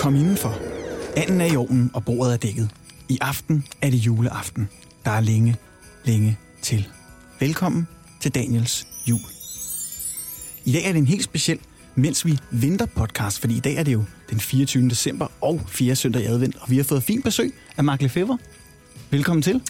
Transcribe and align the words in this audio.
Kom 0.00 0.14
indenfor. 0.14 0.58
Anden 1.16 1.40
er 1.40 1.52
i 1.52 1.56
ovnen, 1.56 1.90
og 1.94 2.04
bordet 2.04 2.32
er 2.32 2.36
dækket. 2.36 2.70
I 3.08 3.18
aften 3.20 3.64
er 3.82 3.90
det 3.90 3.96
juleaften. 3.96 4.68
Der 5.04 5.10
er 5.10 5.20
længe, 5.20 5.56
længe 6.04 6.38
til. 6.62 6.88
Velkommen 7.40 7.88
til 8.20 8.34
Daniels 8.34 8.86
jul. 9.06 9.20
I 10.64 10.72
dag 10.72 10.84
er 10.84 10.92
det 10.92 10.98
en 10.98 11.06
helt 11.06 11.24
speciel 11.24 11.58
mens 11.94 12.26
vi 12.26 12.38
venter 12.50 12.86
podcast, 12.86 13.40
fordi 13.40 13.56
i 13.56 13.60
dag 13.60 13.74
er 13.74 13.82
det 13.82 13.92
jo 13.92 14.04
den 14.30 14.40
24. 14.40 14.88
december 14.88 15.26
og 15.40 15.60
4. 15.68 15.96
søndag 15.96 16.22
i 16.22 16.26
advent, 16.26 16.56
og 16.60 16.70
vi 16.70 16.76
har 16.76 16.84
fået 16.84 17.02
fint 17.02 17.24
besøg 17.24 17.54
af 17.76 17.84
Mark 17.84 18.02
Lefebvre. 18.02 18.38
Velkommen 19.10 19.42
til. 19.42 19.60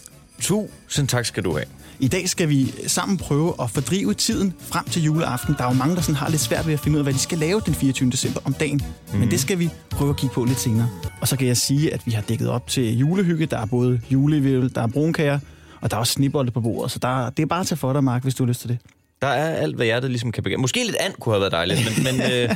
Tusind 0.41 1.07
tak 1.07 1.25
skal 1.25 1.43
du 1.43 1.51
have. 1.51 1.65
I 1.99 2.07
dag 2.07 2.29
skal 2.29 2.49
vi 2.49 2.73
sammen 2.87 3.17
prøve 3.17 3.53
at 3.61 3.69
fordrive 3.69 4.13
tiden 4.13 4.53
frem 4.59 4.85
til 4.85 5.03
juleaften. 5.03 5.55
Der 5.57 5.63
er 5.63 5.67
jo 5.67 5.73
mange, 5.73 5.95
der 5.95 6.01
sådan 6.01 6.15
har 6.15 6.29
lidt 6.29 6.41
svært 6.41 6.67
ved 6.67 6.73
at 6.73 6.79
finde 6.79 6.95
ud 6.95 6.99
af, 6.99 7.05
hvad 7.05 7.13
de 7.13 7.19
skal 7.19 7.37
lave 7.37 7.61
den 7.65 7.73
24. 7.73 8.09
december 8.09 8.39
om 8.45 8.53
dagen. 8.53 8.81
Mm. 9.13 9.19
Men 9.19 9.31
det 9.31 9.39
skal 9.39 9.59
vi 9.59 9.69
prøve 9.89 10.09
at 10.09 10.17
kigge 10.17 10.33
på 10.33 10.43
lidt 10.43 10.59
senere. 10.59 10.89
Og 11.21 11.27
så 11.27 11.37
kan 11.37 11.47
jeg 11.47 11.57
sige, 11.57 11.93
at 11.93 12.01
vi 12.05 12.11
har 12.11 12.21
dækket 12.21 12.49
op 12.49 12.67
til 12.67 12.97
julehygge. 12.97 13.45
Der 13.45 13.57
er 13.57 13.65
både 13.65 14.01
julevævel, 14.11 14.75
der 14.75 14.81
er 14.81 14.87
brunkager, 14.87 15.39
og 15.81 15.91
der 15.91 15.97
er 15.97 15.99
også 15.99 16.13
snibolde 16.13 16.51
på 16.51 16.61
bordet. 16.61 16.91
Så 16.91 16.99
der, 16.99 17.29
det 17.29 17.43
er 17.43 17.47
bare 17.47 17.63
til 17.63 17.77
for 17.77 17.93
dig, 17.93 18.03
Mark, 18.03 18.23
hvis 18.23 18.35
du 18.35 18.43
har 18.43 18.47
lyst 18.47 18.61
til 18.61 18.69
det. 18.69 18.77
Der 19.21 19.27
er 19.27 19.55
alt, 19.55 19.75
hvad 19.75 19.85
hjertet 19.85 20.09
ligesom 20.09 20.31
kan 20.31 20.43
begynde. 20.43 20.61
Måske 20.61 20.83
lidt 20.85 20.95
and 20.99 21.13
kunne 21.19 21.33
have 21.33 21.41
været 21.41 21.51
dejligt, 21.51 21.79
men, 21.97 22.03
men 22.03 22.21
øh, 22.31 22.55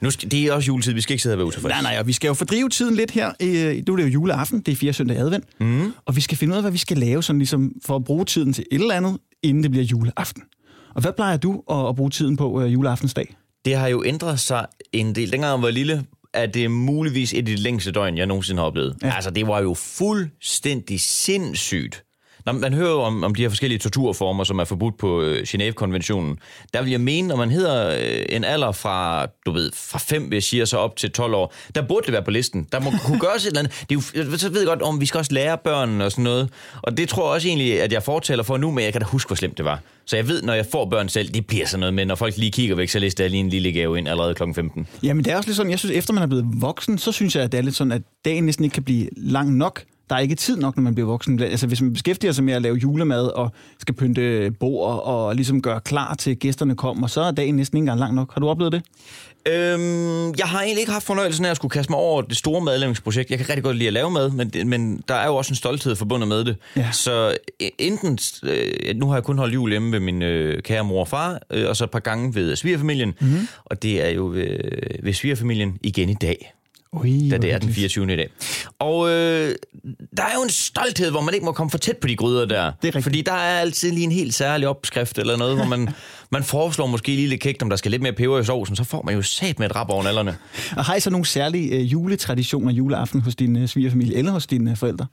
nu 0.00 0.10
skal, 0.10 0.30
det 0.30 0.44
er 0.44 0.52
også 0.52 0.66
juletid. 0.66 0.92
Vi 0.92 1.00
skal 1.00 1.12
ikke 1.12 1.22
sidde 1.22 1.34
og 1.34 1.38
være 1.38 1.46
utilfredse. 1.46 1.82
Nej, 1.82 1.92
nej, 1.92 2.00
og 2.00 2.06
vi 2.06 2.12
skal 2.12 2.28
jo 2.28 2.34
fordrive 2.34 2.68
tiden 2.68 2.94
lidt 2.94 3.10
her. 3.10 3.32
Øh, 3.42 3.82
nu 3.86 3.92
er 3.92 3.96
det 3.96 4.04
jo 4.04 4.08
juleaften, 4.08 4.60
det 4.60 4.72
er 4.72 4.76
4. 4.76 4.92
søndag 4.92 5.16
advent. 5.16 5.44
Mm. 5.60 5.92
Og 6.06 6.16
vi 6.16 6.20
skal 6.20 6.38
finde 6.38 6.52
ud 6.52 6.56
af, 6.56 6.62
hvad 6.62 6.72
vi 6.72 6.78
skal 6.78 6.96
lave 6.98 7.22
sådan 7.22 7.38
ligesom 7.38 7.72
for 7.86 7.96
at 7.96 8.04
bruge 8.04 8.24
tiden 8.24 8.52
til 8.52 8.64
et 8.72 8.80
eller 8.80 8.94
andet, 8.94 9.18
inden 9.42 9.62
det 9.62 9.70
bliver 9.70 9.84
juleaften. 9.84 10.42
Og 10.94 11.00
hvad 11.02 11.12
plejer 11.12 11.36
du 11.36 11.62
at, 11.70 11.88
at 11.88 11.96
bruge 11.96 12.10
tiden 12.10 12.36
på 12.36 12.62
øh, 12.62 12.72
juleaftensdag? 12.72 13.34
Det 13.64 13.76
har 13.76 13.88
jo 13.88 14.04
ændret 14.06 14.40
sig 14.40 14.66
en 14.92 15.14
del. 15.14 15.32
Dengang 15.32 15.52
jeg 15.56 15.62
var 15.62 15.70
lille, 15.70 16.04
er 16.34 16.46
det 16.46 16.70
muligvis 16.70 17.32
et 17.32 17.38
af 17.38 17.44
de 17.44 17.56
længste 17.56 17.92
døgn, 17.92 18.16
jeg 18.18 18.26
nogensinde 18.26 18.60
har 18.60 18.66
oplevet. 18.66 18.96
Ja. 19.02 19.14
Altså, 19.14 19.30
det 19.30 19.46
var 19.46 19.60
jo 19.60 19.74
fuldstændig 19.74 21.00
sindssygt 21.00 22.04
når 22.52 22.60
man 22.60 22.72
hører 22.72 22.90
jo 22.90 23.00
om, 23.00 23.24
om 23.24 23.34
de 23.34 23.42
her 23.42 23.48
forskellige 23.48 23.78
torturformer, 23.78 24.44
som 24.44 24.58
er 24.58 24.64
forbudt 24.64 24.98
på 24.98 25.22
øh, 25.22 25.42
Genève-konventionen, 25.48 26.38
der 26.74 26.82
vil 26.82 26.90
jeg 26.90 27.00
mene, 27.00 27.28
når 27.28 27.36
man 27.36 27.50
hedder 27.50 27.88
øh, 27.88 28.24
en 28.28 28.44
alder 28.44 28.72
fra, 28.72 29.26
du 29.46 29.52
ved, 29.52 29.70
fra 29.74 29.98
5, 29.98 30.22
hvis 30.22 30.34
jeg 30.34 30.42
siger 30.42 30.64
så 30.64 30.76
op 30.76 30.96
til 30.96 31.10
12 31.10 31.34
år, 31.34 31.54
der 31.74 31.82
burde 31.82 32.06
det 32.06 32.12
være 32.12 32.22
på 32.22 32.30
listen. 32.30 32.66
Der 32.72 32.80
må 32.80 32.90
kunne 33.04 33.20
gøres 33.20 33.42
et 33.42 33.46
eller 33.46 33.58
andet. 33.58 33.84
Det 33.90 33.96
er 33.96 34.20
jo, 34.20 34.32
øh, 34.32 34.38
så 34.38 34.48
ved 34.48 34.60
jeg 34.60 34.66
godt, 34.66 34.82
om 34.82 35.00
vi 35.00 35.06
skal 35.06 35.18
også 35.18 35.34
lære 35.34 35.58
børnene 35.58 36.04
og 36.04 36.10
sådan 36.10 36.24
noget. 36.24 36.50
Og 36.82 36.96
det 36.96 37.08
tror 37.08 37.22
jeg 37.28 37.34
også 37.34 37.48
egentlig, 37.48 37.82
at 37.82 37.92
jeg 37.92 38.02
fortæller 38.02 38.44
for 38.44 38.56
nu, 38.56 38.70
men 38.70 38.84
jeg 38.84 38.92
kan 38.92 39.00
da 39.00 39.06
huske, 39.06 39.28
hvor 39.28 39.36
slemt 39.36 39.56
det 39.58 39.64
var. 39.64 39.80
Så 40.06 40.16
jeg 40.16 40.28
ved, 40.28 40.42
når 40.42 40.52
jeg 40.52 40.66
får 40.72 40.84
børn 40.84 41.08
selv, 41.08 41.28
det 41.28 41.46
bliver 41.46 41.66
sådan 41.66 41.80
noget 41.80 41.94
med, 41.94 42.06
når 42.06 42.14
folk 42.14 42.36
lige 42.36 42.50
kigger 42.50 42.76
væk, 42.76 42.88
så 42.88 42.98
lister 42.98 43.24
jeg 43.24 43.30
lige 43.30 43.40
en 43.40 43.48
lille 43.48 43.72
gave 43.72 43.98
ind 43.98 44.08
allerede 44.08 44.34
kl. 44.34 44.42
15. 44.54 44.86
Jamen 45.02 45.24
det 45.24 45.32
er 45.32 45.36
også 45.36 45.48
lidt 45.48 45.56
sådan, 45.56 45.70
jeg 45.70 45.78
synes, 45.78 45.96
efter 45.96 46.12
man 46.12 46.22
er 46.22 46.26
blevet 46.26 46.46
voksen, 46.48 46.98
så 46.98 47.12
synes 47.12 47.36
jeg, 47.36 47.44
at 47.44 47.52
det 47.52 47.58
er 47.58 47.62
lidt 47.62 47.76
sådan, 47.76 47.92
at 47.92 48.02
dagen 48.24 48.44
næsten 48.44 48.64
ikke 48.64 48.74
kan 48.74 48.82
blive 48.82 49.08
lang 49.16 49.56
nok 49.56 49.82
der 50.10 50.16
er 50.16 50.20
ikke 50.20 50.34
tid 50.34 50.56
nok, 50.56 50.76
når 50.76 50.82
man 50.82 50.94
bliver 50.94 51.06
voksen. 51.06 51.42
Altså, 51.42 51.66
hvis 51.66 51.82
man 51.82 51.92
beskæftiger 51.92 52.32
sig 52.32 52.44
med 52.44 52.54
at 52.54 52.62
lave 52.62 52.76
julemad 52.76 53.26
og 53.26 53.52
skal 53.78 53.94
pynte 53.94 54.50
bord 54.50 55.02
og 55.04 55.34
ligesom 55.34 55.62
gøre 55.62 55.80
klar 55.80 56.14
til 56.14 56.36
gæsterne 56.36 56.76
kommer, 56.76 57.06
så 57.06 57.20
er 57.20 57.30
dagen 57.30 57.56
næsten 57.56 57.76
ikke 57.76 57.82
engang 57.82 58.00
lang 58.00 58.14
nok. 58.14 58.34
Har 58.34 58.40
du 58.40 58.48
oplevet 58.48 58.72
det? 58.72 58.82
Øhm, 59.48 60.34
jeg 60.38 60.46
har 60.46 60.62
egentlig 60.62 60.80
ikke 60.80 60.92
haft 60.92 61.06
fornøjelsen 61.06 61.44
af 61.44 61.50
at 61.50 61.56
skulle 61.56 61.70
kaste 61.70 61.92
mig 61.92 61.98
over 62.00 62.22
det 62.22 62.36
store 62.36 62.60
madlavningsprojekt. 62.60 63.30
Jeg 63.30 63.38
kan 63.38 63.48
rigtig 63.48 63.64
godt 63.64 63.76
lide 63.76 63.86
at 63.86 63.92
lave 63.92 64.10
mad, 64.10 64.30
men, 64.30 64.68
men 64.68 65.02
der 65.08 65.14
er 65.14 65.26
jo 65.26 65.36
også 65.36 65.52
en 65.52 65.56
stolthed 65.56 65.96
forbundet 65.96 66.28
med 66.28 66.44
det. 66.44 66.56
Ja. 66.76 66.92
Så 66.92 67.36
enten, 67.78 68.18
øh, 68.42 68.96
nu 68.96 69.06
har 69.06 69.14
jeg 69.14 69.24
kun 69.24 69.38
holdt 69.38 69.54
jul 69.54 69.70
hjemme 69.70 69.92
ved 69.92 70.00
min 70.00 70.22
øh, 70.22 70.62
kære 70.62 70.84
mor 70.84 71.00
og 71.00 71.08
far, 71.08 71.40
øh, 71.50 71.68
og 71.68 71.76
så 71.76 71.84
et 71.84 71.90
par 71.90 71.98
gange 71.98 72.34
ved 72.34 72.56
svigerfamilien, 72.56 73.14
mm-hmm. 73.20 73.48
og 73.64 73.82
det 73.82 74.06
er 74.06 74.10
jo 74.10 74.26
ved, 74.26 74.58
ved 75.02 75.12
svigerfamilien 75.12 75.78
igen 75.82 76.08
i 76.08 76.14
dag. 76.14 76.52
Ui, 76.92 77.28
da 77.30 77.38
det 77.38 77.52
er 77.52 77.58
den 77.58 77.72
24. 77.72 78.12
i 78.12 78.16
dag. 78.16 78.28
Og 78.78 79.08
øh, 79.08 79.54
der 80.16 80.22
er 80.22 80.34
jo 80.36 80.42
en 80.42 80.50
stolthed, 80.50 81.10
hvor 81.10 81.20
man 81.20 81.34
ikke 81.34 81.46
må 81.46 81.52
komme 81.52 81.70
for 81.70 81.78
tæt 81.78 81.96
på 81.96 82.08
de 82.08 82.16
gryder 82.16 82.44
der. 82.44 82.72
Det 82.82 82.96
er 82.96 83.00
Fordi 83.00 83.22
der 83.22 83.32
er 83.32 83.60
altid 83.60 83.92
lige 83.92 84.04
en 84.04 84.12
helt 84.12 84.34
særlig 84.34 84.68
opskrift 84.68 85.18
eller 85.18 85.36
noget, 85.36 85.56
hvor 85.56 85.64
man, 85.64 85.88
man 86.32 86.44
foreslår 86.44 86.86
måske 86.86 87.08
lige 87.08 87.28
lidt 87.28 87.40
kægt, 87.40 87.62
om 87.62 87.70
der 87.70 87.76
skal 87.76 87.90
lidt 87.90 88.02
mere 88.02 88.12
peber 88.12 88.38
i 88.38 88.44
sovsen, 88.44 88.76
så 88.76 88.84
får 88.84 89.02
man 89.02 89.14
jo 89.14 89.22
sat 89.22 89.58
med 89.58 89.70
et 89.70 89.76
rap 89.76 89.90
over 89.90 90.02
nallerne. 90.02 90.36
Og 90.76 90.84
har 90.84 90.94
I 90.94 91.00
så 91.00 91.10
nogle 91.10 91.26
særlige 91.26 91.76
øh, 91.76 91.92
juletraditioner 91.92 92.72
juleaften 92.72 93.20
hos 93.20 93.36
din 93.36 93.56
øh, 93.56 93.68
svigerfamilie 93.68 94.16
eller 94.16 94.32
hos 94.32 94.46
dine 94.46 94.70
øh, 94.70 94.76
forældre? 94.76 95.06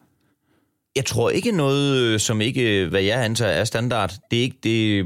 Jeg 0.95 1.05
tror 1.05 1.29
ikke 1.29 1.51
noget, 1.51 1.97
øh, 1.97 2.19
som 2.19 2.41
ikke, 2.41 2.87
hvad 2.89 3.01
jeg 3.01 3.23
antager, 3.23 3.51
er 3.51 3.63
standard. 3.63 4.13
Det 4.31 4.39
er 4.39 4.43
ikke 4.43 4.57
det, 4.63 5.05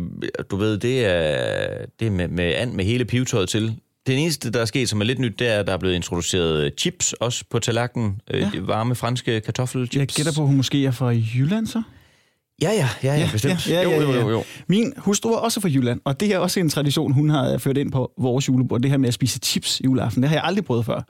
du 0.52 0.56
ved, 0.56 0.78
det 0.78 1.06
er, 1.06 1.86
det 2.00 2.08
er 2.08 2.12
med, 2.12 2.28
med 2.28 2.54
and 2.56 2.74
med 2.74 2.86
hele 2.86 3.06
pivetøjet 3.06 3.50
til. 3.50 3.76
Det 4.09 4.20
eneste, 4.20 4.52
der 4.52 4.62
er 4.62 4.66
sket, 4.66 4.90
som 4.90 5.02
er 5.02 5.06
lidt 5.06 5.20
nyt, 5.20 5.40
det 5.40 5.47
er, 5.47 5.59
at 5.59 5.68
der 5.68 5.74
er 5.74 5.78
blevet 5.78 5.96
introduceret 5.96 6.74
chips 6.78 7.14
også 7.14 7.44
på 7.50 7.59
tallerkenen. 7.59 8.22
Øh, 8.31 8.42
ja. 8.42 8.50
De 8.53 8.68
varme 8.68 8.96
franske 8.96 9.42
kartoffelchips. 9.42 9.96
Jeg 9.96 10.08
gætter 10.08 10.31
på, 10.36 10.42
at 10.42 10.47
hun 10.47 10.58
måske 10.58 10.86
er 10.86 10.92
fra 10.92 11.08
Jylland, 11.08 11.68
så? 11.68 11.81
Ja, 12.62 12.72
ja, 12.72 12.90
ja, 13.03 13.19
ja, 13.19 13.30
bestemt. 13.31 13.69
Ja, 13.69 13.81
ja, 13.81 13.90
ja, 13.90 14.02
ja. 14.02 14.06
Jo, 14.06 14.19
jo, 14.19 14.30
jo, 14.30 14.44
Min 14.68 14.94
hustru 14.98 15.30
er 15.30 15.38
også 15.38 15.62
fra 15.62 15.69
Jylland, 15.69 16.02
og 16.06 16.19
det 16.19 16.34
er 16.34 16.38
også 16.38 16.59
en 16.59 16.69
tradition, 16.69 17.12
hun 17.12 17.30
har 17.30 17.58
ført 17.58 17.78
ind 17.78 17.92
på 17.92 18.12
vores 18.18 18.48
julebord. 18.48 18.81
Det 18.81 18.92
her 18.92 18.98
med 18.98 19.08
at 19.08 19.14
spise 19.14 19.40
chips 19.44 19.81
juleaften, 19.86 20.24
det 20.24 20.30
har 20.30 20.36
jeg 20.38 20.44
aldrig 20.44 20.66
prøvet 20.66 20.86
før. 20.86 21.02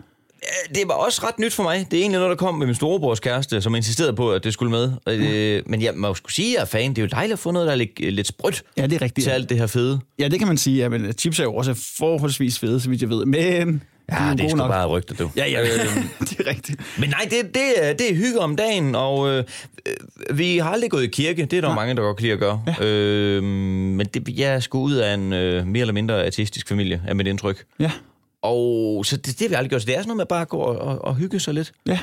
Det 0.75 0.83
var 0.85 0.94
også 0.94 1.22
ret 1.27 1.39
nyt 1.39 1.53
for 1.53 1.63
mig. 1.63 1.88
Det 1.91 1.97
er 1.97 2.01
egentlig 2.01 2.19
noget, 2.19 2.29
der 2.29 2.35
kom 2.45 2.55
med 2.55 2.66
min 2.66 2.75
storebrors 2.75 3.19
kæreste, 3.19 3.61
som 3.61 3.75
insisterede 3.75 4.13
på, 4.13 4.31
at 4.31 4.44
det 4.44 4.53
skulle 4.53 4.72
med. 4.72 4.91
Ja. 5.07 5.61
Men 5.66 5.81
jeg 5.81 5.94
må 5.95 6.13
skulle 6.13 6.33
sige, 6.33 6.47
at 6.47 6.55
jeg 6.55 6.61
er 6.61 6.66
fan. 6.66 6.89
Det 6.89 6.97
er 6.97 7.01
jo 7.01 7.09
dejligt 7.11 7.33
at 7.33 7.39
få 7.39 7.51
noget, 7.51 7.66
der 7.66 7.72
er 7.72 7.77
lidt, 7.77 8.00
lidt 8.00 8.27
sprødt 8.27 8.63
ja, 8.77 8.83
det 8.88 8.94
er 8.94 9.01
rigtigt, 9.01 9.25
til 9.25 9.31
alt 9.31 9.50
det 9.50 9.57
her 9.57 9.67
fede. 9.67 10.00
Ja, 10.19 10.27
det 10.27 10.39
kan 10.39 10.47
man 10.47 10.57
sige. 10.57 10.77
Ja, 10.77 10.89
men 10.89 11.13
chips 11.13 11.39
er 11.39 11.44
jo 11.44 11.55
også 11.55 11.94
forholdsvis 11.97 12.59
fede, 12.59 12.79
så 12.79 12.89
vidt 12.89 13.01
jeg 13.01 13.09
ved. 13.09 13.25
Men 13.25 13.81
Ja, 14.11 14.33
det 14.38 14.45
er 14.45 14.50
sgu 14.50 14.57
nok. 14.57 14.72
bare 14.72 14.88
rygte, 14.88 15.16
du. 15.16 15.31
Ja, 15.35 15.50
ja, 15.50 15.63
det 16.19 16.39
er 16.39 16.50
rigtigt. 16.50 16.81
Men 17.00 17.09
nej, 17.09 17.27
det, 17.29 17.56
det, 17.56 17.89
er, 17.89 17.94
det 17.94 18.11
er 18.11 18.16
hygge 18.16 18.39
om 18.39 18.56
dagen, 18.56 18.95
og 18.95 19.29
øh, 19.29 19.44
vi 20.33 20.57
har 20.57 20.71
aldrig 20.71 20.91
gået 20.91 21.03
i 21.03 21.07
kirke. 21.07 21.45
Det 21.45 21.57
er 21.57 21.61
der 21.61 21.69
ja. 21.69 21.75
mange, 21.75 21.95
der 21.95 22.01
godt 22.01 22.17
kan 22.17 22.23
lide 22.23 22.33
at 22.33 22.39
gøre. 22.39 22.63
Ja. 22.79 22.85
Øh, 22.85 23.44
men 23.44 24.07
det, 24.13 24.39
jeg 24.39 24.53
er 24.53 24.59
sgu 24.59 24.81
ud 24.81 24.94
af 24.94 25.13
en 25.13 25.33
øh, 25.33 25.67
mere 25.67 25.81
eller 25.81 25.94
mindre 25.94 26.25
artistisk 26.25 26.67
familie, 26.67 27.01
er 27.07 27.13
mit 27.13 27.27
indtryk. 27.27 27.63
Ja. 27.79 27.91
Og 28.41 29.05
så 29.05 29.17
det, 29.17 29.25
det 29.25 29.41
har 29.41 29.50
vi 29.50 29.55
aldrig 29.55 29.69
gjort. 29.69 29.81
Så 29.81 29.85
det 29.85 29.95
er 29.95 30.00
sådan 30.00 30.07
noget 30.07 30.17
med 30.17 30.25
bare 30.25 30.41
at 30.41 30.50
gå 30.50 30.57
og, 30.57 30.77
og, 30.77 31.05
og 31.05 31.16
hygge 31.16 31.39
sig 31.39 31.53
lidt. 31.53 31.72
Ja, 31.88 32.00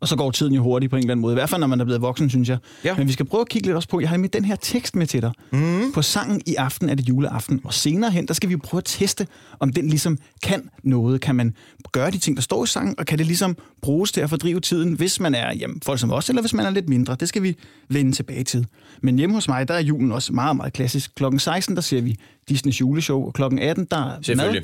og 0.00 0.08
så 0.08 0.16
går 0.16 0.30
tiden 0.30 0.54
jo 0.54 0.62
hurtigt 0.62 0.90
på 0.90 0.96
en 0.96 1.02
eller 1.02 1.12
anden 1.12 1.22
måde. 1.22 1.32
I 1.32 1.34
hvert 1.34 1.50
fald, 1.50 1.60
når 1.60 1.66
man 1.66 1.80
er 1.80 1.84
blevet 1.84 2.02
voksen, 2.02 2.30
synes 2.30 2.48
jeg. 2.48 2.58
Ja. 2.84 2.94
Men 2.96 3.06
vi 3.06 3.12
skal 3.12 3.26
prøve 3.26 3.40
at 3.40 3.48
kigge 3.48 3.66
lidt 3.66 3.76
også 3.76 3.88
på, 3.88 4.00
jeg 4.00 4.08
har 4.08 4.16
med 4.16 4.28
den 4.28 4.44
her 4.44 4.56
tekst 4.56 4.96
med 4.96 5.06
til 5.06 5.22
dig. 5.22 5.32
Mm. 5.50 5.92
På 5.92 6.02
sangen 6.02 6.40
i 6.46 6.54
aften 6.54 6.88
er 6.88 6.94
det 6.94 7.08
juleaften. 7.08 7.60
Og 7.64 7.74
senere 7.74 8.10
hen, 8.10 8.28
der 8.28 8.34
skal 8.34 8.48
vi 8.48 8.56
prøve 8.56 8.78
at 8.78 8.84
teste, 8.84 9.26
om 9.60 9.72
den 9.72 9.88
ligesom 9.88 10.18
kan 10.42 10.70
noget. 10.82 11.20
Kan 11.20 11.34
man 11.34 11.54
gøre 11.92 12.10
de 12.10 12.18
ting, 12.18 12.36
der 12.36 12.42
står 12.42 12.64
i 12.64 12.66
sangen, 12.66 12.94
og 12.98 13.06
kan 13.06 13.18
det 13.18 13.26
ligesom 13.26 13.56
bruges 13.82 14.12
til 14.12 14.20
at 14.20 14.30
fordrive 14.30 14.60
tiden, 14.60 14.92
hvis 14.92 15.20
man 15.20 15.34
er 15.34 15.54
jamen, 15.54 15.80
folk 15.84 16.00
som 16.00 16.12
os, 16.12 16.28
eller 16.28 16.42
hvis 16.42 16.54
man 16.54 16.66
er 16.66 16.70
lidt 16.70 16.88
mindre. 16.88 17.16
Det 17.20 17.28
skal 17.28 17.42
vi 17.42 17.56
vende 17.88 18.12
tilbage 18.12 18.44
til. 18.44 18.66
Men 19.02 19.18
hjemme 19.18 19.34
hos 19.34 19.48
mig, 19.48 19.68
der 19.68 19.74
er 19.74 19.80
julen 19.80 20.12
også 20.12 20.32
meget, 20.32 20.56
meget 20.56 20.72
klassisk. 20.72 21.14
Klokken 21.14 21.38
16, 21.38 21.76
der 21.76 21.82
ser 21.82 22.00
vi 22.00 22.16
Disneys 22.48 22.80
juleshow, 22.80 23.26
og 23.26 23.34
klokken 23.34 23.58
18, 23.58 23.86
der 23.90 23.96
er 23.96 24.36
mad. 24.36 24.62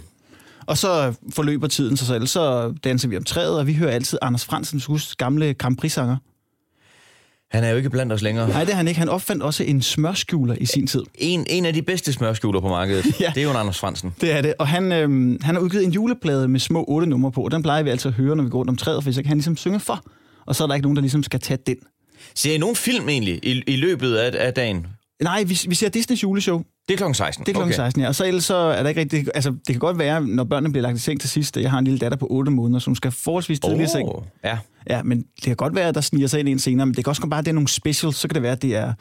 Og 0.66 0.78
så 0.78 1.14
forløber 1.32 1.66
tiden 1.66 1.96
sig 1.96 2.06
selv, 2.06 2.26
så 2.26 2.74
danser 2.84 3.08
vi 3.08 3.16
om 3.16 3.24
træet, 3.24 3.58
og 3.58 3.66
vi 3.66 3.74
hører 3.74 3.90
altid 3.90 4.18
Anders 4.22 4.44
Fransens 4.44 4.84
hus 4.84 5.16
gamle 5.16 5.54
Grand 5.54 5.76
Prix-sanger. 5.76 6.16
Han 7.50 7.64
er 7.64 7.70
jo 7.70 7.76
ikke 7.76 7.90
blandt 7.90 8.12
os 8.12 8.22
længere. 8.22 8.48
Nej, 8.48 8.64
det 8.64 8.72
er 8.72 8.76
han 8.76 8.88
ikke. 8.88 8.98
Han 8.98 9.08
opfandt 9.08 9.42
også 9.42 9.64
en 9.64 9.82
smørskjuler 9.82 10.54
i 10.60 10.66
sin 10.66 10.86
tid. 10.86 11.02
En, 11.14 11.46
en 11.48 11.66
af 11.66 11.74
de 11.74 11.82
bedste 11.82 12.12
smørskjuler 12.12 12.60
på 12.60 12.68
markedet. 12.68 13.04
ja. 13.20 13.32
Det 13.34 13.40
er 13.40 13.44
jo 13.44 13.50
en 13.50 13.56
Anders 13.56 13.78
Fransen. 13.78 14.14
Det 14.20 14.32
er 14.32 14.42
det. 14.42 14.54
Og 14.58 14.68
han, 14.68 14.92
øhm, 14.92 15.38
han 15.42 15.54
har 15.54 15.62
udgivet 15.62 15.84
en 15.84 15.92
juleplade 15.92 16.48
med 16.48 16.60
små 16.60 16.84
otte 16.88 17.06
numre 17.06 17.32
på, 17.32 17.48
den 17.52 17.62
plejer 17.62 17.82
vi 17.82 17.90
altid 17.90 18.08
at 18.08 18.14
høre, 18.14 18.36
når 18.36 18.44
vi 18.44 18.50
går 18.50 18.58
rundt 18.58 18.70
om 18.70 18.76
træet, 18.76 19.04
for 19.04 19.12
så 19.12 19.22
kan 19.22 19.28
han 19.28 19.36
ligesom 19.36 19.56
synge 19.56 19.80
for. 19.80 20.04
Og 20.46 20.54
så 20.54 20.62
er 20.62 20.66
der 20.66 20.74
ikke 20.74 20.84
nogen, 20.84 20.96
der 20.96 21.02
ligesom 21.02 21.22
skal 21.22 21.40
tage 21.40 21.58
den. 21.66 21.76
Ser 22.34 22.54
I 22.54 22.58
nogen 22.58 22.76
film 22.76 23.08
egentlig 23.08 23.40
i, 23.42 23.62
i 23.66 23.76
løbet 23.76 24.14
af, 24.14 24.46
af 24.46 24.54
dagen? 24.54 24.86
Nej, 25.22 25.42
vi, 25.42 25.58
vi 25.68 25.74
ser 25.74 25.88
Disney's 25.96 26.22
juleshow. 26.22 26.62
Det 26.88 26.94
er 26.94 26.96
klokken 26.96 27.14
16? 27.14 27.46
Det 27.46 27.52
er 27.52 27.54
klokken 27.54 27.74
okay. 27.74 27.84
16, 27.84 28.02
ja. 28.02 28.08
Og 28.08 28.14
så 28.14 28.24
ellers 28.24 28.44
så 28.44 28.54
er 28.54 28.82
der 28.82 28.88
ikke 28.88 29.00
rigtig... 29.00 29.26
Altså, 29.34 29.50
det 29.50 29.66
kan 29.66 29.78
godt 29.78 29.98
være, 29.98 30.26
når 30.26 30.44
børnene 30.44 30.72
bliver 30.72 30.82
lagt 30.82 30.96
i 30.96 31.00
seng 31.00 31.20
til 31.20 31.30
sidst. 31.30 31.56
Jeg 31.56 31.70
har 31.70 31.78
en 31.78 31.84
lille 31.84 31.98
datter 31.98 32.18
på 32.18 32.26
8 32.30 32.52
måneder, 32.52 32.78
som 32.78 32.94
skal 32.94 33.10
forholdsvis 33.10 33.60
tidligt 33.60 33.80
oh, 33.80 33.84
i 33.84 33.88
seng. 33.88 34.08
Ja. 34.44 34.58
Ja, 34.90 35.02
men 35.02 35.18
det 35.18 35.44
kan 35.44 35.56
godt 35.56 35.74
være, 35.74 35.88
at 35.88 35.94
der 35.94 36.00
sniger 36.00 36.26
sig 36.26 36.40
ind 36.40 36.48
en 36.48 36.58
senere. 36.58 36.86
Men 36.86 36.94
det 36.94 37.04
kan 37.04 37.10
også 37.10 37.26
bare, 37.26 37.38
at 37.38 37.44
det 37.44 37.50
er 37.50 37.54
nogle 37.54 37.68
specials. 37.68 38.16
Så 38.16 38.28
kan 38.28 38.34
det 38.34 38.42
være, 38.42 38.52
at 38.52 38.62
det 38.62 38.76
er 38.76 38.92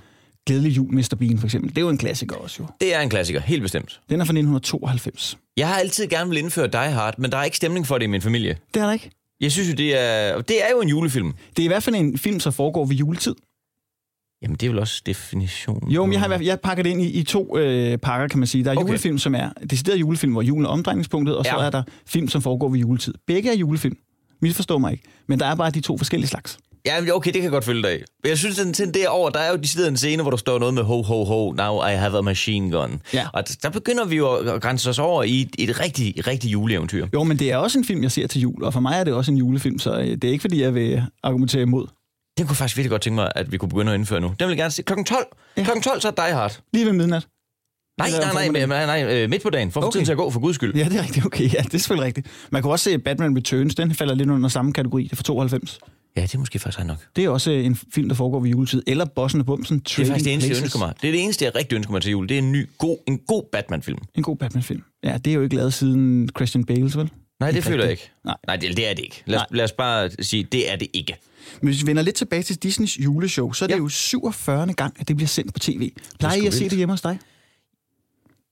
Glædelig 0.46 0.78
jul, 0.78 0.94
Mr. 0.94 1.16
Bean, 1.20 1.38
for 1.38 1.48
eksempel. 1.48 1.70
Det 1.70 1.78
er 1.78 1.82
jo 1.82 1.90
en 1.90 1.98
klassiker 1.98 2.36
også, 2.36 2.58
jo. 2.60 2.68
Det 2.82 2.96
er 2.96 3.00
en 3.00 3.10
klassiker, 3.10 3.42
helt 3.42 3.62
bestemt. 3.62 4.00
Den 4.10 4.22
er 4.22 4.26
fra 4.26 4.32
1992. 4.32 5.38
Jeg 5.58 5.68
har 5.68 5.76
altid 5.76 6.08
gerne 6.08 6.30
vil 6.30 6.40
indføre 6.40 6.68
Die 6.68 6.92
Hard, 6.92 7.14
men 7.18 7.32
der 7.32 7.38
er 7.38 7.44
ikke 7.44 7.58
stemning 7.58 7.88
for 7.88 7.98
det 7.98 8.06
i 8.06 8.08
min 8.08 8.22
familie. 8.22 8.58
Det 8.74 8.82
er 8.82 8.86
der 8.86 8.94
ikke. 8.94 9.12
Jeg 9.42 9.52
synes 9.52 9.70
jo, 9.70 9.74
det 9.74 10.02
er, 10.02 10.42
det 10.42 10.64
er 10.64 10.72
jo 10.72 10.82
en 10.82 10.90
julefilm. 10.90 11.34
Det 11.58 11.60
er 11.60 11.64
i 11.64 11.68
hvert 11.68 11.84
fald 11.84 11.96
en 11.96 12.18
film, 12.18 12.40
som 12.40 12.54
foregår 12.54 12.86
ved 12.86 12.96
juletid. 12.96 13.36
Jamen, 14.44 14.56
det 14.56 14.66
er 14.66 14.70
vel 14.70 14.80
også 14.80 15.02
definitionen. 15.06 15.92
Jo, 15.92 16.06
men 16.06 16.14
jeg, 16.14 16.22
har, 16.22 16.40
jeg 16.40 16.60
pakker 16.60 16.84
det 16.84 16.90
ind 16.90 17.02
i, 17.02 17.12
i 17.12 17.24
to 17.24 17.58
øh, 17.58 17.98
pakker, 17.98 18.28
kan 18.28 18.40
man 18.40 18.48
sige. 18.48 18.64
Der 18.64 18.72
er 18.72 18.76
okay. 18.76 18.88
julefilm, 18.88 19.18
som 19.18 19.36
er 19.36 19.50
decideret 19.70 20.00
julefilm, 20.00 20.32
hvor 20.32 20.42
julen 20.42 20.66
er 20.66 20.70
omdrejningspunktet, 20.70 21.38
og 21.38 21.46
ja. 21.46 21.52
så 21.52 21.58
er 21.58 21.70
der 21.70 21.84
film, 22.06 22.28
som 22.28 22.42
foregår 22.42 22.70
ved 22.70 22.80
juletid. 22.80 23.14
Begge 23.28 23.50
er 23.50 23.56
julefilm. 23.56 23.98
Misforstår 24.42 24.78
mig 24.78 24.92
ikke. 24.92 25.04
Men 25.28 25.40
der 25.40 25.46
er 25.46 25.56
bare 25.56 25.72
de 25.72 25.82
to 25.82 25.98
forskellige 25.98 26.30
slags. 26.30 26.58
Ja, 26.86 27.14
okay, 27.14 27.28
det 27.28 27.34
kan 27.34 27.44
jeg 27.44 27.52
godt 27.52 27.66
følge 27.66 27.82
dig 27.82 27.92
af. 27.92 28.04
Men 28.24 28.30
jeg 28.30 28.38
synes, 28.38 28.78
den 28.78 28.94
derovre, 28.94 29.32
der 29.32 29.40
er 29.40 29.52
jo 29.52 29.58
de 29.58 29.88
en 29.88 29.98
scene, 29.98 30.22
hvor 30.22 30.30
der 30.30 30.38
står 30.38 30.60
noget 30.60 30.74
med 30.74 30.84
ho, 30.84 31.02
ho, 31.02 31.24
ho, 31.24 31.52
now 31.52 31.88
I 31.88 31.92
have 31.92 32.18
a 32.18 32.22
machine 32.22 32.72
gun. 32.72 33.02
Ja. 33.14 33.28
Og 33.34 33.44
der 33.64 33.70
begynder 33.70 34.06
vi 34.06 34.16
jo 34.16 34.34
at 34.36 34.62
grænse 34.62 34.90
os 34.90 35.00
over 35.00 35.24
i 35.24 35.42
et, 35.42 35.70
et 35.70 35.80
rigtig, 35.80 36.28
rigtig 36.28 36.52
juleeventyr. 36.52 37.08
Jo, 37.14 37.24
men 37.24 37.40
det 37.40 37.52
er 37.52 37.58
også 37.58 37.78
en 37.78 37.86
film, 37.86 38.04
jeg 38.04 38.12
ser 38.12 38.28
til 38.28 38.42
jul, 38.42 38.64
og 38.64 38.74
for 38.74 38.80
mig 38.80 39.00
er 39.00 39.04
det 39.04 39.14
også 39.14 39.32
en 39.32 39.38
julefilm, 39.38 39.80
så 39.80 40.00
øh, 40.00 40.08
det 40.08 40.24
er 40.24 40.32
ikke, 40.32 40.42
fordi 40.42 40.62
jeg 40.62 40.76
vil 40.76 41.04
argumentere 41.24 41.62
imod. 41.62 41.88
Den 42.38 42.48
kunne 42.48 42.56
faktisk 42.56 42.78
virkelig 42.78 42.90
godt 42.90 43.02
tænke 43.02 43.16
mig, 43.16 43.32
at 43.36 43.52
vi 43.52 43.58
kunne 43.58 43.70
begynde 43.70 43.92
at 43.92 44.00
indføre 44.00 44.22
nu. 44.22 44.28
Den 44.28 44.36
vil 44.40 44.48
jeg 44.48 44.58
gerne 44.58 44.72
se. 44.72 44.84
Klokken 44.84 45.06
12. 45.06 45.26
Ja. 45.58 45.64
Klokken 45.64 45.84
12, 45.84 46.02
så 46.02 46.08
er 46.08 46.12
Die 46.12 46.36
Hard. 46.36 46.60
Lige 46.74 46.86
ved 46.86 46.94
midnat. 46.94 47.28
Nej, 47.98 48.10
nej, 48.10 48.34
nej, 48.34 48.66
nej, 48.66 48.86
nej, 48.86 49.04
nej, 49.04 49.28
midt 49.28 49.44
på 49.44 49.50
dagen, 49.50 49.72
for 49.72 49.82
okay. 49.82 49.92
tiden 49.92 50.06
til 50.06 50.12
at 50.12 50.18
gå, 50.18 50.30
for 50.30 50.40
guds 50.40 50.56
skyld. 50.56 50.76
Ja, 50.76 50.84
det 50.84 50.96
er 50.98 51.04
rigtigt, 51.04 51.26
okay. 51.26 51.54
Ja, 51.54 51.62
det 51.62 51.74
er 51.74 51.78
selvfølgelig 51.78 52.06
rigtigt. 52.06 52.28
Man 52.50 52.62
kan 52.62 52.72
også 52.72 52.84
se 52.84 52.98
Batman 52.98 53.38
Returns, 53.38 53.76
den 53.76 53.96
falder 53.96 54.16
lidt 54.16 54.30
under 54.30 54.50
samme 54.50 54.74
kategori, 54.74 55.04
det 55.04 55.12
er 55.12 55.16
fra 55.16 55.24
92. 55.24 55.80
Ja, 56.16 56.22
det 56.22 56.36
er 56.36 56.40
måske 56.40 56.60
faktisk 56.60 56.86
nok. 56.86 56.98
Det 57.16 57.26
er 57.26 57.30
også 57.30 57.52
en 57.52 57.76
film, 57.94 58.10
der 58.10 58.16
foregår 58.16 58.40
ved 58.40 58.50
juletid. 58.50 58.84
Eller 58.88 59.06
Bossen 59.06 59.40
og 59.40 59.46
Bumsen, 59.46 59.80
Det 59.80 60.00
er 60.00 60.06
faktisk 60.06 60.26
det 60.26 60.34
eneste, 60.34 60.52
jeg 60.52 60.62
ønsker 60.62 60.80
mig. 60.80 60.94
Det 61.02 61.08
er 61.08 61.12
det 61.12 61.24
eneste, 61.24 61.46
jeg 61.46 61.56
rigtig 61.56 61.76
ønsker 61.76 61.92
mig 61.92 62.02
til 62.02 62.12
jul. 62.12 62.30
Det 62.30 62.36
er 62.36 62.40
en 62.40 62.52
ny, 62.52 62.70
god, 62.78 62.98
en 63.08 63.18
god 63.28 63.44
Batman-film. 63.52 63.98
En 64.16 64.24
god 64.24 64.36
Batman-film. 64.36 64.84
Ja, 65.04 65.18
det 65.18 65.32
er 65.32 65.36
jo 65.36 65.42
ikke 65.42 65.56
lavet 65.56 65.74
siden 65.74 66.30
Christian 66.36 66.64
Bales, 66.64 66.98
vel? 66.98 67.10
Nej, 67.40 67.52
det 67.52 67.64
føler 67.64 67.84
jeg 67.84 67.92
ikke. 67.92 68.12
Nej, 68.26 68.36
Nej 68.48 68.56
det, 68.56 68.78
det 68.78 68.90
er 68.90 68.94
det 68.94 69.04
ikke. 69.04 69.24
Lad 69.26 69.40
os, 69.40 69.46
lad 69.52 69.64
os 69.64 69.72
bare 69.72 70.10
sige, 70.20 70.44
det 70.44 70.72
er 70.72 70.76
det 70.76 70.88
ikke. 70.94 71.16
Men 71.62 71.68
hvis 71.68 71.82
vi 71.82 71.88
vender 71.88 72.02
lidt 72.02 72.16
tilbage 72.16 72.44
til 72.44 72.56
Disneys 72.56 73.00
juleshow, 73.00 73.52
så 73.52 73.66
er 73.66 73.68
det 73.68 73.76
ja. 73.76 73.80
jo 73.80 73.90
47. 73.90 74.74
gang, 74.74 74.94
at 75.00 75.08
det 75.08 75.16
bliver 75.16 75.28
sendt 75.28 75.54
på 75.54 75.60
tv. 75.60 75.92
Plejer 76.20 76.42
I 76.42 76.46
at 76.46 76.54
se 76.54 76.70
det 76.70 76.78
hjemme 76.78 76.94
hos 76.94 77.02
dig? 77.02 77.20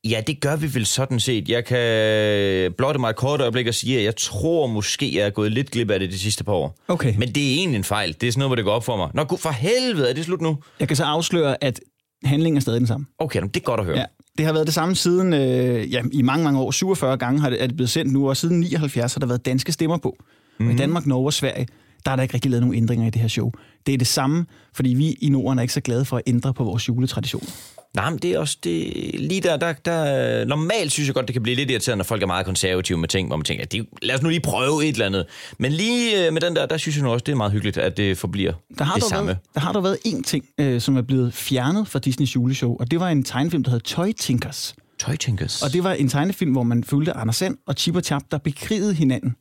Ja, 0.04 0.22
det 0.28 0.42
gør 0.42 0.56
vi 0.56 0.74
vel 0.74 0.86
sådan 0.86 1.20
set. 1.20 1.50
Jeg 1.50 1.66
kan 1.66 2.74
blotte 2.78 3.00
mig 3.00 3.10
et 3.10 3.16
kort 3.16 3.42
øjeblik 3.42 3.68
og 3.68 3.74
sige, 3.74 3.98
at 3.98 4.04
jeg 4.04 4.16
tror 4.16 4.68
måske, 4.68 5.16
jeg 5.16 5.26
er 5.26 5.30
gået 5.30 5.52
lidt 5.52 5.72
glip 5.72 5.90
af 5.90 6.00
det 6.00 6.12
de 6.12 6.20
sidste 6.20 6.44
par 6.44 6.54
år. 6.54 6.76
Okay. 6.88 7.14
Men 7.18 7.36
det 7.36 7.50
er 7.50 7.54
egentlig 7.58 7.78
en 7.78 7.84
fejl. 7.84 8.16
Det 8.22 8.28
er 8.28 8.32
sådan 8.32 8.40
noget, 8.40 8.50
hvor 8.50 8.56
det 8.56 8.66
går 8.66 8.72
op 8.72 8.86
for 8.86 8.98
mig. 8.98 9.10
Nå, 9.14 9.38
for 9.38 9.50
helvede, 9.50 10.10
er 10.10 10.14
det 10.14 10.26
slut 10.26 10.42
nu? 10.42 10.58
Jeg 10.80 10.88
kan 10.88 10.98
så 10.98 11.04
afsløre, 11.04 11.64
at 11.64 11.80
handlingen 12.24 12.58
er 12.58 12.62
stadig 12.62 12.80
den 12.80 12.88
samme. 12.88 13.06
Okay, 13.20 13.42
det 13.42 13.58
er 13.58 13.60
godt 13.60 13.80
at 13.80 13.86
høre. 13.86 13.98
Ja, 13.98 14.06
det 14.38 14.46
har 14.46 14.54
været 14.54 14.68
det 14.68 14.74
samme 14.74 14.96
siden 14.96 15.34
øh, 15.34 15.94
ja, 15.94 16.02
i 16.12 16.22
mange, 16.22 16.44
mange 16.44 16.60
år. 16.60 16.72
47 16.72 17.18
gange 17.18 17.42
har 17.42 17.50
det, 17.50 17.64
er 17.64 17.68
det 17.68 17.76
blevet 17.76 17.90
sendt 17.90 18.14
nu, 18.14 18.30
og 18.30 18.38
siden 18.38 18.60
79 18.60 19.14
har 19.14 19.20
der 19.20 19.28
været 19.28 19.46
danske 19.46 19.72
stemmer 19.72 19.98
på. 19.98 20.16
Mm. 20.60 20.66
Og 20.66 20.72
i 20.72 20.74
mhm. 20.74 20.78
Danmark, 20.78 21.06
Norge 21.06 21.26
og 21.26 21.34
Sverige, 21.34 21.68
der 22.06 22.12
er 22.12 22.16
der 22.16 22.24
ikke 22.24 22.34
rigtig 22.34 22.52
lavet 22.52 22.62
nogen 22.62 22.78
ændringer 22.78 23.08
i 23.08 23.10
det 23.10 23.22
her 23.22 23.28
show. 23.28 23.52
Det 23.86 23.94
er 23.94 23.98
det 23.98 24.08
samme, 24.08 24.46
fordi 24.74 24.90
vi 24.90 25.12
i 25.12 25.30
Norden 25.30 25.60
er 25.60 25.62
ikke 25.62 25.74
så 25.74 25.82
glade 25.82 26.06
for 26.06 26.18
at 26.18 26.24
ændre 26.28 26.54
på 26.54 26.64
vores 26.64 26.88
juletraditioner. 26.88 27.50
Nej, 27.96 28.10
men 28.10 28.20
det 28.20 28.32
er 28.32 28.40
også 28.40 28.58
det, 28.64 28.94
lige 29.20 29.42
der, 29.42 29.58
der, 29.58 29.74
der, 29.74 30.46
normalt 30.46 30.92
synes 30.92 31.08
jeg 31.08 31.16
godt, 31.16 31.28
det 31.28 31.34
kan 31.34 31.44
blive 31.44 31.56
lidt 31.56 31.72
irriterende, 31.72 31.98
når 31.98 32.04
folk 32.04 32.24
er 32.24 32.28
meget 32.28 32.46
konservative 32.46 32.98
med 32.98 33.08
ting, 33.08 33.28
hvor 33.28 33.36
man 33.38 33.44
tænker, 33.44 33.64
at 33.64 33.76
lad 34.02 34.16
os 34.16 34.22
nu 34.22 34.30
lige 34.30 34.42
prøve 34.42 34.86
et 34.86 34.94
eller 34.94 35.06
andet. 35.06 35.26
Men 35.58 35.72
lige 35.72 36.28
øh, 36.28 36.34
med 36.34 36.42
den 36.42 36.56
der, 36.56 36.66
der 36.66 36.78
synes 36.78 36.96
jeg 36.96 37.04
nu 37.04 37.12
også, 37.12 37.24
det 37.24 37.32
er 37.32 37.36
meget 37.36 37.52
hyggeligt, 37.52 37.78
at 37.78 37.98
det 37.98 38.18
forbliver 38.18 38.54
der 38.78 38.84
har 38.84 38.94
det 38.94 39.04
der 39.04 39.10
samme. 39.10 39.28
Været, 39.28 39.40
der 39.54 39.60
har 39.60 39.72
der 39.72 39.82
været 39.82 39.98
én 40.08 40.22
ting, 40.22 40.46
øh, 40.58 40.82
som 40.82 40.98
er 40.98 41.02
blevet 41.02 41.34
fjernet 41.34 41.88
fra 41.88 42.00
Disneys 42.00 42.36
juleshow, 42.36 42.76
og 42.80 42.92
det 42.92 43.00
var 43.00 43.10
en 43.10 43.24
tegnefilm, 43.24 43.64
der 43.64 43.72
hed 43.72 43.80
Toy 43.80 44.12
Tinkers. 44.12 44.76
Toy 45.00 45.16
Tinkers. 45.16 45.62
Og 45.62 45.74
det 45.74 45.84
var 45.84 45.94
en 45.94 46.10
tegnefilm, 46.10 46.52
hvor 46.52 46.64
man 46.64 46.84
følte 46.84 47.14
Anders 47.14 47.36
Sand 47.36 47.58
og 47.68 47.74
Chip 47.74 47.96
og 47.96 48.02
Chap, 48.02 48.22
der 48.32 48.38
bekrigede 48.38 48.94
hinanden. 48.94 49.36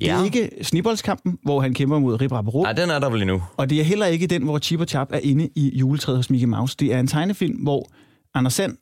Det 0.00 0.10
er 0.10 0.18
ja. 0.18 0.24
ikke 0.24 0.50
Snibboldskampen, 0.62 1.38
hvor 1.42 1.60
han 1.60 1.74
kæmper 1.74 1.98
mod 1.98 2.20
Rip 2.20 2.32
Rap 2.32 2.44
Nej, 2.54 2.72
den 2.72 2.90
er 2.90 2.98
der 2.98 3.10
vel 3.10 3.22
endnu. 3.22 3.42
Og 3.56 3.70
det 3.70 3.80
er 3.80 3.84
heller 3.84 4.06
ikke 4.06 4.26
den, 4.26 4.42
hvor 4.42 4.58
Chip 4.58 4.80
og 4.80 4.86
Chap 4.86 5.08
er 5.12 5.20
inde 5.22 5.48
i 5.54 5.78
juletræet 5.78 6.18
hos 6.18 6.30
Mickey 6.30 6.46
Mouse. 6.46 6.76
Det 6.78 6.94
er 6.94 7.00
en 7.00 7.06
tegnefilm, 7.06 7.56
hvor 7.56 7.90
Anders 8.34 8.54
Sand 8.54 8.76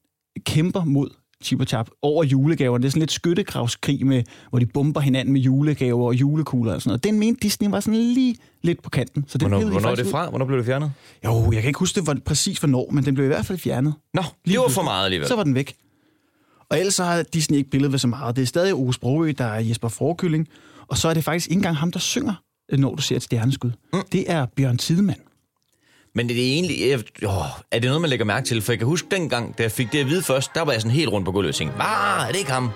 kæmper 0.47 0.85
mod 0.85 1.11
Chip 1.45 1.61
og 1.61 1.67
Chap 1.67 1.89
over 2.03 2.25
julegaver. 2.25 2.79
Det 2.79 2.85
er 2.85 2.91
sådan 2.91 3.01
lidt 3.01 3.13
skyttegravskrig, 3.13 4.07
med, 4.07 4.23
hvor 4.51 4.59
de 4.59 4.67
bomber 4.67 5.01
hinanden 5.01 5.33
med 5.33 5.41
julegaver 5.41 6.07
og 6.07 6.15
julekugler 6.15 6.75
og 6.75 6.83
sådan 6.83 6.91
noget. 6.91 7.05
Den 7.05 7.19
mente 7.19 7.41
Disney 7.43 7.71
var 7.71 7.81
sådan 7.81 8.01
lige 8.01 8.37
lidt 8.63 8.83
på 8.83 8.91
kanten. 8.91 9.25
Så 9.29 9.39
det 9.39 9.49
hvornår 9.49 9.71
hvornår 9.71 9.91
er 9.91 9.95
det 9.95 10.07
fra? 10.07 10.29
Hvornår 10.29 10.47
blev 10.47 10.59
det 10.59 10.67
fjernet? 10.67 10.93
Jo, 11.25 11.53
jeg 11.53 11.63
kan 11.63 11.69
ikke 11.69 11.79
huske 11.79 12.01
det 12.01 12.07
var 12.07 12.17
præcis 12.25 12.59
hvornår, 12.59 12.89
men 12.93 13.05
den 13.05 13.15
blev 13.15 13.25
i 13.25 13.29
hvert 13.29 13.47
fald 13.47 13.59
fjernet. 13.59 13.95
Nå, 14.15 14.23
lige 14.45 14.53
det 14.55 14.63
var 14.63 14.69
for 14.69 14.83
meget 14.83 15.05
alligevel. 15.05 15.29
Så 15.29 15.37
var 15.37 15.45
den 15.45 15.55
væk. 15.55 15.75
Og 16.71 16.79
ellers 16.79 16.95
så 16.95 17.05
har 17.05 17.23
Disney 17.23 17.59
ikke 17.59 17.71
billedet 17.71 17.93
ved 17.93 17.99
så 17.99 18.09
meget. 18.09 18.37
Det 18.37 18.43
er 18.43 18.47
stadig 18.47 18.75
Ove 18.75 18.95
Sprogø, 18.95 19.33
der 19.39 19.45
er 19.45 19.61
Jesper 19.61 19.89
Forkylling, 19.89 20.49
og 20.89 20.99
så 20.99 21.09
er 21.09 21.15
det 21.15 21.25
faktisk 21.25 21.47
ikke 21.47 21.59
engang 21.59 21.77
ham, 21.77 21.93
der 21.93 21.99
synger, 21.99 22.35
når 22.73 22.95
du 22.95 23.03
ser 23.03 23.17
et 23.17 23.23
stjerneskud. 23.23 23.71
Mm. 23.93 24.03
Det 24.13 24.31
er 24.31 24.47
Bjørn 24.47 24.79
Tidemand. 24.79 25.21
Men 26.15 26.29
det 26.29 26.37
er 26.39 26.53
egentlig... 26.53 26.77
Jeg, 26.89 27.29
åh, 27.29 27.45
er 27.71 27.79
det 27.79 27.85
noget, 27.85 28.01
man 28.01 28.11
lægger 28.11 28.25
mærke 28.25 28.47
til? 28.47 28.63
For 28.63 28.73
jeg 28.73 28.79
kan 28.79 28.87
huske 28.87 29.09
dengang, 29.11 29.59
da 29.59 29.63
jeg 29.63 29.73
fik 29.73 29.93
det 29.93 29.99
at 29.99 30.07
vide 30.07 30.23
først, 30.23 30.51
der 30.55 30.63
var 30.63 30.73
jeg 30.73 30.81
sådan 30.81 30.97
helt 30.97 31.09
rundt 31.09 31.25
på 31.25 31.33
gulvet 31.33 31.49
og 31.49 31.55
tænkte, 31.55 31.77
er 31.79 32.29
det 32.29 32.39
ikke 32.39 32.51
ham? 32.51 32.71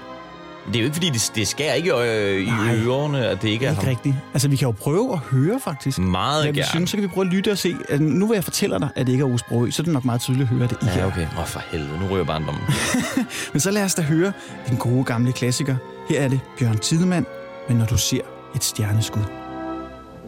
Det 0.73 0.77
er 0.77 0.81
jo 0.81 0.85
ikke, 0.85 0.95
fordi 0.95 1.11
det, 1.11 1.33
det 1.35 1.49
skærer 1.49 1.75
ikke 1.75 1.95
øh, 1.95 2.41
i 2.41 2.51
ørerne, 2.87 3.27
at 3.27 3.43
det 3.43 3.49
ikke 3.49 3.67
er 3.67 3.71
ikke 3.71 3.83
ham. 3.83 3.91
rigtigt. 3.91 4.15
Altså, 4.33 4.49
vi 4.49 4.57
kan 4.57 4.67
jo 4.67 4.73
prøve 4.73 5.13
at 5.13 5.19
høre, 5.19 5.61
faktisk. 5.61 5.99
Meget 5.99 6.45
ja, 6.45 6.51
gerne. 6.51 6.65
Synes, 6.65 6.91
så 6.91 6.97
kan 6.97 7.03
vi 7.03 7.09
prøve 7.09 7.27
at 7.27 7.33
lytte 7.33 7.51
og 7.53 7.59
se. 7.59 7.77
Altså, 7.89 8.03
nu 8.03 8.27
vil 8.27 8.35
jeg 8.35 8.45
fortælle 8.45 8.79
dig, 8.79 8.89
at 8.97 9.07
det 9.07 9.13
ikke 9.13 9.25
er 9.25 9.35
Osbro, 9.35 9.71
så 9.71 9.83
er 9.83 9.85
det 9.85 9.93
nok 9.93 10.05
meget 10.05 10.21
tydeligt 10.21 10.43
at 10.51 10.55
høre, 10.57 10.65
at 10.65 10.71
det 10.71 10.79
ikke 10.83 10.99
ja, 10.99 11.07
okay. 11.07 11.27
Åh, 11.27 11.39
oh, 11.41 11.47
for 11.47 11.63
helvede. 11.71 11.99
Nu 12.01 12.07
ryger 12.07 12.25
barndommen. 12.25 12.63
Men 13.53 13.61
så 13.61 13.71
lad 13.71 13.85
os 13.85 13.95
da 13.95 14.03
høre 14.03 14.33
den 14.69 14.77
gode 14.77 15.05
gamle 15.05 15.33
klassiker. 15.33 15.77
Her 16.09 16.21
er 16.21 16.29
det 16.29 16.41
Bjørn 16.59 16.79
Tidemand, 16.79 17.27
men 17.69 17.77
når 17.77 17.87
du 17.87 17.99
ser 17.99 18.21
et 18.55 18.65
stjerneskud. 18.65 19.23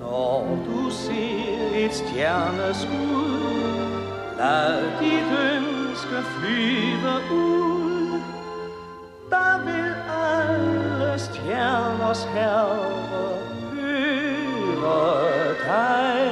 Når 0.01 0.59
du 0.67 0.91
ser 0.91 1.87
et 1.87 1.95
stjerneskud, 1.95 3.41
lad 4.39 4.83
dit 5.01 5.31
ønske 5.55 6.29
flyve 6.39 7.15
ud. 7.33 8.21
Der 9.31 9.65
vil 9.65 9.95
alle 11.13 11.21
stjerners 11.21 12.25
herre 12.25 12.79
hører 13.73 15.55
dig. 15.67 16.27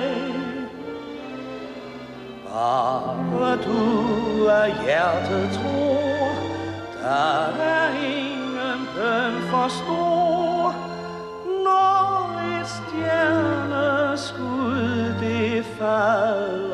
Bare 2.49 3.57
du 3.65 4.45
er 4.45 4.67
hjertet 4.83 5.51
tror, 5.53 6.33
der 7.03 7.45
er 7.61 7.89
ingen 8.05 8.81
bøn 8.97 9.35
for 9.51 9.69
stor, 9.69 10.75
når 11.65 12.41
et 12.61 12.69
stjerneskud 12.69 14.05
det 15.21 15.65
falder 15.65 16.70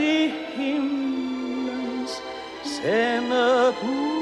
i 0.00 0.02
det 0.02 0.32
himlens 0.56 2.10
sendebud 2.64 4.20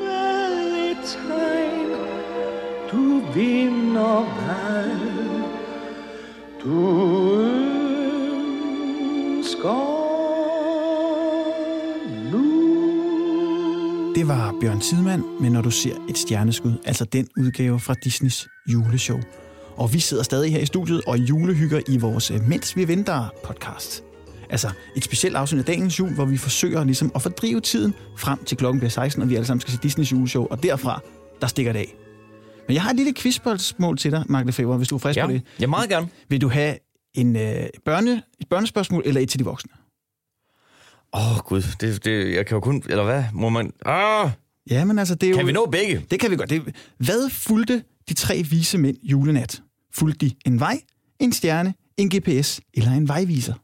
med 0.00 0.90
et 0.90 0.98
tegn 1.04 1.90
du 2.92 3.04
vinder 3.34 4.20
hvad 4.22 4.90
du 6.64 6.76
ønsker 7.40 7.74
Det 14.14 14.28
var 14.28 14.54
Bjørn 14.60 14.80
Tidemand, 14.80 15.22
men 15.40 15.52
når 15.52 15.62
du 15.62 15.70
ser 15.70 15.94
et 16.08 16.18
stjerneskud, 16.18 16.72
altså 16.84 17.04
den 17.04 17.28
udgave 17.36 17.80
fra 17.80 17.94
Disneys 17.94 18.48
juleshow. 18.66 19.18
Og 19.76 19.92
vi 19.92 20.00
sidder 20.00 20.22
stadig 20.22 20.52
her 20.52 20.60
i 20.60 20.66
studiet 20.66 21.02
og 21.06 21.18
julehygger 21.18 21.80
i 21.88 21.98
vores 21.98 22.30
øh, 22.30 22.48
Mens 22.48 22.76
vi 22.76 22.88
venter 22.88 23.28
podcast. 23.44 24.04
Altså 24.50 24.70
et 24.96 25.04
specielt 25.04 25.36
afsnit 25.36 25.58
af 25.58 25.64
dagens 25.64 25.98
jul, 25.98 26.14
hvor 26.14 26.24
vi 26.24 26.36
forsøger 26.36 26.84
ligesom 26.84 27.12
at 27.14 27.22
fordrive 27.22 27.60
tiden 27.60 27.94
frem 28.16 28.44
til 28.44 28.56
klokken 28.56 28.80
bliver 28.80 28.90
16, 28.90 29.22
og 29.22 29.30
vi 29.30 29.34
alle 29.34 29.46
sammen 29.46 29.60
skal 29.60 29.72
se 29.72 29.78
Disneys 29.82 30.12
juleshow, 30.12 30.46
og 30.46 30.62
derfra, 30.62 31.00
der 31.40 31.46
stikker 31.46 31.72
det 31.72 31.80
af. 31.80 31.94
Men 32.68 32.74
jeg 32.74 32.82
har 32.82 32.90
et 32.90 32.96
lille 32.96 33.14
quizspørgsmål 33.14 33.98
til 33.98 34.10
dig, 34.10 34.24
Mark 34.28 34.46
Lefebvre, 34.46 34.76
hvis 34.76 34.88
du 34.88 34.94
er 34.94 34.98
frisk 34.98 35.16
ja, 35.16 35.26
på 35.26 35.32
det. 35.32 35.42
Ja, 35.60 35.66
meget 35.66 35.88
gerne. 35.88 36.08
Vil 36.28 36.40
du 36.40 36.48
have 36.48 36.76
en 37.14 37.36
øh, 37.36 37.66
børne, 37.84 38.22
et 38.40 38.48
børnespørgsmål 38.50 39.02
eller 39.06 39.20
et 39.20 39.28
til 39.28 39.38
de 39.38 39.44
voksne? 39.44 39.70
Åh, 41.14 41.32
oh, 41.32 41.38
gud. 41.38 41.62
Det, 41.80 42.04
det, 42.04 42.34
jeg 42.34 42.46
kan 42.46 42.54
jo 42.54 42.60
kun... 42.60 42.82
Eller 42.88 43.04
hvad? 43.04 43.24
Må 43.32 43.48
man... 43.48 43.72
Ah! 43.86 44.30
Ja, 44.70 44.84
men 44.84 44.98
altså, 44.98 45.14
det 45.14 45.28
er 45.28 45.32
Kan 45.32 45.40
jo, 45.40 45.46
vi 45.46 45.52
nå 45.52 45.66
begge? 45.66 46.06
Det 46.10 46.20
kan 46.20 46.30
vi 46.30 46.36
godt. 46.36 46.50
Det, 46.50 46.74
hvad 46.98 47.30
fulgte 47.30 47.82
de 48.08 48.14
tre 48.14 48.42
vise 48.50 48.78
mænd 48.78 48.96
julenat? 49.02 49.62
Fulgte 49.94 50.26
de 50.26 50.34
en 50.46 50.60
vej, 50.60 50.80
en 51.18 51.32
stjerne, 51.32 51.74
en 51.96 52.08
GPS 52.10 52.60
eller 52.74 52.90
en 52.90 53.08
vejviser? 53.08 53.54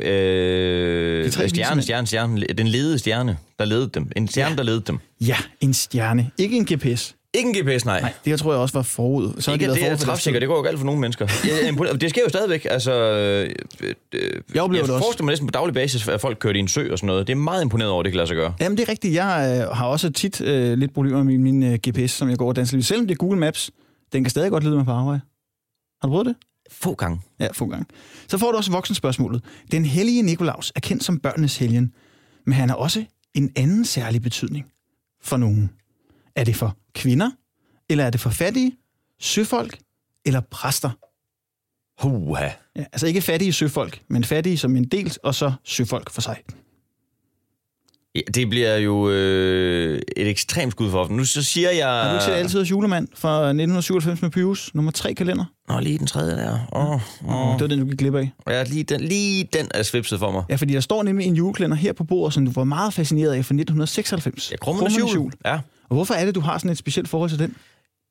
Øh, 0.00 1.24
De 1.24 1.30
tre 1.30 1.48
stjerne, 1.48 1.82
stjerne, 1.82 2.06
stjerne. 2.06 2.40
Den 2.46 2.66
ledede 2.68 2.98
stjerne, 2.98 3.38
der 3.58 3.64
ledede 3.64 3.90
dem. 3.94 4.12
En 4.16 4.28
stjerne, 4.28 4.50
ja. 4.50 4.56
der 4.56 4.62
ledede 4.62 4.82
dem. 4.86 4.98
Ja, 5.20 5.36
en 5.60 5.74
stjerne. 5.74 6.30
Ikke 6.38 6.56
en 6.56 6.64
GPS. 6.64 7.16
Ikke 7.34 7.48
en 7.48 7.54
GPS, 7.66 7.84
nej. 7.84 8.00
Nej, 8.00 8.12
det 8.24 8.38
tror 8.38 8.52
jeg 8.52 8.60
også 8.60 8.78
var 8.78 8.82
forud. 8.82 9.32
Så 9.38 9.52
Ikke, 9.52 9.66
de 9.68 9.74
det 9.74 9.82
er 9.82 9.96
træfsikker, 9.96 10.40
det 10.40 10.48
går 10.48 10.56
jo 10.56 10.62
galt 10.62 10.78
for 10.78 10.84
nogle 10.86 11.00
mennesker. 11.00 11.26
Jeg 11.44 11.68
er. 11.68 11.92
Det 11.96 12.10
sker 12.10 12.22
jo 12.22 12.28
stadigvæk. 12.28 12.66
Altså, 12.70 12.92
øh, 12.92 13.50
øh, 14.12 14.42
Jeg 14.54 14.62
oplever 14.62 14.82
jeg 14.82 14.88
det 14.88 15.06
også. 15.06 15.16
mig 15.22 15.30
næsten 15.32 15.46
på 15.46 15.50
daglig 15.50 15.74
basis, 15.74 16.08
at 16.08 16.20
folk 16.20 16.38
kører 16.38 16.54
i 16.54 16.58
en 16.58 16.68
sø 16.68 16.92
og 16.92 16.98
sådan 16.98 17.06
noget. 17.06 17.26
Det 17.26 17.32
er 17.32 17.36
meget 17.36 17.62
imponeret 17.62 17.90
over, 17.90 18.00
at 18.00 18.04
det 18.04 18.12
kan 18.12 18.16
lade 18.16 18.26
sig 18.26 18.36
gøre. 18.36 18.54
Jamen, 18.60 18.78
det 18.78 18.84
er 18.84 18.88
rigtigt. 18.88 19.14
Jeg 19.14 19.60
øh, 19.70 19.76
har 19.76 19.86
også 19.86 20.10
tit 20.12 20.40
øh, 20.40 20.78
lidt 20.78 20.94
problemer 20.94 21.22
med 21.22 21.38
min, 21.38 21.60
min 21.60 21.62
øh, 21.72 21.78
GPS, 21.88 22.10
som 22.12 22.30
jeg 22.30 22.38
går 22.38 22.48
og 22.48 22.56
danser. 22.56 22.80
Selvom 22.80 23.06
det 23.06 23.14
er 23.14 23.18
Google 23.18 23.40
Maps, 23.40 23.70
den 24.12 24.24
kan 24.24 24.30
stadig 24.30 24.50
godt 24.50 24.64
lede 24.64 24.76
mig 24.76 24.84
på 24.84 24.92
arbejde. 24.92 25.20
Har 26.00 26.08
du 26.08 26.12
prøvet 26.12 26.26
det? 26.26 26.34
Få 26.72 26.94
gange. 26.94 27.20
Ja, 27.40 27.48
få 27.52 27.66
gange. 27.66 27.86
Så 28.28 28.38
får 28.38 28.50
du 28.50 28.56
også 28.56 28.70
voksenspørgsmålet. 28.70 29.42
Den 29.72 29.84
hellige 29.84 30.22
Nikolaus 30.22 30.72
er 30.76 30.80
kendt 30.80 31.04
som 31.04 31.18
børnenes 31.18 31.56
helgen, 31.56 31.92
men 32.46 32.52
han 32.54 32.68
har 32.68 32.76
også 32.76 33.04
en 33.34 33.52
anden 33.56 33.84
særlig 33.84 34.22
betydning 34.22 34.66
for 35.22 35.36
nogen. 35.36 35.70
Er 36.36 36.44
det 36.44 36.56
for 36.56 36.76
kvinder, 36.94 37.30
eller 37.88 38.04
er 38.04 38.10
det 38.10 38.20
for 38.20 38.30
fattige, 38.30 38.76
søfolk 39.20 39.78
eller 40.24 40.40
præster? 40.40 40.90
Huha. 42.02 42.48
Ja, 42.76 42.84
altså 42.92 43.06
ikke 43.06 43.20
fattige 43.20 43.52
søfolk, 43.52 44.00
men 44.08 44.24
fattige 44.24 44.58
som 44.58 44.76
en 44.76 44.84
del, 44.84 45.16
og 45.22 45.34
så 45.34 45.52
søfolk 45.64 46.10
for 46.10 46.20
sig. 46.20 46.36
Ja, 48.14 48.20
det 48.34 48.48
bliver 48.48 48.76
jo 48.76 49.10
øh, 49.10 50.00
et 50.16 50.28
ekstremt 50.28 50.72
skud 50.72 50.90
for. 50.90 51.08
Nu 51.08 51.24
så 51.24 51.42
siger 51.42 51.70
jeg... 51.70 51.88
Har 51.88 52.08
du 52.08 52.14
ikke 52.14 52.24
set 52.24 52.32
Altid 52.32 52.62
julemand 52.62 53.08
fra 53.14 53.38
1997 53.38 54.22
med 54.22 54.30
Pyrus, 54.30 54.74
nummer 54.74 54.92
3 54.92 55.14
kalender? 55.14 55.44
Nå, 55.68 55.80
lige 55.80 55.98
den 55.98 56.06
tredje 56.06 56.36
der. 56.36 56.58
Åh, 56.72 56.90
oh, 56.90 57.00
Oh. 57.28 57.52
Det 57.52 57.60
var 57.60 57.66
den, 57.66 57.78
du 57.78 57.86
gik 57.86 57.98
glip 57.98 58.14
af. 58.14 58.30
Ja, 58.48 58.62
lige 58.62 58.84
den, 58.84 59.00
lige 59.00 59.48
den 59.52 59.68
er 59.74 59.82
svipset 59.82 60.18
for 60.18 60.30
mig. 60.30 60.42
Ja, 60.50 60.56
fordi 60.56 60.72
der 60.74 60.80
står 60.80 61.02
nemlig 61.02 61.26
en 61.26 61.34
julekalender 61.34 61.76
her 61.76 61.92
på 61.92 62.04
bordet, 62.04 62.34
som 62.34 62.44
du 62.46 62.52
var 62.52 62.64
meget 62.64 62.94
fascineret 62.94 63.28
af 63.30 63.44
fra 63.44 63.54
1996. 63.54 64.50
Ja, 64.50 64.56
Krummernes 64.56 64.98
jul. 64.98 65.10
jul. 65.14 65.32
Ja. 65.44 65.58
Og 65.88 65.94
hvorfor 65.94 66.14
er 66.14 66.24
det, 66.24 66.34
du 66.34 66.40
har 66.40 66.58
sådan 66.58 66.70
et 66.70 66.78
specielt 66.78 67.08
forhold 67.08 67.30
til 67.30 67.38
den? 67.38 67.54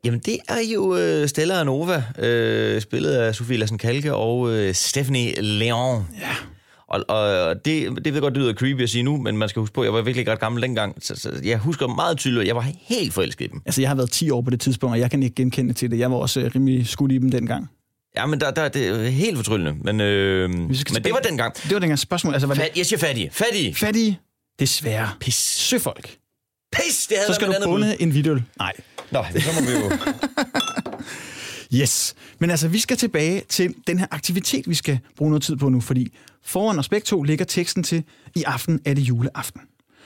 Jamen, 0.06 0.20
det 0.20 0.38
er 0.50 0.60
jo 0.74 0.96
øh, 0.98 1.28
Stella 1.28 1.60
og 1.60 1.66
Nova, 1.66 2.04
øh, 2.20 2.82
spillet 2.82 3.12
af 3.12 3.36
Sofie 3.36 3.58
Lassen 3.58 3.78
Kalke 3.78 4.14
og 4.16 4.50
øh, 4.52 4.74
Stephanie 4.74 5.42
Leon. 5.42 6.08
Ja. 6.22 6.36
Og, 6.88 7.06
og 7.10 7.56
det, 7.66 7.66
det 7.66 8.06
ved 8.06 8.14
jeg 8.14 8.22
godt, 8.22 8.34
det 8.34 8.42
lyder 8.42 8.54
creepy 8.54 8.82
at 8.82 8.90
sige 8.90 9.04
nu, 9.04 9.18
men 9.18 9.38
man 9.38 9.50
skal 9.50 9.60
huske 9.60 9.74
på, 9.74 9.82
at 9.82 9.86
jeg 9.86 9.94
var 9.94 10.02
virkelig 10.02 10.28
ret 10.28 10.40
gammel 10.40 10.62
dengang. 10.62 10.98
Så, 11.02 11.16
så 11.16 11.32
jeg 11.44 11.58
husker 11.58 11.88
meget 11.88 12.18
tydeligt, 12.18 12.42
at 12.42 12.48
jeg 12.48 12.56
var 12.56 12.66
helt 12.82 13.14
forelsket 13.14 13.46
i 13.46 13.48
dem. 13.48 13.62
Altså, 13.66 13.82
jeg 13.82 13.90
har 13.90 13.96
været 13.96 14.12
10 14.12 14.30
år 14.30 14.42
på 14.42 14.50
det 14.50 14.60
tidspunkt, 14.60 14.94
og 14.94 15.00
jeg 15.00 15.12
kan 15.12 15.24
ikke 15.24 15.36
genkende 15.36 15.74
til 15.74 15.92
det. 15.92 16.00
Jeg 16.00 16.12
var 16.12 16.18
også 16.18 16.40
øh, 16.40 16.52
rimelig 16.56 16.88
skudt 16.88 17.12
i 17.12 17.18
dem 17.18 17.32
dengang. 17.32 17.70
Ja, 18.18 18.26
men 18.26 18.40
der, 18.40 18.52
der, 18.52 18.68
det 18.70 18.88
er 18.88 19.10
helt 19.10 19.38
fortryllende. 19.38 19.74
Men, 19.84 20.02
øh, 20.02 20.50
men 20.50 20.76
skal 20.76 20.96
det 20.96 21.04
tilbage- 21.04 21.14
var 21.14 21.20
dengang. 21.20 21.54
Det 21.56 21.74
var 21.74 21.80
dengang 21.80 22.00
spørgsmål. 22.00 22.34
Altså, 22.34 22.48
var 22.48 22.54
det 22.54 22.64
Fat, 22.64 22.78
jeg 22.78 22.86
siger 22.86 23.00
fattige. 23.00 23.30
Fattige. 23.32 23.76
fattige? 23.76 24.20
Desværre. 24.60 25.10
Pis. 25.20 25.36
Søfolk. 25.36 26.16
Pis, 26.74 27.08
det 27.08 27.18
havde 27.18 27.28
Så 27.28 27.34
skal 27.34 27.48
du 27.48 27.54
bunde 27.64 28.02
en 28.02 28.14
video. 28.14 28.40
Nej. 28.60 28.74
Nå, 29.12 29.26
så 29.40 29.62
må 29.62 29.68
vi 29.68 29.72
jo... 29.72 29.92
Yes. 31.74 32.16
Men 32.40 32.50
altså, 32.50 32.68
vi 32.68 32.80
skal 32.80 32.98
tilbage 32.98 33.42
til 33.50 33.76
den 33.88 34.00
her 34.00 34.08
aktivitet, 34.12 34.70
vi 34.70 34.74
skal 34.74 35.00
bruge 35.18 35.32
noget 35.32 35.44
tid 35.44 35.56
på 35.56 35.70
nu, 35.70 35.82
fordi 35.82 36.14
foran 36.44 36.80
os 36.80 36.90
begge 36.90 37.06
to 37.06 37.24
ligger 37.24 37.46
teksten 37.46 37.84
til, 37.84 38.04
i 38.36 38.44
aften 38.44 38.80
er 38.86 38.94
det 38.94 39.02
juleaften. 39.02 39.62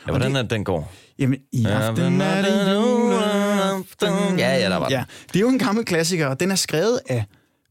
Ja, 0.08 0.12
hvordan 0.12 0.36
er 0.36 0.42
det, 0.42 0.52
den 0.52 0.64
går? 0.64 0.94
Jamen, 1.20 1.40
i 1.52 1.66
aften 1.66 2.22
er 2.22 2.42
det 2.42 2.76
juleaften. 2.76 4.40
Ja, 4.40 4.58
ja, 4.58 4.70
der 4.70 4.78
var. 4.78 4.88
Ja, 4.90 5.04
det 5.28 5.36
er 5.36 5.40
jo 5.40 5.50
en 5.50 5.60
gammel 5.60 5.86
klassiker, 5.86 6.28
og 6.28 6.40
den 6.40 6.52
er 6.52 6.56
skrevet 6.56 7.00
af 7.10 7.26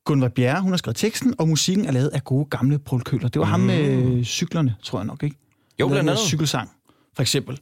Gunvar 0.05 0.29
Bjerre. 0.29 0.61
Hun 0.61 0.73
har 0.73 0.77
skrevet 0.77 0.97
teksten, 0.97 1.35
og 1.39 1.49
musikken 1.49 1.87
er 1.87 1.93
lavet 1.93 2.09
af 2.09 2.25
gode 2.25 2.45
gamle 2.51 2.79
Paul 2.79 3.03
Køller. 3.03 3.29
Det 3.29 3.41
var 3.41 3.47
mm. 3.47 3.51
ham 3.51 3.61
med 3.61 4.25
cyklerne, 4.25 4.75
tror 4.83 4.99
jeg 4.99 5.07
nok, 5.07 5.23
ikke? 5.23 5.37
Jo, 5.81 5.89
blandt 5.89 6.11
andet. 6.11 6.25
Cykelsang, 6.25 6.71
for 7.15 7.23
eksempel. 7.23 7.61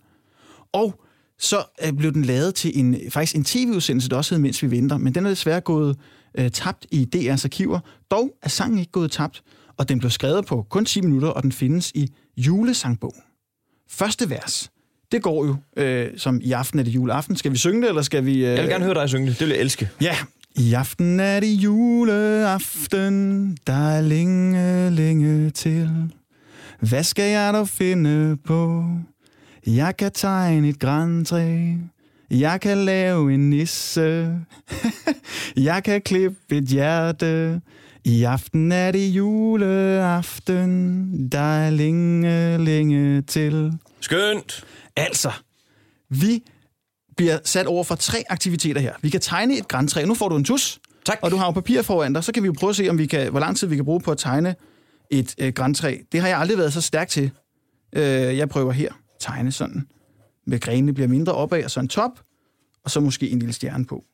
Og 0.73 1.04
så 1.39 1.65
øh, 1.87 1.93
blev 1.93 2.13
den 2.13 2.25
lavet 2.25 2.55
til 2.55 2.79
en, 2.79 2.97
faktisk 3.11 3.37
en 3.37 3.45
tv-udsendelse, 3.45 4.09
der 4.09 4.17
også 4.17 4.35
hed 4.35 4.43
Mens 4.43 4.63
vi 4.63 4.71
venter, 4.71 4.97
men 4.97 5.15
den 5.15 5.27
er 5.27 5.31
desværre 5.31 5.61
gået 5.61 5.97
øh, 6.39 6.51
tabt 6.51 6.87
i 6.91 7.09
DR's 7.17 7.45
arkiver. 7.45 7.81
Dog 8.11 8.31
er 8.43 8.49
sangen 8.49 8.79
ikke 8.79 8.93
gået 8.93 9.11
tabt, 9.11 9.43
og 9.77 9.89
den 9.89 9.99
blev 9.99 10.11
skrevet 10.11 10.47
på 10.47 10.67
kun 10.71 10.85
10 10.85 11.01
minutter, 11.01 11.29
og 11.29 11.43
den 11.43 11.53
findes 11.53 11.93
i 11.95 12.13
julesangbogen. 12.37 13.23
Første 13.91 14.31
vers, 14.31 14.71
det 15.13 15.23
går 15.23 15.47
jo 15.47 15.57
øh, 15.77 16.11
som 16.17 16.41
i 16.43 16.53
aften 16.53 16.79
er 16.79 16.83
det 16.83 16.91
juleaften. 16.91 17.37
Skal 17.37 17.53
vi 17.53 17.57
synge 17.57 17.83
det, 17.83 17.89
eller 17.89 18.03
skal 18.03 18.27
vi... 18.27 18.35
Øh... 18.35 18.41
Jeg 18.43 18.63
vil 18.63 18.71
gerne 18.71 18.85
høre 18.85 18.95
dig 18.95 19.09
synge 19.09 19.27
det. 19.27 19.39
Det 19.39 19.47
vil 19.47 19.55
jeg 19.55 19.61
elske. 19.61 19.91
Ja, 20.01 20.17
i 20.57 20.73
aften 20.73 21.21
er 21.21 21.41
det 21.41 21.47
juleaften, 21.47 22.37
der 23.67 23.89
er 23.89 24.01
længe, 24.01 24.91
længe 24.91 25.51
til. 25.51 25.91
Hvad 26.81 27.03
skal 27.03 27.31
jeg 27.31 27.55
dog 27.55 27.69
finde 27.69 28.37
på? 28.37 28.85
Jeg 29.67 29.97
kan 29.97 30.13
tegne 30.13 30.69
et 30.69 30.79
græntræ. 30.79 31.73
Jeg 32.31 32.61
kan 32.61 32.79
lave 32.79 33.35
en 33.35 33.51
nisse. 33.51 34.37
jeg 35.57 35.85
kan 35.85 36.03
klippe 36.03 36.39
et 36.51 36.65
hjerte. 36.65 37.61
I 38.05 38.23
aften 38.23 38.73
er 38.73 38.91
det 38.91 39.09
juleaften, 39.09 40.59
der 41.33 41.39
er 41.39 41.71
længe, 41.71 42.59
længe 42.59 43.23
til. 43.23 43.73
Skønt. 44.01 44.65
Altså, 44.97 45.33
vi 46.09 46.43
bliver 47.17 47.39
sat 47.45 47.67
over 47.67 47.85
for 47.85 47.95
tre 47.95 48.25
aktiviteter 48.29 48.81
her. 48.81 48.93
Vi 49.03 49.11
kan 49.11 49.21
tegne 49.21 49.59
et 49.59 49.69
græntræ. 49.69 50.05
Nu 50.05 50.15
får 50.15 50.29
du 50.29 50.37
en 50.37 50.45
tus. 50.45 50.81
Tak. 51.05 51.19
Og 51.23 51.31
du 51.31 51.37
har 51.37 51.45
jo 51.47 51.51
papir 51.51 51.83
foran 51.83 52.13
dig. 52.13 52.25
Så 52.25 52.33
kan 52.33 52.43
vi 52.43 52.47
jo 52.47 52.55
prøve 52.59 52.71
at 52.71 52.77
se, 52.77 52.89
om 52.89 52.99
vi 52.99 53.07
kan, 53.07 53.31
hvor 53.31 53.41
lang 53.41 53.57
tid 53.57 53.67
vi 53.69 53.77
kan 53.77 53.85
bruge 53.85 54.01
på 54.01 54.11
at 54.11 54.19
tegne 54.19 54.55
et 55.11 55.35
øh, 55.39 55.53
græntræ. 55.53 55.99
Det 56.13 56.21
har 56.21 56.29
jeg 56.29 56.39
aldrig 56.39 56.59
været 56.59 56.73
så 56.73 56.81
stærk 56.81 57.09
til. 57.09 57.31
Øh, 57.93 58.03
jeg 58.37 58.49
prøver 58.49 58.73
her. 58.73 58.93
Tegne 59.25 59.53
sådan. 59.53 59.89
Med 60.47 60.61
grenene 60.61 60.93
bliver 60.93 61.09
mindre 61.09 61.33
opad, 61.33 61.65
og 61.65 61.71
så 61.71 61.81
en 61.81 61.89
top. 61.89 62.11
Og 62.85 62.91
så 62.91 63.01
måske 63.01 63.31
en 63.31 63.39
lille 63.39 63.53
stjerne 63.53 63.87
på. 63.87 64.05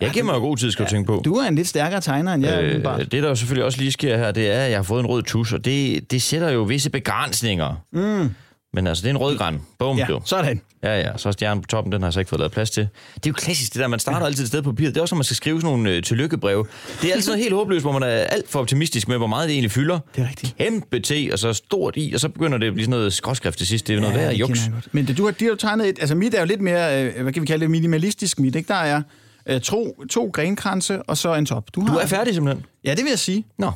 Jeg 0.00 0.10
giver 0.10 0.24
mig 0.24 0.34
jo 0.34 0.38
god 0.38 0.56
tid, 0.56 0.70
skal 0.70 0.84
du 0.84 0.90
tænke 0.90 1.06
på. 1.06 1.22
Du 1.24 1.34
er 1.34 1.48
en 1.48 1.54
lidt 1.54 1.68
stærkere 1.68 2.00
tegner, 2.00 2.34
end 2.34 2.44
jeg 2.44 2.64
Øh, 2.64 2.98
det, 2.98 3.12
der 3.12 3.28
jo 3.28 3.34
selvfølgelig 3.34 3.64
også 3.64 3.78
lige 3.78 3.92
sker 3.92 4.16
her, 4.16 4.32
det 4.32 4.50
er, 4.50 4.64
at 4.64 4.70
jeg 4.70 4.78
har 4.78 4.82
fået 4.82 5.00
en 5.00 5.06
rød 5.06 5.22
tus, 5.22 5.52
og 5.52 5.64
det, 5.64 6.10
det 6.10 6.22
sætter 6.22 6.50
jo 6.50 6.62
visse 6.62 6.90
begrænsninger. 6.90 7.84
Mm. 7.92 8.30
Men 8.74 8.86
altså, 8.86 9.02
det 9.02 9.06
er 9.08 9.10
en 9.10 9.18
rød 9.18 9.38
græn. 9.38 9.60
Bum, 9.78 9.96
Ja, 9.98 10.06
jo. 10.08 10.20
sådan. 10.24 10.60
Ja, 10.82 11.00
ja. 11.00 11.16
Så 11.16 11.28
er 11.28 11.32
stjernen 11.32 11.62
på 11.62 11.66
toppen, 11.66 11.92
den 11.92 12.02
har 12.02 12.06
jeg 12.08 12.12
så 12.12 12.20
ikke 12.20 12.28
fået 12.28 12.38
lavet 12.40 12.52
plads 12.52 12.70
til. 12.70 12.88
Det 13.14 13.26
er 13.26 13.30
jo 13.30 13.32
klassisk, 13.32 13.72
det 13.74 13.80
der, 13.80 13.86
man 13.86 13.98
starter 13.98 14.26
altid 14.26 14.42
et 14.42 14.48
sted 14.48 14.62
på 14.62 14.72
papiret. 14.72 14.94
Det 14.94 15.00
er 15.00 15.02
også, 15.02 15.14
når 15.14 15.18
man 15.18 15.24
skal 15.24 15.36
skrive 15.36 15.60
sådan 15.60 15.70
nogle 15.74 15.90
øh, 15.90 16.02
tillykkebrev. 16.02 16.66
Det 17.02 17.10
er 17.10 17.14
altid 17.14 17.30
noget 17.30 17.42
helt 17.42 17.54
håbløst, 17.54 17.84
hvor 17.84 17.92
man 17.92 18.02
er 18.02 18.06
alt 18.08 18.50
for 18.50 18.60
optimistisk 18.60 19.08
med, 19.08 19.16
hvor 19.16 19.26
meget 19.26 19.48
det 19.48 19.52
egentlig 19.54 19.70
fylder. 19.70 19.98
Det 20.16 20.22
er 20.24 20.28
rigtigt. 20.28 20.54
Kæmpe 20.58 21.00
T, 21.00 21.12
og 21.32 21.38
så 21.38 21.52
stort 21.52 21.94
I, 21.96 22.12
og 22.14 22.20
så 22.20 22.28
begynder 22.28 22.58
det 22.58 22.66
at 22.66 22.72
blive 22.72 22.84
sådan 22.84 22.90
noget 22.98 23.12
skråskrift 23.12 23.58
til 23.58 23.66
sidst. 23.66 23.86
Det 23.88 23.96
er 23.96 24.00
noget 24.00 24.14
værd 24.16 24.30
det 24.32 24.40
juks. 24.40 24.70
Men 24.92 25.06
det, 25.06 25.18
du 25.18 25.24
har, 25.24 25.30
de 25.32 25.44
har 25.44 25.54
tegnet 25.54 25.88
et... 25.88 25.98
Altså 26.00 26.14
mit 26.14 26.34
er 26.34 26.40
jo 26.40 26.46
lidt 26.46 26.60
mere, 26.60 27.04
øh, 27.04 27.22
hvad 27.22 27.32
kan 27.32 27.42
vi 27.42 27.46
kalde 27.46 27.62
det, 27.62 27.70
minimalistisk 27.70 28.40
mit, 28.40 28.54
ikke? 28.56 28.68
Der 28.68 28.74
er 28.74 29.02
øh, 29.46 29.60
to, 29.60 30.04
to 30.10 30.30
grenkranse 30.34 31.02
og 31.02 31.16
så 31.18 31.34
en 31.34 31.46
top. 31.46 31.64
har, 31.78 31.86
Du 31.86 31.92
er 31.98 32.06
færdig 32.06 32.34
simpelthen. 32.34 32.64
Ja, 32.84 32.90
det 32.94 33.04
vil 33.04 33.10
jeg 33.10 33.18
sige. 33.18 33.44
Nå. 33.58 33.72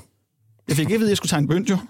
Jeg 0.69 0.77
fik 0.77 0.83
ikke 0.85 0.95
at 0.95 1.01
vide, 1.01 1.09
at 1.09 1.11
jeg 1.11 1.17
skulle 1.17 1.31
tegne 1.31 1.49
bønt, 1.49 1.71
jo. 1.71 1.77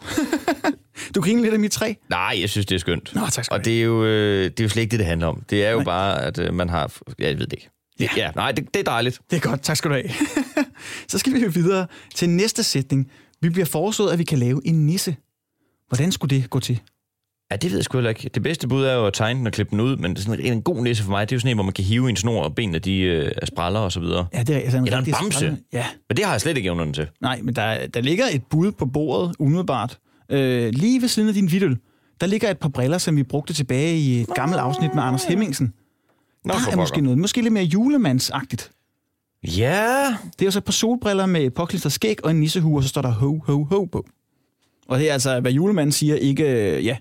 du 1.15 1.21
griner 1.21 1.43
lidt 1.43 1.55
af 1.55 1.61
mit 1.61 1.73
træ. 1.73 1.95
Nej, 2.11 2.37
jeg 2.41 2.51
synes, 2.51 2.67
det 2.67 2.75
er 2.75 2.79
skønt. 2.79 3.15
Nå, 3.15 3.21
tak 3.33 3.45
skal 3.45 3.55
Og 3.55 3.65
det 3.65 3.79
er, 3.79 3.83
jo, 3.83 4.05
øh, 4.05 4.45
det 4.45 4.61
er 4.61 4.65
jo 4.65 4.69
slet 4.69 4.83
ikke 4.83 4.91
det, 4.91 4.99
det 4.99 5.07
handler 5.07 5.27
om. 5.27 5.43
Det 5.51 5.65
er 5.65 5.71
jo 5.71 5.77
Nej. 5.77 5.85
bare, 5.85 6.23
at 6.23 6.39
øh, 6.39 6.55
man 6.55 6.69
har... 6.69 6.93
Ja, 7.19 7.27
jeg 7.29 7.39
ved 7.39 7.47
det 7.47 7.53
ikke. 7.53 7.71
Ja. 8.01 8.09
ja. 8.17 8.31
nej, 8.37 8.53
det, 8.53 8.75
det 8.75 8.81
er 8.81 8.85
dejligt. 8.85 9.21
Det 9.31 9.37
er 9.37 9.41
godt, 9.41 9.63
tak 9.63 9.77
skal 9.77 9.91
du 9.91 9.95
have. 9.95 10.09
så 11.09 11.19
skal 11.19 11.35
vi 11.35 11.39
jo 11.41 11.51
videre 11.55 11.87
til 12.15 12.31
næste 12.31 12.63
sætning. 12.63 13.11
Vi 13.41 13.49
bliver 13.51 13.67
foreslået, 13.67 14.13
at 14.13 14.19
vi 14.19 14.25
kan 14.25 14.39
lave 14.39 14.61
en 14.65 14.87
nisse. 14.87 15.17
Hvordan 15.89 16.13
skulle 16.13 16.37
det 16.37 16.51
gå 16.51 16.61
til? 16.61 16.81
Ja, 17.51 17.57
det 17.57 17.71
ved 17.71 17.79
jeg 17.79 17.85
sgu 17.85 17.99
heller 17.99 18.09
ikke. 18.11 18.31
Det 18.35 18.43
bedste 18.43 18.69
bud 18.69 18.85
er 18.85 18.95
jo 18.95 19.07
at 19.07 19.13
tegne 19.13 19.39
den 19.39 19.47
og 19.47 19.53
klippe 19.53 19.71
den 19.71 19.81
ud, 19.81 19.97
men 19.97 20.11
det 20.11 20.19
er 20.19 20.23
sådan 20.23 20.41
en, 20.45 20.53
en 20.53 20.63
god 20.63 20.83
nisse 20.83 21.03
for 21.03 21.11
mig, 21.11 21.29
det 21.31 21.35
er 21.35 21.37
jo 21.37 21.41
sådan 21.41 21.51
en, 21.51 21.57
hvor 21.57 21.65
man 21.65 21.73
kan 21.73 21.85
hive 21.85 22.07
i 22.07 22.11
en 22.11 22.17
snor, 22.17 22.43
og 22.43 22.55
benene 22.55 22.79
de 22.79 22.99
øh, 23.01 23.33
er 23.43 23.47
spræller 23.47 23.81
og 23.81 23.93
så 23.93 24.01
videre. 24.01 24.27
Ja, 24.35 24.43
det 24.43 24.57
er 24.57 24.61
altså 24.61 24.79
en 24.79 24.85
Eller 24.85 24.99
en 24.99 25.05
bamse. 25.05 25.39
sprælle. 25.39 25.59
Ja, 25.73 25.87
Men 26.09 26.17
det 26.17 26.25
har 26.25 26.33
jeg 26.33 26.41
slet 26.41 26.57
ikke 26.57 26.67
evnerne 26.69 26.93
til. 26.93 27.07
nej, 27.21 27.41
men 27.43 27.57
der, 27.57 27.87
der 27.87 28.01
ligger 28.01 28.25
et 28.33 28.43
bud 28.51 28.73
på 28.73 28.87
bordet, 28.87 29.37
umiddelbart. 29.39 29.99
Øh, 30.31 30.69
lige 30.73 31.01
ved 31.01 31.09
siden 31.09 31.29
af 31.29 31.35
din 31.35 31.51
video, 31.51 31.75
der 32.21 32.27
ligger 32.27 32.51
et 32.51 32.59
par 32.59 32.69
briller, 32.69 32.99
som 32.99 33.17
vi 33.17 33.23
brugte 33.23 33.53
tilbage 33.55 33.99
i 33.99 34.21
et 34.21 34.29
gammelt 34.35 34.61
afsnit 34.61 34.95
med 34.95 35.03
Anders 35.03 35.25
Hemmingsen. 35.25 35.73
Nå, 36.45 36.55
der 36.67 36.73
er 36.73 36.77
måske 36.77 37.01
noget, 37.01 37.19
måske 37.19 37.43
lidt 37.43 37.53
mere 37.53 37.65
julemandsagtigt. 37.65 38.71
Ja, 39.45 40.07
Det 40.33 40.43
er 40.43 40.45
jo 40.45 40.51
så 40.51 40.59
et 40.59 40.65
par 40.65 40.73
solbriller 40.73 41.27
med 41.27 41.43
et 41.43 41.55
påklistret 41.55 41.93
skæg 41.93 42.25
og 42.25 42.31
en 42.31 42.41
nissehue, 42.41 42.79
og 42.79 42.83
så 42.83 42.89
står 42.89 43.03
der 43.03 43.11
ho, 43.13 43.39
ho, 43.47 43.65
ho 43.65 43.85
på. 43.85 44.07
Og 44.89 44.99
det 44.99 45.09
er 45.09 45.13
altså, 45.13 45.41
hvad 45.41 45.53
julemanden 45.53 45.93
siger, 45.93 46.15
ikke, 46.15 46.77
øh, 46.77 46.85
ja, 46.85 46.97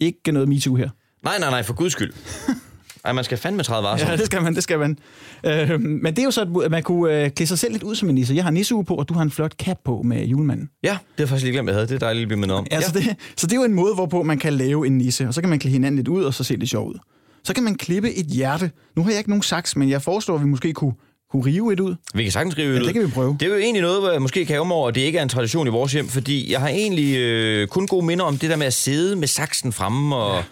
ikke 0.00 0.32
noget 0.32 0.48
MeToo 0.48 0.74
her. 0.74 0.90
nej, 1.24 1.38
nej, 1.38 1.50
nej, 1.50 1.62
for 1.62 1.74
guds 1.74 1.92
skyld. 1.92 2.12
Ej, 3.04 3.12
man 3.12 3.24
skal 3.24 3.38
fandme 3.38 3.62
træde 3.62 3.82
varsom. 3.82 4.08
Ja, 4.08 4.16
det 4.16 4.26
skal 4.26 4.42
man, 4.42 4.54
det 4.54 4.62
skal 4.62 4.78
man. 4.78 4.98
Øh, 5.46 5.80
men 5.80 6.06
det 6.06 6.18
er 6.18 6.24
jo 6.24 6.30
så, 6.30 6.60
at 6.64 6.70
man 6.70 6.82
kunne 6.82 7.24
øh, 7.24 7.30
klæde 7.30 7.48
sig 7.48 7.58
selv 7.58 7.72
lidt 7.72 7.82
ud 7.82 7.94
som 7.94 8.08
en 8.08 8.14
nisse. 8.14 8.34
Jeg 8.34 8.44
har 8.44 8.50
nissehue 8.50 8.84
på, 8.84 8.94
og 8.94 9.08
du 9.08 9.14
har 9.14 9.22
en 9.22 9.30
flot 9.30 9.52
cap 9.52 9.76
på 9.84 10.02
med 10.04 10.24
julemanden. 10.26 10.68
Ja, 10.82 10.88
det 10.88 10.98
har 10.98 10.98
jeg 11.18 11.28
faktisk 11.28 11.44
lige 11.44 11.52
glemt, 11.52 11.68
jeg 11.68 11.74
havde. 11.76 11.86
Det 11.86 11.94
er 11.94 11.98
dejligt 11.98 12.22
at 12.22 12.28
blive 12.28 12.40
mindet 12.40 12.56
om. 12.58 12.66
Altså 12.70 12.92
ja. 12.94 13.00
det, 13.00 13.16
så 13.36 13.46
det 13.46 13.52
er 13.52 13.56
jo 13.56 13.64
en 13.64 13.74
måde, 13.74 13.94
hvorpå 13.94 14.22
man 14.22 14.38
kan 14.38 14.52
lave 14.52 14.86
en 14.86 14.98
nisse, 14.98 15.28
og 15.28 15.34
så 15.34 15.40
kan 15.40 15.50
man 15.50 15.58
klæde 15.58 15.72
hinanden 15.72 15.96
lidt 15.96 16.08
ud, 16.08 16.24
og 16.24 16.34
så 16.34 16.44
se 16.44 16.56
det 16.56 16.68
sjovt 16.68 16.88
ud. 16.94 16.98
Så 17.44 17.54
kan 17.54 17.62
man 17.64 17.74
klippe 17.74 18.14
et 18.14 18.26
hjerte. 18.26 18.70
Nu 18.96 19.02
har 19.02 19.10
jeg 19.10 19.18
ikke 19.18 19.30
nogen 19.30 19.42
saks, 19.42 19.76
men 19.76 19.90
jeg 19.90 20.02
foreslår, 20.02 20.34
at 20.34 20.40
vi 20.40 20.46
måske 20.46 20.72
kunne, 20.72 20.92
Kunne 21.30 21.44
rive 21.46 21.72
et 21.72 21.80
ud? 21.80 21.94
Vi 22.14 22.22
kan 22.22 22.32
sagtens 22.32 22.58
rive 22.58 22.74
Ja, 22.74 22.80
ud. 22.80 22.84
det 22.86 22.94
kan 22.94 23.02
vi 23.02 23.10
prøve. 23.10 23.36
Det 23.40 23.46
er 23.46 23.50
jo 23.50 23.56
egentlig 23.58 23.82
noget, 23.82 24.00
hvor 24.00 24.10
jeg 24.10 24.22
måske 24.22 24.44
kan 24.46 24.60
over, 24.60 24.88
at 24.88 24.94
det 24.94 25.00
ikke 25.00 25.18
er 25.18 25.22
en 25.22 25.28
tradition 25.28 25.66
i 25.66 25.70
vores 25.70 25.92
hjem, 25.92 26.08
fordi 26.08 26.52
jeg 26.52 26.60
har 26.60 26.68
egentlig 26.68 27.16
øh, 27.18 27.68
kun 27.68 27.86
gode 27.86 28.06
minder 28.06 28.24
om 28.24 28.38
det 28.38 28.50
der 28.50 28.56
med 28.56 28.66
at 28.66 28.72
sidde 28.74 29.16
med 29.16 29.28
saksen 29.28 29.72
fremme 29.72 30.16
og, 30.16 30.36
ja. 30.36 30.42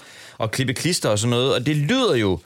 Og 0.41 0.51
klippe 0.51 0.75
klister 0.75 1.09
og 1.09 1.19
sådan 1.19 1.31
noget, 1.31 1.55
og 1.55 1.67
det 1.67 1.77
lyder 1.77 2.15
jo 2.15 2.39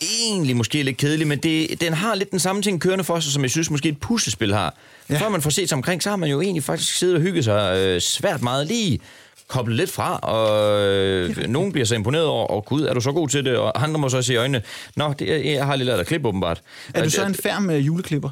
egentlig 0.00 0.56
måske 0.56 0.82
lidt 0.82 0.96
kedeligt, 0.96 1.28
men 1.28 1.38
det, 1.38 1.80
den 1.80 1.92
har 1.92 2.14
lidt 2.14 2.30
den 2.30 2.38
samme 2.38 2.62
ting 2.62 2.80
kørende 2.80 3.04
for 3.04 3.20
sig, 3.20 3.32
som 3.32 3.42
jeg 3.42 3.50
synes 3.50 3.70
måske 3.70 3.88
et 3.88 4.00
puslespil 4.00 4.54
har. 4.54 4.74
Ja. 5.08 5.14
Ja. 5.14 5.20
Før 5.20 5.28
man 5.28 5.42
får 5.42 5.50
set 5.50 5.68
sig 5.68 5.76
omkring, 5.76 6.02
så 6.02 6.08
har 6.10 6.16
man 6.16 6.30
jo 6.30 6.40
egentlig 6.40 6.64
faktisk 6.64 6.94
siddet 6.94 7.16
og 7.16 7.22
hygget 7.22 7.44
sig 7.44 7.78
øh, 7.78 8.00
svært 8.00 8.42
meget 8.42 8.66
lige 8.66 9.00
koblet 9.48 9.76
lidt 9.76 9.90
fra, 9.90 10.18
og 10.18 10.80
øh, 10.80 11.36
nogen 11.48 11.72
bliver 11.72 11.86
så 11.86 11.94
imponeret 11.94 12.26
over, 12.26 12.46
og 12.46 12.64
gud, 12.64 12.82
er 12.82 12.94
du 12.94 13.00
så 13.00 13.12
god 13.12 13.28
til 13.28 13.44
det? 13.44 13.56
Og 13.56 13.82
andre 13.82 14.00
må 14.00 14.08
så 14.08 14.22
se 14.22 14.32
i 14.32 14.36
øjnene, 14.36 14.62
nå, 14.96 15.14
det, 15.18 15.44
jeg 15.44 15.66
har 15.66 15.76
lige 15.76 15.86
lavet 15.86 15.98
dig 15.98 16.06
klippe 16.06 16.28
åbenbart. 16.28 16.62
Er 16.94 17.04
du 17.04 17.10
så 17.10 17.26
en 17.26 17.34
færm 17.34 17.70
øh, 17.70 17.86
juleklipper? 17.86 18.30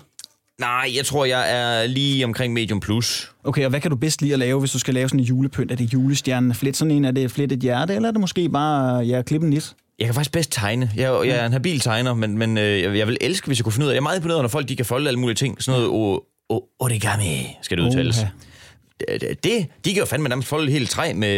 Nej, 0.61 0.93
jeg 0.97 1.07
tror, 1.07 1.25
jeg 1.25 1.53
er 1.53 1.87
lige 1.87 2.25
omkring 2.25 2.53
medium 2.53 2.81
plus. 2.81 3.33
Okay, 3.45 3.65
og 3.65 3.71
hvad 3.71 3.81
kan 3.81 3.91
du 3.91 3.97
bedst 3.97 4.23
lide 4.23 4.33
at 4.33 4.39
lave, 4.39 4.61
hvis 4.61 4.73
du 4.73 4.79
skal 4.79 4.95
lave 4.95 5.09
sådan 5.09 5.21
en 5.21 5.27
julepynt? 5.27 5.73
Er 5.73 5.77
det 5.77 5.93
julestjernen 5.93 6.55
flet 6.55 6.77
sådan 6.77 6.91
en? 6.91 7.05
Er 7.05 7.11
det 7.11 7.31
flet 7.31 7.53
et 7.53 7.59
hjerte, 7.59 7.95
eller 7.95 8.09
er 8.09 8.13
det 8.13 8.21
måske 8.21 8.49
bare, 8.49 9.05
ja, 9.05 9.23
klippe 9.23 9.45
en 9.45 9.51
nit? 9.51 9.75
Jeg 9.99 10.07
kan 10.07 10.15
faktisk 10.15 10.33
bedst 10.33 10.53
tegne. 10.53 10.91
Jeg, 10.97 11.13
jeg 11.25 11.37
er 11.37 11.47
en 11.47 11.53
habil 11.53 11.81
tegner, 11.81 12.15
men, 12.15 12.39
men 12.39 12.59
øh, 12.59 12.99
jeg, 12.99 13.07
vil 13.07 13.17
elske, 13.21 13.47
hvis 13.47 13.59
jeg 13.59 13.65
kunne 13.65 13.73
finde 13.73 13.87
ud 13.87 13.91
af 13.91 13.95
Jeg 13.95 13.99
er 13.99 14.03
meget 14.03 14.17
imponeret, 14.17 14.43
når 14.43 14.49
folk 14.49 14.69
de 14.69 14.77
kan 14.77 14.87
folde 14.87 15.09
alle 15.09 15.21
mulige 15.21 15.35
ting. 15.35 15.63
Sådan 15.63 15.81
noget 15.81 15.93
o, 15.93 16.21
o, 16.49 16.63
origami, 16.79 17.57
skal 17.63 17.79
det 17.79 17.85
udtales. 17.85 18.19
Oha. 18.19 18.29
Det, 19.45 19.67
de 19.85 19.91
kan 19.91 19.99
jo 19.99 20.05
fandme 20.05 20.29
nærmest 20.29 20.49
folde 20.49 20.73
helt 20.73 20.91
træ 20.91 21.13
med 21.15 21.31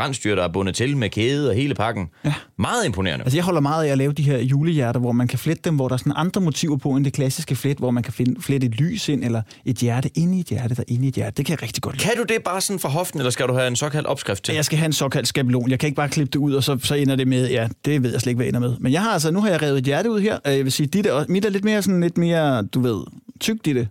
rensdyr, 0.00 0.34
der 0.34 0.42
er 0.44 0.48
bundet 0.48 0.74
til 0.74 0.96
med 0.96 1.10
kæde 1.10 1.48
og 1.50 1.54
hele 1.56 1.74
pakken. 1.74 2.08
Ja. 2.24 2.34
Meget 2.58 2.86
imponerende. 2.86 3.22
Altså, 3.24 3.36
jeg 3.36 3.44
holder 3.44 3.60
meget 3.60 3.84
af 3.86 3.92
at 3.92 3.98
lave 3.98 4.12
de 4.12 4.22
her 4.22 4.38
julehjerter, 4.38 5.00
hvor 5.00 5.12
man 5.12 5.28
kan 5.28 5.38
flette 5.38 5.62
dem, 5.64 5.74
hvor 5.76 5.88
der 5.88 5.92
er 5.92 5.96
sådan 5.98 6.12
andre 6.16 6.40
motiver 6.40 6.76
på 6.76 6.90
end 6.90 7.04
det 7.04 7.12
klassiske 7.12 7.56
flet, 7.56 7.78
hvor 7.78 7.90
man 7.90 8.02
kan 8.02 8.12
flette 8.40 8.66
et 8.66 8.74
lys 8.74 9.08
ind, 9.08 9.24
eller 9.24 9.42
et 9.64 9.76
hjerte 9.76 10.10
ind 10.14 10.34
i 10.34 10.40
et 10.40 10.46
hjerte, 10.46 10.74
der 10.74 10.82
ind 10.88 11.04
i 11.04 11.08
et 11.08 11.14
hjerte. 11.14 11.34
Det 11.36 11.46
kan 11.46 11.52
jeg 11.52 11.62
rigtig 11.62 11.82
godt 11.82 11.96
lide. 11.96 12.04
Kan 12.04 12.16
du 12.16 12.22
det 12.34 12.42
bare 12.44 12.60
sådan 12.60 12.80
fra 12.80 12.88
hoften, 12.88 13.20
eller 13.20 13.30
skal 13.30 13.48
du 13.48 13.54
have 13.54 13.66
en 13.68 13.76
såkaldt 13.76 14.06
opskrift 14.06 14.44
til? 14.44 14.54
Jeg 14.54 14.64
skal 14.64 14.78
have 14.78 14.86
en 14.86 14.92
såkaldt 14.92 15.28
skabelon. 15.28 15.70
Jeg 15.70 15.78
kan 15.78 15.86
ikke 15.86 15.96
bare 15.96 16.08
klippe 16.08 16.30
det 16.32 16.38
ud, 16.38 16.54
og 16.54 16.64
så, 16.64 16.78
så 16.82 16.94
ender 16.94 17.16
det 17.16 17.28
med, 17.28 17.50
ja, 17.50 17.68
det 17.84 18.02
ved 18.02 18.12
jeg 18.12 18.20
slet 18.20 18.30
ikke, 18.30 18.36
hvad 18.38 18.46
ender 18.46 18.60
med. 18.60 18.76
Men 18.80 18.92
jeg 18.92 19.02
har 19.02 19.10
altså, 19.10 19.30
nu 19.30 19.40
har 19.40 19.48
jeg 19.50 19.62
revet 19.62 19.78
et 19.78 19.84
hjerte 19.84 20.10
ud 20.10 20.20
her. 20.20 20.38
Øh, 20.46 20.56
Jeg 20.56 20.64
vil 20.64 20.72
sige, 20.72 20.86
dit 20.86 21.06
er, 21.06 21.24
mit 21.28 21.44
er 21.44 21.50
lidt 21.50 21.64
mere 21.64 21.82
sådan, 21.82 22.00
lidt 22.00 22.18
mere, 22.18 22.62
du 22.62 22.80
ved, 22.80 23.00
tykt 23.40 23.66
i 23.66 23.72
det. 23.72 23.88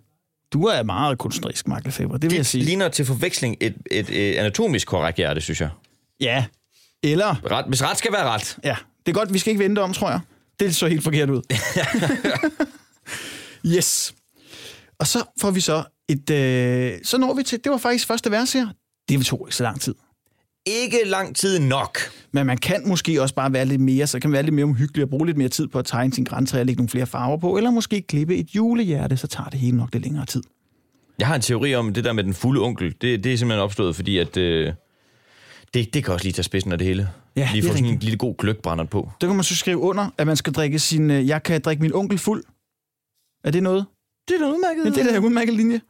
Du 0.54 0.64
er 0.66 0.84
meget 0.84 1.18
kunstnerisk, 1.18 1.68
Mark 1.68 1.86
Lefebvre, 1.86 2.14
det 2.18 2.24
vil 2.24 2.32
jeg 2.32 2.38
Det 2.38 2.46
sige. 2.46 2.64
ligner 2.64 2.90
til 2.90 3.06
forveksling 3.06 3.58
et, 3.62 3.76
et, 3.92 4.10
et 4.10 4.36
anatomisk 4.36 4.88
korrekt 4.88 5.18
hjerte, 5.18 5.42
synes 5.42 5.62
jeg. 5.62 5.70
Ja. 6.20 6.46
Eller, 7.04 7.36
Ret, 7.52 7.66
hvis 7.68 7.84
ret 7.84 7.98
skal 7.98 8.12
være 8.14 8.24
ret. 8.30 8.58
ja, 8.64 8.76
det 9.06 9.12
er 9.12 9.14
godt, 9.16 9.34
vi 9.34 9.40
skal 9.40 9.52
ikke 9.52 9.64
vente 9.64 9.80
om, 9.80 9.94
tror 9.94 10.10
jeg. 10.10 10.20
Det 10.60 10.76
så 10.76 10.88
helt 10.88 11.04
forkert 11.04 11.30
ud. 11.30 11.42
yes. 13.78 14.14
Og 15.00 15.08
så 15.08 15.24
får 15.42 15.52
vi 15.52 15.60
så 15.62 15.84
et, 16.10 16.30
øh, 16.30 17.00
så 17.04 17.18
når 17.18 17.34
vi 17.34 17.44
til, 17.44 17.60
det 17.64 17.72
var 17.72 17.78
faktisk 17.78 18.08
første 18.08 18.32
vers 18.32 18.54
her. 18.54 18.68
Det 19.10 19.26
tog 19.26 19.48
ikke 19.48 19.56
så 19.56 19.64
lang 19.64 19.82
tid. 19.82 19.96
Ikke 20.66 20.98
lang 21.06 21.36
tid 21.36 21.60
nok. 21.60 21.98
Men 22.32 22.46
man 22.46 22.58
kan 22.58 22.88
måske 22.88 23.22
også 23.22 23.36
bare 23.36 23.54
være 23.54 23.66
lidt 23.66 23.82
mere, 23.82 24.08
så 24.08 24.20
kan 24.20 24.30
man 24.30 24.34
være 24.34 24.44
lidt 24.44 24.56
mere 24.56 24.64
omhyggelig 24.64 25.04
og 25.04 25.10
bruge 25.10 25.26
lidt 25.26 25.38
mere 25.38 25.50
tid 25.50 25.68
på 25.68 25.80
at 25.80 25.86
tegne 25.86 26.14
sin 26.14 26.24
græntræ 26.24 26.60
og 26.60 26.66
lægge 26.66 26.80
nogle 26.80 26.90
flere 26.90 27.06
farver 27.06 27.38
på, 27.38 27.58
eller 27.58 27.72
måske 27.72 28.02
klippe 28.02 28.36
et 28.36 28.56
julehjerte, 28.56 29.18
så 29.18 29.28
tager 29.28 29.50
det 29.50 29.60
hele 29.60 29.78
nok 29.78 29.90
lidt 29.94 30.04
længere 30.04 30.26
tid. 30.26 30.44
Jeg 31.20 31.28
har 31.28 31.36
en 31.36 31.42
teori 31.42 31.76
om 31.76 31.94
det 31.94 32.04
der 32.04 32.14
med 32.14 32.24
den 32.24 32.34
fulde 32.34 32.62
onkel. 32.62 32.96
Det, 33.02 33.24
det 33.24 33.34
er 33.34 33.38
simpelthen 33.38 33.64
opstået, 33.64 33.96
fordi 33.96 34.18
at... 34.18 34.38
Øh, 34.38 34.74
det, 35.74 35.94
det 35.94 36.04
kan 36.06 36.14
også 36.14 36.26
lige 36.26 36.34
tage 36.34 36.44
spidsen 36.44 36.72
af 36.72 36.78
det 36.78 36.88
hele. 36.88 37.10
Ja, 37.36 37.50
lige 37.52 37.62
det 37.62 37.68
er 37.68 37.72
få 37.72 37.78
sådan 37.78 37.94
en 37.94 38.00
lille 38.00 38.18
god 38.18 38.36
gløkbrænder 38.38 38.84
på. 38.86 39.10
Der 39.22 39.28
kan 39.28 39.36
man 39.36 39.44
så 39.44 39.56
skrive 39.56 39.78
under, 39.78 40.10
at 40.18 40.28
man 40.28 40.36
skal 40.36 40.54
drikke 40.54 40.80
sin, 40.80 41.12
øh, 41.12 41.28
jeg 41.28 41.44
kan 41.44 41.62
drikke 41.62 41.82
min 41.82 41.94
onkel 41.94 42.18
fuld. 42.18 42.44
Er 43.44 43.52
det 43.52 43.64
noget? 43.64 43.86
Det 44.28 44.36
er 44.36 44.40
da 44.40 44.46
udmærket. 44.46 44.84
Men 44.84 44.94
det 44.94 45.02
er 45.02 45.12
da 45.12 45.18
en 45.18 45.24
udmærket 45.24 45.54
linje. 45.54 45.82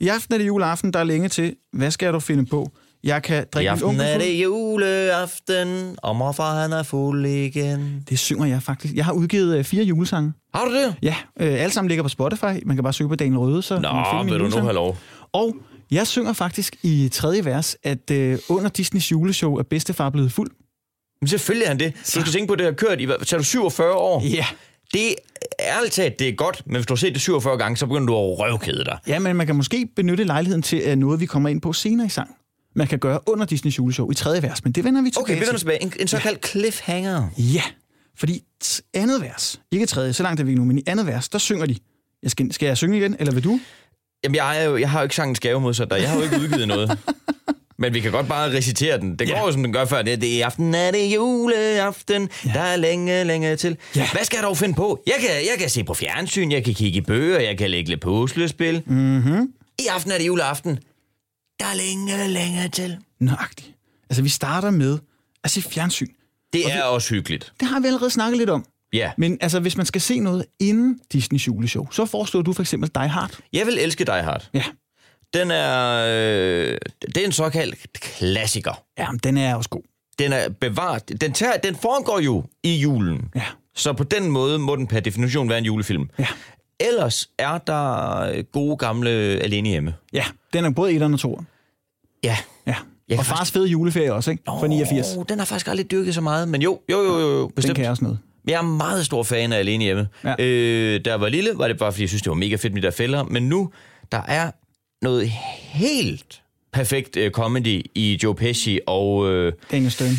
I 0.00 0.08
aften 0.08 0.34
er 0.34 0.38
det 0.38 0.46
juleaften, 0.46 0.92
der 0.92 1.00
er 1.00 1.04
længe 1.04 1.28
til. 1.28 1.56
Hvad 1.72 1.90
skal 1.90 2.12
du 2.12 2.20
finde 2.20 2.46
på? 2.46 2.70
Jeg 3.04 3.22
kan 3.22 3.42
I 3.42 3.44
drikke 3.52 3.70
min 3.70 3.72
aften 3.72 3.88
onkel 3.88 4.04
er 4.04 4.18
det 4.18 4.42
juleaften, 4.42 5.96
og 6.02 6.16
morfar 6.16 6.60
han 6.62 6.72
er 6.72 6.82
fuld 6.82 7.26
igen. 7.26 8.04
Det 8.08 8.18
synger 8.18 8.46
jeg 8.46 8.62
faktisk. 8.62 8.94
Jeg 8.94 9.04
har 9.04 9.12
udgivet 9.12 9.58
øh, 9.58 9.64
fire 9.64 9.84
julesange. 9.84 10.32
Har 10.54 10.64
du 10.64 10.74
det? 10.74 10.94
Ja, 11.02 11.14
øh, 11.40 11.62
alle 11.62 11.70
sammen 11.72 11.88
ligger 11.88 12.02
på 12.02 12.08
Spotify. 12.08 12.62
Man 12.66 12.76
kan 12.76 12.82
bare 12.82 12.92
søge 12.92 13.08
på 13.08 13.14
Daniel 13.16 13.38
Røde, 13.38 13.62
så 13.62 13.74
kan 13.74 13.82
man 13.82 14.04
finde 14.10 14.16
Nå, 14.16 14.22
min 14.22 14.32
vil 14.32 14.40
du 14.52 14.56
nu 14.56 14.62
have 14.62 14.74
lov? 14.74 14.98
Og 15.32 15.56
jeg 15.90 16.06
synger 16.06 16.32
faktisk 16.32 16.76
i 16.82 17.08
tredje 17.12 17.44
vers, 17.44 17.76
at 17.82 18.10
øh, 18.10 18.38
under 18.48 18.68
Disneys 18.70 19.12
juleshow 19.12 19.54
er 19.54 19.62
bedstefar 19.62 20.10
blevet 20.10 20.32
fuld. 20.32 20.50
Men 21.20 21.28
selvfølgelig 21.28 21.64
er 21.64 21.68
han 21.68 21.78
det. 21.78 21.94
Du 21.94 22.20
skal 22.20 22.32
tænke 22.32 22.46
på, 22.46 22.52
at 22.52 22.58
det 22.58 22.66
har 22.66 22.72
kørt 22.72 23.00
i, 23.00 23.04
hvad, 23.04 23.16
så 23.22 23.36
er 23.36 23.38
du 23.38 23.44
47 23.44 23.92
år. 23.94 24.22
Ja. 24.24 24.46
Det 24.94 25.08
er 25.08 25.14
ærligt 25.76 25.92
talt, 25.92 26.18
det 26.18 26.28
er 26.28 26.32
godt, 26.32 26.62
men 26.66 26.74
hvis 26.76 26.86
du 26.86 26.92
har 26.94 26.96
set 26.96 27.12
det 27.14 27.22
47 27.22 27.58
gange, 27.58 27.76
så 27.76 27.86
begynder 27.86 28.06
du 28.06 28.14
at 28.16 28.38
røvkede 28.38 28.84
dig. 28.84 28.98
Ja, 29.06 29.18
men 29.18 29.36
man 29.36 29.46
kan 29.46 29.56
måske 29.56 29.88
benytte 29.96 30.24
lejligheden 30.24 30.62
til 30.62 30.82
øh, 30.86 30.96
noget, 30.96 31.20
vi 31.20 31.26
kommer 31.26 31.48
ind 31.48 31.60
på 31.60 31.72
senere 31.72 32.06
i 32.06 32.10
sang. 32.10 32.30
Man 32.74 32.86
kan 32.86 32.98
gøre 32.98 33.20
under 33.28 33.44
Disneys 33.46 33.78
juleshow 33.78 34.10
i 34.10 34.14
tredje 34.14 34.42
vers, 34.42 34.64
men 34.64 34.72
det 34.72 34.84
vender 34.84 35.02
vi 35.02 35.10
tilbage 35.10 35.22
Okay, 35.22 35.34
vi 35.34 35.40
vender 35.40 35.52
til. 35.52 35.58
tilbage. 35.58 35.82
En, 35.82 35.92
en 36.00 36.08
såkaldt 36.08 36.46
cliffhanger. 36.46 37.28
Ja, 37.38 37.62
fordi 38.18 38.42
andet 38.94 39.20
vers, 39.22 39.60
ikke 39.72 39.86
tredje, 39.86 40.12
så 40.12 40.22
langt 40.22 40.40
er 40.40 40.44
vi 40.44 40.54
nu, 40.54 40.64
men 40.64 40.78
i 40.78 40.82
andet 40.86 41.06
vers, 41.06 41.28
der 41.28 41.38
synger 41.38 41.66
de. 41.66 41.76
Jeg 42.22 42.30
skal, 42.30 42.52
skal 42.52 42.66
jeg 42.66 42.76
synge 42.76 42.98
igen, 42.98 43.16
eller 43.18 43.32
vil 43.34 43.44
du? 43.44 43.60
Jamen, 44.24 44.36
jeg, 44.36 44.60
er 44.60 44.64
jo, 44.64 44.76
jeg 44.76 44.90
har 44.90 44.98
jo 45.00 45.02
ikke 45.02 45.14
sangens 45.14 45.40
gave 45.40 45.60
modsat 45.60 45.90
dig. 45.90 46.00
Jeg 46.00 46.08
har 46.10 46.16
jo 46.16 46.22
ikke 46.22 46.36
udgivet 46.40 46.68
noget. 46.68 46.98
Men 47.78 47.94
vi 47.94 48.00
kan 48.00 48.12
godt 48.12 48.28
bare 48.28 48.50
recitere 48.52 48.98
den. 49.00 49.16
Det 49.16 49.28
går 49.28 49.36
Ja. 49.36 49.46
jo, 49.46 49.52
som 49.52 49.62
den 49.62 49.72
gør 49.72 49.84
før. 49.84 50.02
Det, 50.02 50.20
det 50.20 50.40
er 50.42 50.46
aften, 50.46 50.74
er 50.74 50.90
det 50.90 51.14
juleaften. 51.14 52.28
Ja. 52.46 52.52
Der 52.52 52.60
er 52.60 52.76
længe, 52.76 53.24
længe 53.24 53.56
til. 53.56 53.76
Ja. 53.96 54.08
Hvad 54.12 54.24
skal 54.24 54.36
jeg 54.36 54.44
dog 54.44 54.56
finde 54.56 54.74
på? 54.74 55.02
Jeg 55.06 55.14
kan, 55.20 55.28
jeg 55.30 55.54
kan 55.58 55.68
se 55.70 55.84
på 55.84 55.94
fjernsyn, 55.94 56.50
jeg 56.52 56.64
kan 56.64 56.74
kigge 56.74 56.98
i 56.98 57.00
bøger, 57.00 57.40
jeg 57.40 57.58
kan 57.58 57.70
lægge 57.70 57.88
lidt 57.90 58.00
puslespil. 58.00 58.82
Mhm. 58.86 59.48
I 59.78 59.86
aften 59.86 60.12
er 60.12 60.18
det 60.18 60.26
juleaften. 60.26 60.78
Der 61.62 61.68
er 61.68 61.74
længe, 61.74 62.28
længe 62.28 62.68
til. 62.68 62.98
Nøjagtigt. 63.20 63.74
Altså, 64.10 64.22
vi 64.22 64.28
starter 64.28 64.70
med 64.70 64.98
at 65.44 65.50
se 65.50 65.62
fjernsyn. 65.62 66.08
Det 66.52 66.72
er 66.72 66.82
også 66.82 67.14
hyggeligt. 67.14 67.52
Det 67.60 67.68
har 67.68 67.80
vi 67.80 67.86
allerede 67.86 68.10
snakket 68.10 68.38
lidt 68.38 68.50
om. 68.50 68.64
Ja. 68.92 69.12
Men 69.18 69.38
altså, 69.40 69.60
hvis 69.60 69.76
man 69.76 69.86
skal 69.86 70.00
se 70.00 70.20
noget 70.20 70.44
inden 70.60 71.00
Disneys 71.12 71.46
juleshow, 71.46 71.90
så 71.90 72.06
foreslår 72.06 72.42
du 72.42 72.52
for 72.52 72.62
eksempel 72.62 72.90
Die 72.94 73.08
Hard. 73.08 73.38
Jeg 73.52 73.66
vil 73.66 73.78
elske 73.78 74.04
Die 74.04 74.22
Hard. 74.22 74.48
Ja. 74.54 74.64
Den 75.34 75.50
er, 75.50 76.04
øh, 76.08 76.78
det 77.06 77.16
er 77.16 77.26
en 77.26 77.32
såkaldt 77.32 77.92
klassiker. 77.92 78.82
Ja, 78.98 79.10
men 79.10 79.18
den 79.18 79.36
er 79.36 79.54
også 79.54 79.70
god. 79.70 79.82
Den 80.18 80.32
er 80.32 80.48
bevaret. 80.48 81.20
Den, 81.20 81.32
tager, 81.32 81.56
den 81.56 81.76
foregår 81.76 82.20
jo 82.20 82.44
i 82.62 82.74
julen. 82.76 83.30
Ja. 83.34 83.44
Så 83.74 83.92
på 83.92 84.04
den 84.04 84.30
måde 84.30 84.58
må 84.58 84.76
den 84.76 84.86
per 84.86 85.00
definition 85.00 85.48
være 85.48 85.58
en 85.58 85.64
julefilm. 85.64 86.10
Ja. 86.18 86.26
Ellers 86.80 87.30
er 87.38 87.58
der 87.58 88.42
gode 88.42 88.76
gamle 88.76 89.10
Alene 89.10 89.68
Hjemme. 89.68 89.94
Ja, 90.12 90.24
den 90.52 90.64
er 90.64 90.70
både 90.70 90.92
1 90.92 91.02
og 91.02 91.20
2. 91.20 91.42
Ja. 92.24 92.36
Ja. 92.66 92.74
Jeg 93.08 93.18
Og 93.18 93.24
fars 93.26 93.50
fede 93.50 93.66
juleferie 93.68 94.12
også, 94.14 94.30
ikke? 94.30 94.42
For 94.46 94.66
89. 94.66 95.16
Oh, 95.16 95.24
den 95.28 95.38
har 95.38 95.46
faktisk 95.46 95.68
aldrig 95.68 95.90
dyrket 95.90 96.14
så 96.14 96.20
meget, 96.20 96.48
men 96.48 96.62
jo, 96.62 96.80
jo, 96.90 97.02
jo, 97.02 97.18
jo, 97.20 97.28
jo 97.30 97.42
Den 97.42 97.52
bestemt. 97.56 97.74
kan 97.74 97.82
jeg 97.82 97.90
også 97.90 98.04
noget. 98.04 98.18
Jeg 98.48 98.54
er 98.58 98.62
meget 98.62 99.06
stor 99.06 99.22
fan 99.22 99.52
af 99.52 99.58
Alene 99.58 99.84
Hjemme. 99.84 100.08
Ja. 100.24 100.34
Øh, 100.38 101.00
da 101.04 101.10
jeg 101.10 101.20
var 101.20 101.28
lille, 101.28 101.50
var 101.54 101.68
det 101.68 101.78
bare, 101.78 101.92
fordi 101.92 102.02
jeg 102.02 102.08
synes, 102.08 102.22
det 102.22 102.30
var 102.30 102.36
mega 102.36 102.56
fedt 102.56 102.72
med 102.74 102.82
de 102.82 102.86
der 102.86 102.92
fælder. 102.92 103.22
Men 103.24 103.48
nu, 103.48 103.70
der 104.12 104.22
er 104.28 104.50
noget 105.04 105.30
helt 105.30 106.42
perfekt 106.72 107.16
øh, 107.16 107.30
comedy 107.30 107.82
i 107.94 108.18
Joe 108.22 108.34
Pesci 108.34 108.78
og... 108.86 109.30
Øh, 109.32 109.52
Daniel 109.70 109.90
Stern. 109.90 110.14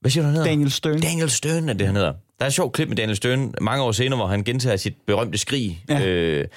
hvad 0.00 0.10
siger 0.10 0.22
du, 0.22 0.26
han 0.26 0.34
hedder? 0.36 0.50
Daniel 0.50 0.70
Stern. 0.70 1.00
Daniel 1.00 1.30
Stern 1.30 1.68
er 1.68 1.72
det, 1.72 1.86
han 1.86 1.96
hedder. 1.96 2.12
Der 2.12 2.44
er 2.44 2.46
et 2.46 2.52
sjovt 2.52 2.72
klip 2.72 2.88
med 2.88 2.96
Daniel 2.96 3.16
Stern 3.16 3.54
mange 3.60 3.84
år 3.84 3.92
senere, 3.92 4.16
hvor 4.16 4.26
han 4.26 4.44
gentager 4.44 4.76
sit 4.76 4.94
berømte 5.06 5.38
skrig. 5.38 5.84
Ja. 5.88 6.06
Øh, 6.06 6.48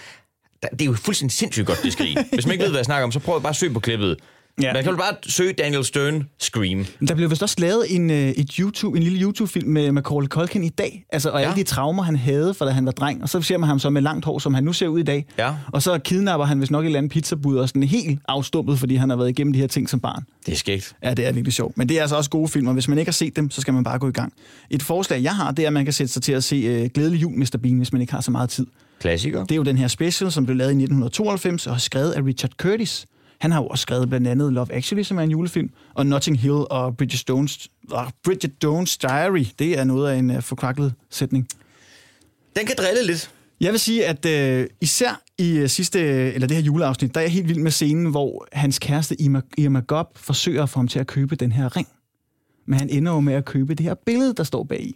det 0.71 0.81
er 0.81 0.85
jo 0.85 0.93
fuldstændig 0.93 1.37
sindssygt 1.37 1.67
godt, 1.67 1.79
det 1.83 1.93
skrig. 1.93 2.17
Hvis 2.33 2.45
man 2.45 2.53
ikke 2.53 2.63
ved, 2.63 2.71
hvad 2.71 2.79
jeg 2.79 2.85
snakker 2.85 3.03
om, 3.03 3.11
så 3.11 3.19
prøv 3.19 3.41
bare 3.41 3.49
at 3.49 3.55
søge 3.55 3.73
på 3.73 3.79
klippet. 3.79 4.17
Ja. 4.61 4.73
Man 4.73 4.83
kan 4.83 4.91
jo 4.91 4.97
bare 4.97 5.15
søge 5.27 5.53
Daniel 5.53 5.85
Stern 5.85 6.23
Scream. 6.39 6.85
Der 7.07 7.15
blev 7.15 7.29
vist 7.29 7.43
også 7.43 7.55
lavet 7.59 7.95
en, 7.95 8.09
øh, 8.11 8.29
et 8.29 8.51
YouTube, 8.51 8.97
en 8.97 9.03
lille 9.03 9.21
YouTube-film 9.21 9.69
med 9.69 9.91
Macaulay 9.91 10.27
Culkin 10.27 10.63
i 10.63 10.69
dag. 10.69 11.05
Altså, 11.09 11.29
og 11.29 11.39
ja. 11.39 11.45
alle 11.45 11.55
de 11.55 11.63
traumer, 11.63 12.03
han 12.03 12.15
havde, 12.15 12.53
fra 12.53 12.65
da 12.65 12.71
han 12.71 12.85
var 12.85 12.91
dreng. 12.91 13.23
Og 13.23 13.29
så 13.29 13.41
ser 13.41 13.57
man 13.57 13.69
ham 13.69 13.79
så 13.79 13.89
med 13.89 14.01
langt 14.01 14.25
hår, 14.25 14.39
som 14.39 14.53
han 14.53 14.63
nu 14.63 14.73
ser 14.73 14.87
ud 14.87 14.99
i 14.99 15.03
dag. 15.03 15.25
Ja. 15.37 15.53
Og 15.71 15.81
så 15.81 15.97
kidnapper 15.97 16.45
han 16.45 16.61
vist 16.61 16.71
nok 16.71 16.83
et 16.83 16.85
eller 16.85 16.97
andet 16.97 17.11
pizzabud, 17.11 17.57
og 17.57 17.69
sådan 17.69 17.83
helt 17.83 18.19
afstumpet, 18.27 18.79
fordi 18.79 18.95
han 18.95 19.09
har 19.09 19.17
været 19.17 19.29
igennem 19.29 19.53
de 19.53 19.59
her 19.59 19.67
ting 19.67 19.89
som 19.89 19.99
barn. 19.99 20.23
Det 20.45 20.51
er 20.51 20.55
skægt. 20.55 20.95
Ja, 21.03 21.13
det 21.13 21.27
er 21.27 21.31
virkelig 21.31 21.53
sjovt. 21.53 21.77
Men 21.77 21.89
det 21.89 21.97
er 21.97 22.01
altså 22.01 22.15
også 22.15 22.29
gode 22.29 22.47
film, 22.47 22.67
og 22.67 22.73
hvis 22.73 22.87
man 22.87 22.97
ikke 22.97 23.09
har 23.09 23.13
set 23.13 23.35
dem, 23.35 23.51
så 23.51 23.61
skal 23.61 23.73
man 23.73 23.83
bare 23.83 23.99
gå 23.99 24.09
i 24.09 24.11
gang. 24.11 24.33
Et 24.69 24.83
forslag, 24.83 25.23
jeg 25.23 25.35
har, 25.35 25.51
det 25.51 25.63
er, 25.63 25.67
at 25.67 25.73
man 25.73 25.83
kan 25.83 25.93
sætte 25.93 26.13
sig 26.13 26.21
til 26.21 26.31
at 26.31 26.43
se 26.43 26.83
uh, 26.83 26.89
Glædelig 26.93 27.21
Jul, 27.21 27.37
Mr. 27.37 27.57
Bean, 27.63 27.77
hvis 27.77 27.93
man 27.93 28.01
ikke 28.01 28.13
har 28.13 28.21
så 28.21 28.31
meget 28.31 28.49
tid. 28.49 28.65
Klassiker. 28.99 29.41
Det 29.41 29.51
er 29.51 29.55
jo 29.55 29.63
den 29.63 29.77
her 29.77 29.87
special, 29.87 30.31
som 30.31 30.45
blev 30.45 30.57
lavet 30.57 30.69
i 30.69 30.83
1992 30.83 31.67
og 31.67 31.81
skrevet 31.81 32.11
af 32.11 32.21
Richard 32.21 32.51
Curtis. 32.51 33.05
Han 33.43 33.51
har 33.51 33.61
jo 33.61 33.67
også 33.67 33.81
skrevet 33.81 34.09
blandt 34.09 34.27
andet 34.27 34.53
Love 34.53 34.73
Actually, 34.73 35.03
som 35.03 35.17
er 35.17 35.21
en 35.21 35.31
julefilm, 35.31 35.69
og 35.93 36.05
Notting 36.05 36.39
Hill 36.39 36.53
og 36.69 36.97
Bridget 36.97 37.29
Jones, 37.29 37.69
uh, 37.93 38.09
Bridget 38.23 38.51
Jones' 38.65 38.97
Diary. 39.01 39.45
Det 39.59 39.79
er 39.79 39.83
noget 39.83 40.11
af 40.11 40.15
en 40.15 40.29
uh, 40.29 40.41
forkvaklet 40.41 40.93
sætning. 41.09 41.47
Den 42.55 42.65
kan 42.65 42.75
drille 42.77 43.05
lidt. 43.05 43.31
Jeg 43.61 43.71
vil 43.71 43.79
sige, 43.79 44.05
at 44.05 44.25
øh, 44.25 44.67
især 44.81 45.21
i 45.37 45.57
øh, 45.57 45.69
sidste, 45.69 45.99
eller 46.33 46.47
det 46.47 46.57
her 46.57 46.63
juleafsnit, 46.63 47.15
der 47.15 47.21
er 47.21 47.23
jeg 47.23 47.31
helt 47.31 47.47
vild 47.47 47.59
med 47.59 47.71
scenen, 47.71 48.05
hvor 48.05 48.47
hans 48.51 48.79
kæreste 48.79 49.21
Irma, 49.21 49.41
Irma 49.57 49.81
forsøger 50.15 50.63
at 50.63 50.69
få 50.69 50.79
ham 50.79 50.87
til 50.87 50.99
at 50.99 51.07
købe 51.07 51.35
den 51.35 51.51
her 51.51 51.77
ring. 51.77 51.87
Men 52.65 52.79
han 52.79 52.89
ender 52.89 53.11
jo 53.11 53.19
med 53.19 53.33
at 53.33 53.45
købe 53.45 53.73
det 53.73 53.85
her 53.85 53.93
billede, 54.05 54.33
der 54.33 54.43
står 54.43 54.63
bag 54.63 54.81
i. 54.81 54.95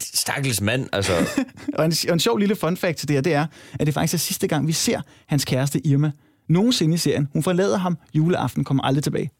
Stakkels 0.00 0.60
mand, 0.60 0.88
altså. 0.92 1.12
Og 1.78 1.84
en, 1.84 1.92
og 2.08 2.12
en 2.12 2.20
sjov 2.20 2.36
lille 2.38 2.56
fun 2.56 2.76
fact 2.76 2.98
til 2.98 3.08
det 3.08 3.16
her, 3.16 3.20
det 3.20 3.34
er, 3.34 3.46
at 3.80 3.86
det 3.86 3.94
faktisk 3.94 4.14
er 4.14 4.18
sidste 4.18 4.46
gang, 4.48 4.66
vi 4.66 4.72
ser 4.72 5.00
hans 5.26 5.44
kæreste 5.44 5.86
Irma 5.86 6.12
nogensinde 6.48 6.94
i 6.94 6.98
serien. 6.98 7.28
Hun 7.32 7.42
forlader 7.42 7.78
ham 7.78 7.98
juleaften, 8.14 8.64
kommer 8.64 8.82
aldrig 8.82 9.04
tilbage. 9.04 9.30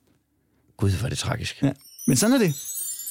Gud, 0.77 0.91
hvor 0.91 1.05
er 1.05 1.09
det 1.09 1.19
tragisk. 1.19 1.63
Ja. 1.63 1.71
Men 2.07 2.17
sådan 2.17 2.35
er 2.35 2.39
det. 2.39 2.55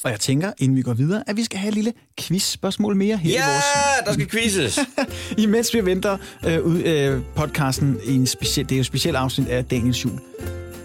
Og 0.03 0.11
jeg 0.11 0.19
tænker, 0.19 0.51
inden 0.57 0.77
vi 0.77 0.81
går 0.81 0.93
videre, 0.93 1.23
at 1.29 1.37
vi 1.37 1.43
skal 1.43 1.59
have 1.59 1.67
et 1.69 1.73
lille 1.75 1.93
quiz-spørgsmål 2.19 2.95
mere 2.95 3.17
her 3.17 3.31
Ja, 3.31 3.47
i 3.47 3.51
vores... 3.51 3.63
der 4.05 4.13
skal 4.13 4.27
quizzes. 4.29 4.79
Imens 5.43 5.73
vi 5.73 5.85
venter 5.85 6.17
øh, 6.45 6.61
ud, 6.65 6.83
øh, 6.83 7.21
podcasten 7.35 7.97
i 8.05 8.15
en 8.15 8.27
speciel, 8.27 8.65
det 8.69 8.75
er 8.75 8.77
jo 8.77 8.81
et 8.81 8.85
specielt 8.85 9.17
afsnit 9.17 9.47
af 9.47 9.65
Daniels 9.65 10.05
jul. 10.05 10.19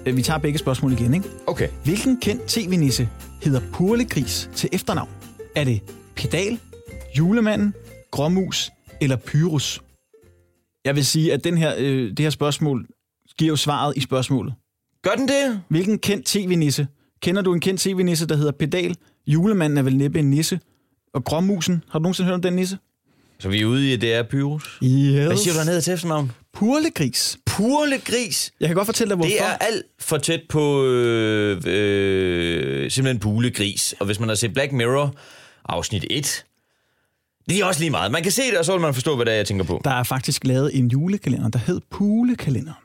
Øh, 0.07 0.17
Vi 0.17 0.23
tager 0.23 0.39
begge 0.39 0.59
spørgsmål 0.59 0.93
igen, 0.93 1.15
ikke? 1.15 1.29
Okay. 1.47 1.69
Hvilken 1.85 2.21
kendt 2.21 2.43
tv-nisse 2.49 3.09
hedder 3.43 3.61
Purlegris 3.73 4.51
til 4.55 4.69
efternavn? 4.73 5.09
Er 5.57 5.65
det 5.65 5.81
Pedal, 6.17 6.59
Julemanden, 7.19 7.75
Gråmus 8.11 8.71
eller 9.01 9.17
Pyrus? 9.17 9.83
Jeg 10.85 10.95
vil 10.95 11.07
sige, 11.07 11.33
at 11.33 11.45
den 11.45 11.59
her, 11.59 11.75
øh, 11.79 12.11
det 12.11 12.19
her 12.19 12.31
spørgsmål 12.31 12.87
giver 13.39 13.49
jo 13.49 13.57
svaret 13.57 13.97
i 13.97 14.01
spørgsmålet. 14.01 14.55
Gør 15.03 15.11
den 15.11 15.29
det? 15.29 15.61
Hvilken 15.69 15.99
kendt 15.99 16.27
tv-nisse? 16.27 16.87
Kender 17.23 17.43
du 17.43 17.55
en 17.55 17.61
kendt 17.61 17.81
tv-nisse, 17.81 18.27
der 18.27 18.37
hedder 18.37 18.53
Pedal? 18.53 18.97
Julemanden 19.27 19.79
er 19.79 19.83
vel 19.83 19.97
næppe 19.97 20.19
en 20.19 20.31
nisse. 20.31 20.61
Og 21.15 21.25
Gråmusen, 21.25 21.85
har 21.91 21.99
du 21.99 22.03
nogensinde 22.03 22.27
hørt 22.27 22.35
om 22.35 22.43
den 22.43 22.53
nisse? 22.53 22.79
Så 23.39 23.49
vi 23.49 23.61
er 23.61 23.67
ude 23.67 23.91
i, 23.91 23.93
at 23.93 24.01
det 24.01 24.15
er 24.15 24.23
Pyrus. 24.23 24.79
Yes. 24.85 25.27
Hvad 25.27 25.37
siger 25.37 25.55
du, 25.55 25.65
hedder 25.65 25.81
til 25.81 25.93
efternavn? 25.93 26.33
Purlegris. 26.53 27.39
Purle 27.47 27.99
gris. 27.99 28.53
Jeg 28.61 28.69
kan 28.69 28.77
godt 28.77 28.87
fortælle 28.87 29.09
dig, 29.09 29.17
hvorfor. 29.17 29.31
Det 29.31 29.43
er 29.43 29.57
alt 29.61 29.85
for 29.99 30.19
tæt 30.19 30.41
på 30.49 30.85
øh, 30.85 31.63
øh, 31.67 32.91
simpelthen 32.91 33.19
pulegris. 33.21 33.95
Og 34.01 34.07
hvis 34.07 34.21
man 34.21 34.29
har 34.29 34.37
set 34.37 34.53
Black 34.53 34.73
Mirror, 34.73 35.15
afsnit 35.65 36.05
1, 36.11 36.45
det 37.49 37.61
er 37.61 37.65
også 37.65 37.81
lige 37.81 37.91
meget. 37.91 38.13
Man 38.13 38.23
kan 38.23 38.33
se 38.33 38.43
det, 38.43 38.59
og 38.59 38.65
så 38.65 38.73
vil 38.73 38.81
man 38.81 38.95
forstå, 38.95 39.17
hvad 39.17 39.27
det 39.27 39.33
er, 39.33 39.37
jeg 39.37 39.47
tænker 39.47 39.65
på. 39.65 39.81
Der 39.85 39.91
er 39.91 40.03
faktisk 40.03 40.45
lavet 40.45 40.79
en 40.79 40.89
julekalender, 40.89 41.49
der 41.49 41.59
hed 41.59 41.81
Pulekalenderen. 41.91 42.82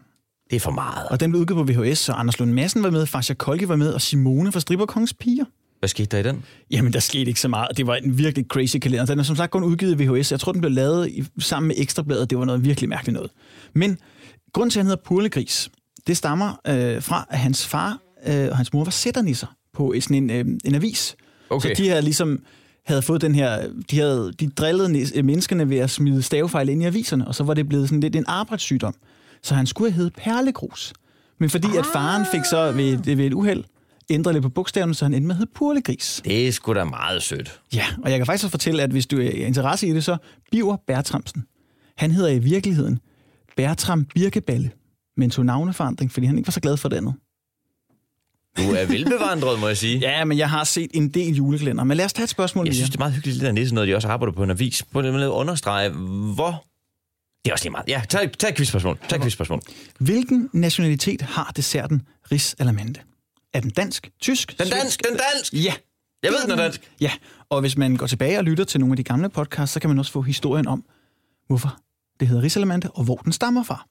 Det 0.49 0.55
er 0.55 0.59
for 0.59 0.71
meget. 0.71 1.07
Og 1.07 1.19
den 1.19 1.31
blev 1.31 1.41
udgivet 1.41 1.67
på 1.67 1.73
VHS, 1.73 2.09
og 2.09 2.19
Anders 2.19 2.39
Lund 2.39 2.51
Madsen 2.51 2.83
var 2.83 2.89
med, 2.89 3.05
Fasha 3.05 3.33
Kolke 3.33 3.69
var 3.69 3.75
med, 3.75 3.93
og 3.93 4.01
Simone 4.01 4.51
fra 4.51 4.59
Stripper 4.59 4.85
Kongens 4.85 5.13
Piger. 5.13 5.45
Hvad 5.79 5.89
skete 5.89 6.05
der 6.05 6.17
i 6.17 6.23
den? 6.23 6.43
Jamen, 6.71 6.93
der 6.93 6.99
skete 6.99 7.25
ikke 7.25 7.39
så 7.39 7.47
meget. 7.47 7.77
Det 7.77 7.87
var 7.87 7.95
en 7.95 8.17
virkelig 8.17 8.45
crazy 8.47 8.77
kalender. 8.77 9.05
Den 9.05 9.19
er 9.19 9.23
som 9.23 9.35
sagt 9.35 9.51
kun 9.51 9.63
udgivet 9.63 10.01
i 10.01 10.05
VHS. 10.05 10.31
Jeg 10.31 10.39
tror, 10.39 10.51
den 10.51 10.61
blev 10.61 10.71
lavet 10.71 11.09
i, 11.09 11.23
sammen 11.39 11.67
med 11.67 11.75
Ekstrabladet. 11.77 12.29
Det 12.29 12.37
var 12.37 12.45
noget 12.45 12.65
virkelig 12.65 12.89
mærkeligt 12.89 13.13
noget. 13.13 13.31
Men 13.73 13.97
grunden 14.53 14.69
til, 14.69 14.79
at 14.79 14.85
han 14.85 14.89
hedder 14.89 15.03
Purlegris, 15.05 15.69
det 16.07 16.17
stammer 16.17 16.59
øh, 16.67 17.01
fra, 17.01 17.27
at 17.29 17.39
hans 17.39 17.67
far 17.67 17.99
øh, 18.27 18.47
og 18.51 18.57
hans 18.57 18.73
mor 18.73 18.83
var 18.83 18.91
sætternisser 18.91 19.47
på 19.73 19.93
sådan 19.99 20.17
en, 20.17 20.29
øh, 20.29 20.45
en 20.65 20.75
avis. 20.75 21.15
Okay. 21.49 21.75
Så 21.75 21.83
de 21.83 21.89
havde 21.89 22.01
ligesom 22.01 22.39
havde 22.85 23.01
fået 23.01 23.21
den 23.21 23.35
her, 23.35 23.67
de 23.91 23.97
havde 23.99 24.33
de 24.39 24.49
drillede 24.49 25.23
menneskene 25.23 25.69
ved 25.69 25.77
at 25.77 25.89
smide 25.89 26.21
stavefejl 26.21 26.69
ind 26.69 26.83
i 26.83 26.85
aviserne, 26.85 27.27
og 27.27 27.35
så 27.35 27.43
var 27.43 27.53
det 27.53 27.69
blevet 27.69 27.89
sådan 27.89 27.99
lidt 27.99 28.15
en 28.15 28.25
arbejdssygdom. 28.27 28.95
Så 29.47 29.55
han 29.55 29.65
skulle 29.67 29.91
have 29.91 29.95
heddet 29.97 30.13
Perlegrus. 30.13 30.93
Men 31.39 31.49
fordi 31.49 31.67
at 31.77 31.85
faren 31.85 32.25
fik 32.31 32.41
så 32.49 32.71
ved, 32.71 32.97
ved 33.15 33.25
et 33.25 33.33
uheld 33.33 33.63
ændret 34.09 34.35
lidt 34.35 34.43
på 34.43 34.49
bogstaverne, 34.49 34.95
så 34.95 35.05
han 35.05 35.13
endte 35.13 35.27
med 35.27 35.35
at 35.35 35.37
hedde 35.37 35.51
Purlegris. 35.55 36.21
Det 36.25 36.47
er 36.47 36.51
sgu 36.51 36.73
da 36.73 36.83
meget 36.83 37.23
sødt. 37.23 37.59
Ja, 37.73 37.85
og 38.03 38.11
jeg 38.11 38.19
kan 38.19 38.25
faktisk 38.25 38.45
også 38.45 38.51
fortælle, 38.51 38.83
at 38.83 38.89
hvis 38.89 39.07
du 39.07 39.17
er 39.19 39.29
interesse 39.29 39.87
i 39.87 39.93
det, 39.93 40.03
så 40.03 40.17
Biver 40.51 40.77
Bertramsen. 40.87 41.43
Han 41.97 42.11
hedder 42.11 42.29
i 42.29 42.39
virkeligheden 42.39 42.99
Bertram 43.57 44.05
Birkeballe, 44.05 44.71
men 45.17 45.29
tog 45.29 45.45
navneforandring, 45.45 46.11
fordi 46.11 46.27
han 46.27 46.37
ikke 46.37 46.47
var 46.47 46.51
så 46.51 46.59
glad 46.59 46.77
for 46.77 46.89
det 46.89 46.97
andet. 46.97 47.13
Du 48.57 48.61
er 48.71 48.85
velbevandret, 48.85 49.59
må 49.59 49.67
jeg 49.67 49.77
sige. 49.77 49.99
Ja, 50.09 50.25
men 50.25 50.37
jeg 50.37 50.49
har 50.49 50.63
set 50.63 50.91
en 50.93 51.09
del 51.09 51.35
julekalender. 51.35 51.83
Men 51.83 51.97
lad 51.97 52.05
os 52.05 52.13
tage 52.13 52.23
et 52.23 52.29
spørgsmål 52.29 52.65
Jeg 52.65 52.69
mere. 52.69 52.75
synes, 52.75 52.89
det 52.89 52.95
er 52.95 52.99
meget 52.99 53.13
hyggeligt, 53.13 53.39
det 53.39 53.45
der 53.45 53.51
nisse 53.51 53.75
noget, 53.75 53.87
de 53.87 53.95
også 53.95 54.07
arbejder 54.07 54.33
på 54.33 54.43
en 54.43 54.49
avis. 54.49 54.83
På 54.91 55.01
med 55.01 55.23
at 55.23 55.27
understrege, 55.29 55.89
hvor... 55.89 56.66
Det 57.47 57.51
er 57.51 57.55
også 57.55 57.65
lige 57.65 57.71
meget. 57.71 57.87
Ja, 57.87 58.01
tag, 58.09 58.31
tag 58.31 58.49
et 58.49 58.55
quizspørgsmål. 58.55 58.99
Tag 59.09 59.15
et 59.15 59.21
quizspørgsmål. 59.21 59.61
Hvilken 59.99 60.49
nationalitet 60.53 61.21
har 61.21 61.51
desserten 61.55 62.01
ris 62.31 62.55
alamande? 62.59 62.99
Er 63.53 63.59
den 63.59 63.69
dansk, 63.69 64.09
tysk? 64.21 64.59
Den 64.59 64.69
dansk, 64.69 65.03
den 65.09 65.17
dansk! 65.17 65.53
Ja. 65.53 65.73
Jeg 66.23 66.31
ved, 66.31 66.43
den 66.43 66.51
er 66.51 66.55
dansk. 66.55 66.91
Ja, 67.01 67.11
og 67.49 67.61
hvis 67.61 67.77
man 67.77 67.95
går 67.95 68.07
tilbage 68.07 68.37
og 68.37 68.43
lytter 68.43 68.63
til 68.63 68.79
nogle 68.79 68.93
af 68.93 68.97
de 68.97 69.03
gamle 69.03 69.29
podcasts, 69.29 69.73
så 69.73 69.79
kan 69.79 69.89
man 69.89 69.99
også 69.99 70.11
få 70.11 70.21
historien 70.21 70.67
om, 70.67 70.85
hvorfor 71.47 71.77
det 72.19 72.27
hedder 72.27 72.43
risalamande, 72.43 72.89
og 72.93 73.03
hvor 73.03 73.15
den 73.15 73.33
stammer 73.33 73.63
fra. 73.63 73.87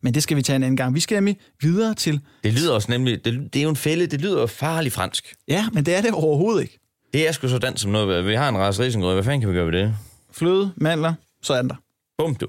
Men 0.00 0.14
det 0.14 0.22
skal 0.22 0.36
vi 0.36 0.42
tage 0.42 0.56
en 0.56 0.62
anden 0.62 0.76
gang. 0.76 0.94
Vi 0.94 1.00
skal 1.00 1.14
nemlig 1.14 1.36
videre 1.60 1.94
til... 1.94 2.20
Det 2.44 2.52
lyder 2.52 2.72
også 2.74 2.90
nemlig... 2.90 3.24
Det, 3.24 3.52
det 3.52 3.58
er 3.58 3.62
jo 3.62 3.70
en 3.70 3.76
fælde. 3.76 4.06
Det 4.06 4.20
lyder 4.20 4.46
farligt 4.46 4.94
fransk. 4.94 5.34
Ja, 5.48 5.68
men 5.72 5.86
det 5.86 5.94
er 5.94 6.00
det 6.00 6.10
overhovedet 6.12 6.62
ikke. 6.62 6.78
Det 7.12 7.28
er 7.28 7.32
sgu 7.32 7.48
så 7.48 7.58
dansk 7.58 7.82
som 7.82 7.90
noget. 7.90 8.26
Vi 8.26 8.34
har 8.34 8.48
en 8.48 8.58
race 8.58 8.82
risengrød. 8.82 9.14
Hvad 9.14 9.24
fanden 9.24 9.40
kan 9.40 9.50
vi 9.50 9.54
gøre 9.54 9.66
ved 9.66 9.72
det? 9.72 9.94
Fløde, 10.32 10.72
mandler, 10.76 11.14
så 11.42 11.54
er 11.54 11.60
den 11.60 11.70
der. 11.70 11.76
Bum, 12.18 12.34
du. 12.34 12.46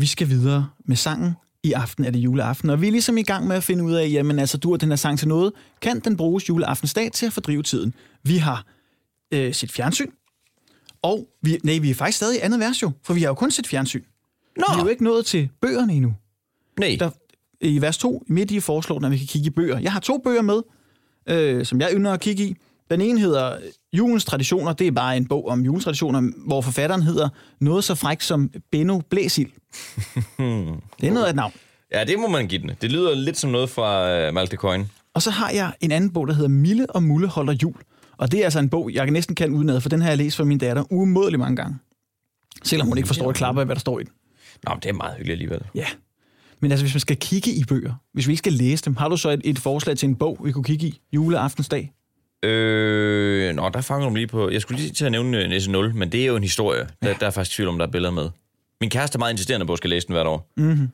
Vi 0.00 0.06
skal 0.06 0.28
videre 0.28 0.68
med 0.84 0.96
sangen. 0.96 1.32
I 1.62 1.72
aften 1.72 2.04
er 2.04 2.10
det 2.10 2.18
juleaften, 2.18 2.70
og 2.70 2.80
vi 2.80 2.86
er 2.86 2.90
ligesom 2.90 3.18
i 3.18 3.22
gang 3.22 3.46
med 3.46 3.56
at 3.56 3.62
finde 3.62 3.84
ud 3.84 3.92
af, 3.94 4.08
jamen 4.08 4.38
altså, 4.38 4.58
du 4.58 4.76
den 4.76 4.88
her 4.88 4.96
sang 4.96 5.18
til 5.18 5.28
noget. 5.28 5.52
Kan 5.80 6.00
den 6.00 6.16
bruges 6.16 6.48
juleaftensdag 6.48 7.12
til 7.12 7.26
at 7.26 7.32
fordrive 7.32 7.62
tiden? 7.62 7.94
Vi 8.22 8.36
har 8.36 8.66
øh, 9.32 9.54
set 9.54 9.72
fjernsyn, 9.72 10.10
og 11.02 11.26
vi, 11.42 11.58
nej, 11.64 11.78
vi 11.78 11.90
er 11.90 11.94
faktisk 11.94 12.16
stadig 12.16 12.36
i 12.36 12.40
andet 12.40 12.60
vers 12.60 12.82
jo, 12.82 12.90
for 13.02 13.14
vi 13.14 13.20
har 13.20 13.28
jo 13.28 13.34
kun 13.34 13.50
set 13.50 13.66
fjernsyn. 13.66 14.02
Nå! 14.56 14.64
Vi 14.74 14.80
er 14.80 14.84
jo 14.84 14.88
ikke 14.88 15.04
nået 15.04 15.26
til 15.26 15.48
bøgerne 15.60 15.92
endnu. 15.92 16.14
Nej. 16.80 16.96
Der, 17.00 17.10
I 17.60 17.80
vers 17.80 17.98
2, 17.98 18.24
midt 18.26 18.50
i 18.50 18.60
foreslår 18.60 19.04
at 19.04 19.10
vi 19.10 19.18
kan 19.18 19.26
kigge 19.26 19.46
i 19.46 19.50
bøger. 19.50 19.78
Jeg 19.78 19.92
har 19.92 20.00
to 20.00 20.18
bøger 20.18 20.42
med, 20.42 20.62
øh, 21.26 21.64
som 21.64 21.80
jeg 21.80 21.90
ynder 21.94 22.12
at 22.12 22.20
kigge 22.20 22.44
i. 22.44 22.56
Den 22.90 23.00
ene 23.00 23.20
hedder 23.20 23.56
Julens 23.92 24.24
Traditioner. 24.24 24.72
Det 24.72 24.86
er 24.86 24.90
bare 24.92 25.16
en 25.16 25.26
bog 25.26 25.48
om 25.48 25.64
julens 25.64 25.84
traditioner, 25.84 26.32
hvor 26.46 26.60
forfatteren 26.60 27.02
hedder 27.02 27.28
noget 27.60 27.84
så 27.84 27.94
frækt 27.94 28.24
som 28.24 28.50
Benno 28.72 29.00
Blæsild. 29.10 29.50
det 31.00 31.08
er 31.08 31.12
noget 31.12 31.26
af 31.26 31.30
et 31.30 31.36
navn. 31.36 31.52
Ja, 31.92 32.04
det 32.04 32.18
må 32.18 32.28
man 32.28 32.48
give 32.48 32.62
den. 32.62 32.70
Det 32.82 32.92
lyder 32.92 33.14
lidt 33.14 33.38
som 33.38 33.50
noget 33.50 33.70
fra 33.70 34.28
uh, 34.28 34.34
Malte 34.34 34.56
Coin. 34.56 34.90
Og 35.14 35.22
så 35.22 35.30
har 35.30 35.50
jeg 35.50 35.72
en 35.80 35.92
anden 35.92 36.12
bog, 36.12 36.28
der 36.28 36.34
hedder 36.34 36.48
Mille 36.48 36.90
og 36.90 37.02
Mulle 37.02 37.28
holder 37.28 37.52
jul. 37.62 37.74
Og 38.16 38.32
det 38.32 38.40
er 38.40 38.44
altså 38.44 38.58
en 38.58 38.68
bog, 38.68 38.90
jeg 38.92 39.10
næsten 39.10 39.34
kan 39.34 39.50
udenad, 39.50 39.80
for 39.80 39.88
den 39.88 40.00
har 40.00 40.08
jeg 40.08 40.18
læst 40.18 40.36
for 40.36 40.44
min 40.44 40.58
datter 40.58 40.92
umådelig 40.92 41.38
mange 41.40 41.56
gange. 41.56 41.78
Selvom 42.64 42.88
hun 42.88 42.96
ikke 42.96 43.06
forstår 43.06 43.30
et 43.30 43.36
klapper 43.36 43.60
af, 43.62 43.66
hvad 43.66 43.76
der 43.76 43.80
står 43.80 43.98
i 43.98 44.02
den. 44.02 44.12
Nå, 44.64 44.74
men 44.74 44.82
det 44.82 44.88
er 44.88 44.92
meget 44.92 45.14
hyggeligt 45.16 45.32
alligevel. 45.32 45.60
Ja. 45.74 45.86
Men 46.60 46.70
altså, 46.70 46.84
hvis 46.84 46.94
man 46.94 47.00
skal 47.00 47.16
kigge 47.16 47.50
i 47.52 47.64
bøger, 47.64 47.94
hvis 48.12 48.26
vi 48.26 48.32
ikke 48.32 48.38
skal 48.38 48.52
læse 48.52 48.84
dem, 48.84 48.96
har 48.96 49.08
du 49.08 49.16
så 49.16 49.30
et, 49.30 49.40
et 49.44 49.58
forslag 49.58 49.96
til 49.96 50.08
en 50.08 50.16
bog, 50.16 50.40
vi 50.44 50.52
kunne 50.52 50.64
kigge 50.64 50.86
i 50.86 51.00
juleaftensdag? 51.12 51.92
Øh, 52.42 53.54
nå, 53.54 53.68
der 53.68 53.80
fanger 53.80 54.04
du 54.04 54.10
mig 54.10 54.16
lige 54.18 54.26
på... 54.26 54.50
Jeg 54.50 54.60
skulle 54.62 54.80
lige 54.80 54.92
til 54.92 55.04
at 55.04 55.12
nævne 55.12 55.42
øh, 55.42 55.48
Næse 55.48 55.70
0, 55.70 55.94
men 55.94 56.12
det 56.12 56.22
er 56.22 56.26
jo 56.26 56.36
en 56.36 56.42
historie. 56.42 56.80
Der, 57.02 57.08
Ja. 57.08 57.14
der 57.20 57.26
er 57.26 57.30
faktisk 57.30 57.56
tvivl 57.56 57.68
om, 57.68 57.78
der 57.78 57.86
er 57.86 57.90
billeder 57.90 58.12
med. 58.12 58.28
Min 58.80 58.90
kæreste 58.90 59.16
er 59.16 59.18
meget 59.18 59.32
insisterende 59.32 59.66
på, 59.66 59.72
at 59.72 59.74
jeg 59.74 59.78
skal 59.78 59.90
læse 59.90 60.06
den 60.06 60.12
hvert 60.14 60.26
år. 60.26 60.50
Mhm. 60.56 60.88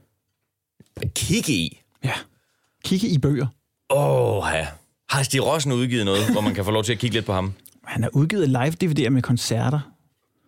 Kigge 1.14 1.52
i. 1.52 1.80
Ja. 2.04 2.12
Kigge 2.84 3.08
i 3.08 3.18
bøger. 3.18 3.46
Åh, 3.90 4.44
ja. 4.54 4.66
Har 5.08 5.22
Stig 5.22 5.44
Rossen 5.46 5.72
udgivet 5.72 6.04
noget, 6.04 6.30
hvor 6.32 6.40
man 6.40 6.54
kan 6.54 6.64
få 6.64 6.70
lov 6.70 6.84
til 6.84 6.92
at 6.92 6.98
kigge 6.98 7.14
lidt 7.16 7.24
på 7.26 7.32
ham? 7.32 7.52
Han 7.84 8.02
har 8.02 8.10
udgivet 8.12 8.48
live-DVD'er 8.48 9.08
med 9.08 9.22
koncerter. 9.22 9.80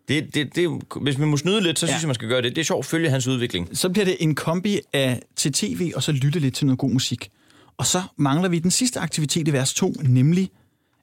Det, 0.09 0.35
det, 0.35 0.57
det, 0.57 0.83
hvis 1.01 1.19
man 1.19 1.29
må 1.29 1.37
snyde 1.37 1.61
lidt, 1.61 1.79
så 1.79 1.87
Ja. 1.87 1.93
synes 1.93 2.03
jeg, 2.03 2.07
man 2.09 2.15
skal 2.15 2.29
gøre 2.29 2.43
det. 2.43 2.57
Det 2.57 2.61
er 2.61 2.65
sjovt 2.65 2.85
at 2.85 2.91
følge 2.91 3.11
hans 3.11 3.27
udvikling. 3.27 3.77
Så 3.77 3.89
bliver 3.89 4.05
det 4.05 4.17
en 4.21 4.35
kombi 4.35 4.79
af 4.93 5.23
til 5.37 5.53
tv, 5.53 5.93
og 5.97 6.03
så 6.03 6.13
lytte 6.13 6.39
lidt 6.41 6.55
til 6.55 6.67
noget 6.67 6.79
god 6.79 6.91
musik. 6.91 7.31
Og 7.77 7.87
så 7.87 8.03
mangler 8.17 8.49
vi 8.49 8.59
den 8.59 8.71
sidste 8.71 9.01
aktivitet 9.01 9.49
i 9.49 9.53
vers 9.53 9.75
2, 9.75 9.95
nemlig 10.03 10.51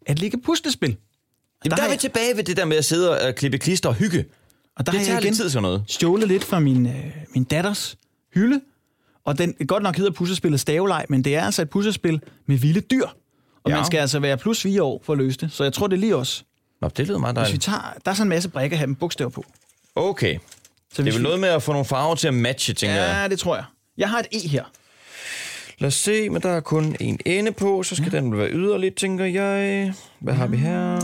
at 0.06 0.20
lægge 0.20 0.42
puslespil. 0.42 0.90
Jamen, 0.90 1.72
der 1.72 1.76
der, 1.76 1.84
er 1.84 1.92
vi 1.92 1.98
tilbage 1.98 2.38
ved 2.38 2.44
det 2.44 2.58
der 2.58 2.66
med 2.66 2.78
at 2.78 2.86
sidde 2.86 3.22
og 3.28 3.36
klippe 3.36 3.58
klister 3.58 3.90
og 3.90 3.96
hygge. 3.96 4.26
Og 4.76 4.86
der 4.86 4.92
Det 4.92 5.02
har 5.02 5.14
jeg 5.14 5.24
igen 5.24 5.34
tid 5.34 5.50
sådan 5.50 5.62
noget. 5.64 5.84
stjålet 5.88 6.28
lidt 6.28 6.44
fra 6.44 6.60
min, 6.60 6.86
øh, 6.88 7.06
min 7.34 7.44
datters 7.44 7.98
hylde. 8.34 8.62
Og 9.26 9.38
den 9.38 9.54
godt 9.68 9.84
nok 9.84 9.98
hedder 9.98 10.12
puslespillet 10.12 10.60
Staveleg, 10.60 11.06
men 11.10 11.24
det 11.24 11.36
er 11.36 11.42
altså 11.46 11.62
et 11.62 11.70
puslespil 11.70 12.22
med 12.46 12.58
vilde 12.58 12.82
dyr. 12.82 13.06
Og 13.06 13.12
ja. 13.66 13.70
Ja. 13.70 13.76
man 13.76 13.86
skal 13.86 13.98
altså 13.98 14.20
være 14.20 14.38
plus 14.38 14.62
fire 14.62 14.84
år 14.84 15.02
for 15.06 15.14
at 15.14 15.18
løse 15.20 15.38
det. 15.38 15.52
Så 15.52 15.64
jeg 15.64 15.74
tror, 15.74 15.88
det 15.88 15.96
er 15.96 16.00
lige 16.00 16.16
os. 16.16 16.46
Nå, 16.82 16.88
det 16.98 17.08
lyder 17.08 17.18
meget 17.20 17.36
Hvis 17.38 17.42
vi 17.42 17.46
dejligt. 17.46 17.64
tager, 17.64 17.94
der 18.06 18.12
er 18.12 18.16
sådan 18.16 18.26
en 18.28 18.30
masse 18.30 18.50
brækker 18.50 18.78
her 18.78 18.86
med 18.86 18.96
bogstaver 18.96 19.30
på. 19.32 19.46
Okay. 19.96 20.38
Så 20.38 20.40
Det 20.92 21.00
er 21.00 21.04
vel 21.04 21.14
vi- 21.20 21.24
noget 21.24 21.40
med 21.40 21.50
at 21.50 21.64
få 21.64 21.72
nogle 21.72 21.86
farver 21.86 22.16
til 22.16 22.28
at 22.28 22.34
matche, 22.34 22.74
tænker 22.74 22.96
jeg. 22.96 23.22
Ja, 23.22 23.28
det 23.28 23.40
tror 23.40 23.56
jeg. 23.56 23.66
Jeg 23.98 24.10
har 24.10 24.20
et 24.20 24.28
E 24.32 24.48
her. 24.48 24.64
Lad 25.80 25.88
os 25.88 25.94
se, 25.94 26.30
men 26.30 26.42
der 26.42 26.50
er 26.50 26.60
kun 26.60 26.96
en 27.00 27.20
ende 27.26 27.52
på, 27.52 27.84
så 27.84 27.96
skal 27.96 28.10
ja. 28.14 28.18
den 28.18 28.38
være 28.38 28.50
yderligt, 28.52 28.96
tænker 28.96 29.26
jeg. 29.26 29.94
Hvad 30.20 30.34
har 30.34 30.48
vi 30.48 30.58
her? 30.58 31.00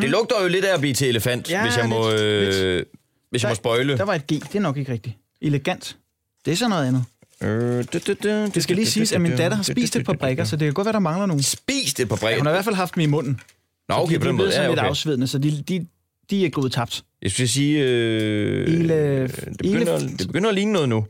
Det 0.00 0.10
lugter 0.10 0.42
jo 0.42 0.48
lidt 0.48 0.64
af 0.64 0.74
at 0.74 0.80
blive 0.80 0.94
til 0.94 1.08
elefant, 1.08 1.50
Ja, 1.50 1.62
hvis 1.62 1.76
jeg 1.76 1.88
må, 1.88 2.10
lidt, 2.10 2.20
øh, 2.20 2.84
hvis 3.30 3.42
jeg 3.42 3.48
må 3.48 3.54
spoile. 3.54 3.96
Der 3.96 4.04
var 4.04 4.14
et 4.14 4.26
G. 4.26 4.28
Det 4.28 4.54
er 4.54 4.60
nok 4.60 4.76
ikke 4.76 4.92
rigtigt. 4.92 5.16
Elegant. 5.42 5.96
Det 6.44 6.52
er 6.52 6.56
så 6.56 6.68
noget 6.68 6.86
andet. 6.88 7.04
Øh, 7.42 7.84
du, 7.92 7.98
du, 8.06 8.14
du, 8.22 8.28
Det 8.54 8.62
skal 8.62 8.76
lige 8.76 8.86
siges, 8.86 9.12
at 9.12 9.20
min 9.20 9.36
datter 9.36 9.56
har 9.56 9.64
spist 9.64 9.96
et 9.96 10.06
par 10.06 10.12
brækker, 10.12 10.44
så 10.44 10.56
det 10.56 10.66
kan 10.66 10.72
godt 10.74 10.84
være, 10.84 10.92
der 10.92 10.98
mangler 10.98 11.26
nogle. 11.26 11.42
Spist 11.42 12.00
et 12.00 12.08
par 12.08 12.16
brækker? 12.16 12.38
Hun 12.38 12.46
har 12.46 12.52
i 12.52 12.54
hvert 12.56 12.64
fald 12.64 12.74
haft 12.74 12.94
dem 12.94 13.00
i 13.02 13.06
munden. 13.06 13.40
Nå, 13.88 13.94
okay, 13.94 14.14
de, 14.14 14.18
på 14.18 14.24
de 14.24 14.28
den 14.28 14.34
er 14.34 14.38
måde. 14.38 14.52
sådan 14.52 14.64
Ja, 14.64 14.68
lidt 14.70 14.80
afsvedende, 14.80 15.26
så 15.26 15.38
de, 15.38 15.62
de, 15.68 15.86
de 16.30 16.46
er 16.46 16.50
gået 16.50 16.72
tabt. 16.72 17.04
Jeg 17.22 17.30
skulle 17.30 17.48
sige... 17.48 17.78
Øh, 17.84 18.66
det, 18.68 19.58
begynder, 19.58 19.98
det 19.98 20.26
begynder 20.26 20.48
at 20.48 20.54
ligne 20.54 20.72
noget 20.72 20.88
nu. 20.88 21.06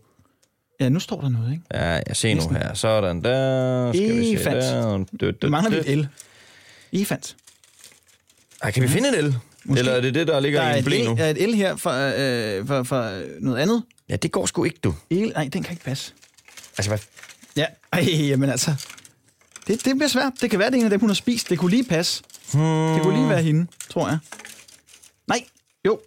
Ja, 0.80 0.88
nu 0.88 1.00
står 1.00 1.20
der 1.20 1.28
noget, 1.28 1.52
ikke? 1.52 1.64
Ja, 1.74 1.84
jeg 2.06 2.16
ser 2.16 2.34
nu 2.34 2.48
her. 2.48 2.74
Sådan 2.74 3.22
der. 3.24 3.92
Skal 3.92 4.16
vi 4.16 4.36
se 4.36 4.44
der. 4.44 5.48
Mangler 5.48 5.70
vi 5.70 5.92
et 5.92 5.98
L. 5.98 6.06
Elefant. 6.92 7.36
Ej, 8.62 8.70
kan 8.70 8.82
vi 8.82 8.88
finde 8.88 9.08
et 9.08 9.18
el? 9.18 9.36
Måske. 9.64 9.78
Eller 9.78 9.92
er 9.92 10.00
det 10.00 10.14
det, 10.14 10.26
der 10.26 10.40
ligger 10.40 10.62
der 10.62 10.74
i 10.74 10.78
en 10.78 10.84
blæ 10.84 11.04
nu? 11.04 11.14
Der 11.16 11.24
er 11.24 11.30
et 11.30 11.48
L 11.48 11.54
her 11.54 11.76
fra, 11.76 12.20
øh, 12.20 12.66
fra, 12.66 12.82
fra 12.82 13.12
noget 13.40 13.58
andet. 13.58 13.82
Ja, 14.08 14.16
det 14.16 14.32
går 14.32 14.46
sgu 14.46 14.64
ikke, 14.64 14.78
du. 14.84 14.94
El, 15.10 15.28
nej, 15.28 15.48
den 15.52 15.62
kan 15.62 15.72
ikke 15.72 15.84
passe. 15.84 16.12
Altså, 16.78 16.90
hvad? 16.90 16.98
Ja, 17.56 17.66
ej, 17.92 18.04
jamen 18.28 18.50
altså. 18.50 18.74
Det, 19.66 19.84
det 19.84 19.96
bliver 19.96 20.08
svært. 20.08 20.32
Det 20.40 20.50
kan 20.50 20.58
være, 20.58 20.70
det 20.70 20.76
er 20.76 20.78
en 20.78 20.84
af 20.84 20.90
dem, 20.90 21.00
hun 21.00 21.08
har 21.10 21.14
spist. 21.14 21.50
Det 21.50 21.58
kunne 21.58 21.70
lige 21.70 21.84
passe. 21.84 22.22
Hmm. 22.52 22.94
Det 22.94 23.02
kunne 23.02 23.16
lige 23.18 23.28
være 23.28 23.42
hende, 23.42 23.66
tror 23.90 24.08
jeg. 24.08 24.18
Nej, 25.28 25.44
jo. 25.86 26.00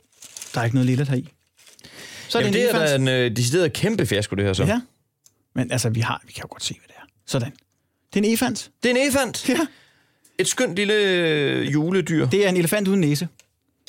Der 0.54 0.60
er 0.60 0.64
ikke 0.66 0.76
noget 0.76 0.86
lille 0.86 1.06
her 1.06 1.16
i. 1.16 1.30
Så 2.30 2.38
er 2.38 2.42
Jamen, 2.42 2.54
det, 2.54 2.76
er 2.76 2.86
da 2.86 2.96
en 2.96 3.08
øh, 3.08 3.36
decideret 3.36 3.74
kæmpe 3.74 4.06
fiasko, 4.06 4.36
det 4.36 4.46
her 4.46 4.54
så. 4.54 4.64
Ja. 4.64 4.82
Men 5.56 5.72
altså, 5.72 5.90
vi, 5.90 6.00
har, 6.00 6.22
vi 6.26 6.32
kan 6.32 6.42
jo 6.44 6.48
godt 6.52 6.64
se, 6.64 6.74
hvad 6.74 6.88
det 6.88 6.96
er. 6.98 7.06
Sådan. 7.26 7.52
Det 8.14 8.20
er 8.20 8.24
en 8.24 8.26
elefant. 8.26 8.72
Det 8.84 8.92
er 8.92 8.96
en 8.96 9.02
elefant? 9.02 9.50
Ja. 9.50 9.60
Et 10.38 10.48
skønt 10.48 10.76
lille 10.76 10.94
øh, 10.94 11.74
juledyr. 11.74 12.30
Det 12.30 12.46
er 12.46 12.50
en 12.50 12.58
elefant 12.58 12.88
uden 12.88 13.00
næse. 13.02 13.28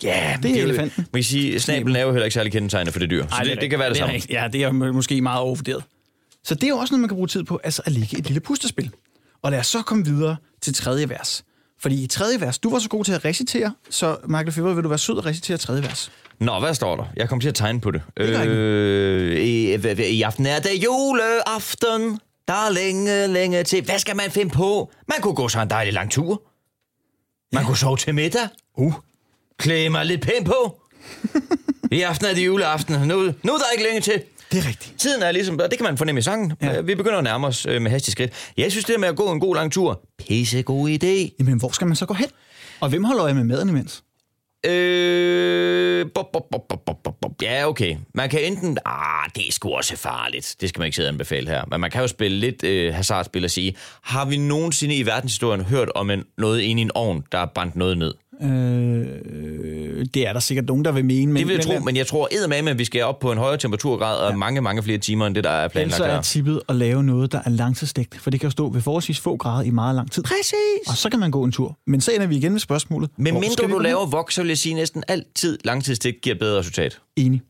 Ja, 0.02 0.38
det 0.42 0.58
er 0.58 0.62
elefanten. 0.62 1.06
Man 1.12 1.22
kan 1.22 1.24
sige, 1.24 1.60
snablen 1.60 1.96
er 1.96 2.00
jo 2.00 2.10
heller 2.10 2.24
ikke 2.24 2.34
særlig 2.34 2.52
kendetegnet 2.52 2.92
for 2.92 3.00
det 3.00 3.10
dyr. 3.10 3.26
Så 3.28 3.34
Ej, 3.34 3.42
det, 3.42 3.52
det, 3.52 3.60
det 3.60 3.70
kan 3.70 3.78
være 3.78 3.88
det, 3.88 3.96
det 3.96 4.22
samme. 4.22 4.40
Ja, 4.42 4.48
det 4.52 4.62
er 4.62 4.72
måske 4.72 5.20
meget 5.20 5.40
overvurderet. 5.40 5.84
Så 6.44 6.54
det 6.54 6.64
er 6.64 6.68
jo 6.68 6.76
også 6.76 6.94
noget, 6.94 7.00
man 7.00 7.08
kan 7.08 7.14
bruge 7.14 7.28
tid 7.28 7.44
på, 7.44 7.60
altså 7.64 7.82
at 7.84 7.92
ligge 7.92 8.18
et 8.18 8.26
lille 8.26 8.40
pustespil. 8.40 8.90
Og 9.42 9.50
lad 9.50 9.58
os 9.58 9.66
så 9.66 9.82
komme 9.82 10.04
videre 10.04 10.36
til 10.60 10.74
tredje 10.74 11.08
vers. 11.08 11.44
Fordi 11.82 12.04
i 12.04 12.06
tredje 12.06 12.40
vers, 12.40 12.58
du 12.58 12.70
var 12.70 12.78
så 12.78 12.88
god 12.88 13.04
til 13.04 13.12
at 13.12 13.24
recitere, 13.24 13.74
så 13.90 14.16
Michael 14.24 14.52
Feber, 14.52 14.74
vil 14.74 14.84
du 14.84 14.88
være 14.88 14.98
sød 14.98 15.18
at 15.18 15.26
recitere 15.26 15.56
tredje 15.56 15.82
vers? 15.82 16.12
Nå, 16.38 16.60
hvad 16.60 16.74
står 16.74 16.96
der? 16.96 17.04
Jeg 17.16 17.28
kommer 17.28 17.40
til 17.40 17.48
at 17.48 17.54
tegne 17.54 17.80
på 17.80 17.90
det. 17.90 18.02
det 18.16 18.46
øh, 18.46 19.40
i, 19.40 19.74
I 20.10 20.22
aften 20.22 20.46
er 20.46 20.60
det 20.60 20.84
juleaften. 20.84 22.20
Der 22.48 22.54
er 22.66 22.70
længe, 22.70 23.26
længe 23.26 23.62
til. 23.64 23.84
Hvad 23.84 23.98
skal 23.98 24.16
man 24.16 24.30
finde 24.30 24.50
på? 24.50 24.92
Man 25.08 25.20
kunne 25.20 25.34
gå 25.34 25.48
så 25.48 25.60
en 25.60 25.70
dejlig 25.70 25.92
lang 25.92 26.10
tur. 26.10 26.42
Man 27.52 27.62
ja. 27.62 27.66
kunne 27.66 27.76
sove 27.76 27.96
til 27.96 28.14
middag. 28.14 28.48
Uh. 28.76 28.94
Klæde 29.58 29.90
mig 29.90 30.06
lidt 30.06 30.20
pænt 30.22 30.46
på. 30.46 30.80
I 31.92 32.02
aften 32.02 32.26
er 32.26 32.34
det 32.34 32.46
juleaften. 32.46 32.94
Nu, 33.08 33.16
nu 33.42 33.52
er 33.52 33.58
der 33.58 33.70
ikke 33.72 33.84
længe 33.84 34.00
til. 34.00 34.22
Det 34.52 34.58
er 34.58 34.68
rigtigt. 34.68 34.94
Tiden 34.98 35.22
er 35.22 35.32
ligesom, 35.32 35.58
det 35.58 35.78
kan 35.78 35.84
man 35.84 35.98
fornemme 35.98 36.18
i 36.18 36.22
sangen. 36.22 36.52
Ja. 36.62 36.80
Vi 36.80 36.94
begynder 36.94 37.18
at 37.18 37.24
nærme 37.24 37.46
os 37.46 37.66
øh, 37.66 37.82
med 37.82 37.90
hastig 37.90 38.12
skridt. 38.12 38.32
Jeg 38.56 38.70
synes, 38.70 38.84
det 38.84 39.00
med 39.00 39.08
at 39.08 39.16
gå 39.16 39.32
en 39.32 39.40
god 39.40 39.56
lang 39.56 39.72
tur, 39.72 40.00
pisse 40.18 40.62
god 40.62 40.88
idé. 40.88 41.34
Jamen, 41.38 41.58
hvor 41.58 41.68
skal 41.72 41.86
man 41.86 41.96
så 41.96 42.06
gå 42.06 42.14
hen? 42.14 42.28
Og 42.80 42.88
hvem 42.88 43.04
holder 43.04 43.24
øje 43.24 43.34
med 43.34 43.44
maden 43.44 43.68
imens? 43.68 44.02
Øh, 44.66 46.06
bop, 46.14 46.32
bop, 46.32 46.42
bop, 46.50 46.68
bop, 46.68 46.84
bop, 46.86 47.14
bop. 47.22 47.42
Ja, 47.42 47.68
okay. 47.68 47.96
Man 48.14 48.28
kan 48.28 48.44
enten... 48.44 48.78
Ah, 48.86 49.30
det 49.34 49.48
er 49.48 49.52
sgu 49.52 49.70
også 49.70 49.96
farligt. 49.96 50.56
Det 50.60 50.68
skal 50.68 50.80
man 50.80 50.86
ikke 50.86 50.96
sidde 50.96 51.08
og 51.08 51.12
anbefale 51.12 51.48
her. 51.48 51.64
Men 51.70 51.80
man 51.80 51.90
kan 51.90 52.00
jo 52.00 52.06
spille 52.06 52.38
lidt 52.38 52.64
øh, 52.64 52.94
hasardspil 52.94 53.44
og 53.44 53.50
sige, 53.50 53.76
har 54.02 54.24
vi 54.24 54.36
nogensinde 54.36 54.94
i 54.96 55.06
verdenshistorien 55.06 55.60
hørt 55.60 55.88
om 55.94 56.10
en, 56.10 56.24
noget 56.38 56.60
inde 56.60 56.80
i 56.80 56.84
en 56.84 56.90
ovn, 56.94 57.24
der 57.32 57.38
er 57.38 57.46
brændt 57.54 57.76
noget 57.76 57.98
ned? 57.98 58.14
Øh, 58.42 60.06
det 60.14 60.28
er 60.28 60.32
der 60.32 60.40
sikkert 60.40 60.66
nogen, 60.66 60.84
der 60.84 60.92
vil 60.92 61.04
mene. 61.04 61.32
Men, 61.32 61.40
det 61.40 61.48
vil 61.48 61.54
jeg 61.54 61.64
tro, 61.64 61.84
men 61.84 61.96
jeg 61.96 62.06
tror 62.06 62.28
med, 62.62 62.70
at 62.72 62.78
vi 62.78 62.84
skal 62.84 63.02
op 63.02 63.18
på 63.18 63.32
en 63.32 63.38
højere 63.38 63.58
temperaturgrad 63.58 64.18
og 64.18 64.30
ja. 64.30 64.36
mange, 64.36 64.60
mange 64.60 64.82
flere 64.82 64.98
timer, 64.98 65.26
end 65.26 65.34
det, 65.34 65.44
der 65.44 65.50
er 65.50 65.68
planlagt 65.68 65.96
Så 65.96 66.04
er 66.04 66.20
tippet 66.20 66.60
at 66.68 66.76
lave 66.76 67.02
noget, 67.02 67.32
der 67.32 67.40
er 67.44 67.50
langtidsstegt, 67.50 68.20
for 68.20 68.30
det 68.30 68.40
kan 68.40 68.46
jo 68.46 68.50
stå 68.50 68.68
ved 68.68 68.80
forholdsvis 68.80 69.20
få 69.20 69.36
grader 69.36 69.62
i 69.62 69.70
meget 69.70 69.94
lang 69.94 70.12
tid. 70.12 70.22
Præcis. 70.22 70.88
Og 70.88 70.96
så 70.96 71.10
kan 71.10 71.20
man 71.20 71.30
gå 71.30 71.44
en 71.44 71.52
tur. 71.52 71.78
Men 71.86 72.00
så 72.00 72.12
ender 72.12 72.26
vi 72.26 72.36
igen 72.36 72.52
med 72.52 72.60
spørgsmålet. 72.60 73.10
Men 73.16 73.34
mindre 73.34 73.68
du 73.68 73.78
laver 73.78 74.06
voks, 74.06 74.34
så 74.34 74.42
vil 74.42 74.48
jeg 74.48 74.58
sige, 74.58 74.74
næsten 74.74 75.04
altid 75.08 75.58
langtidsstegt 75.64 76.20
giver 76.22 76.36
bedre 76.38 76.58
resultat. 76.58 76.98
Enig. 77.16 77.42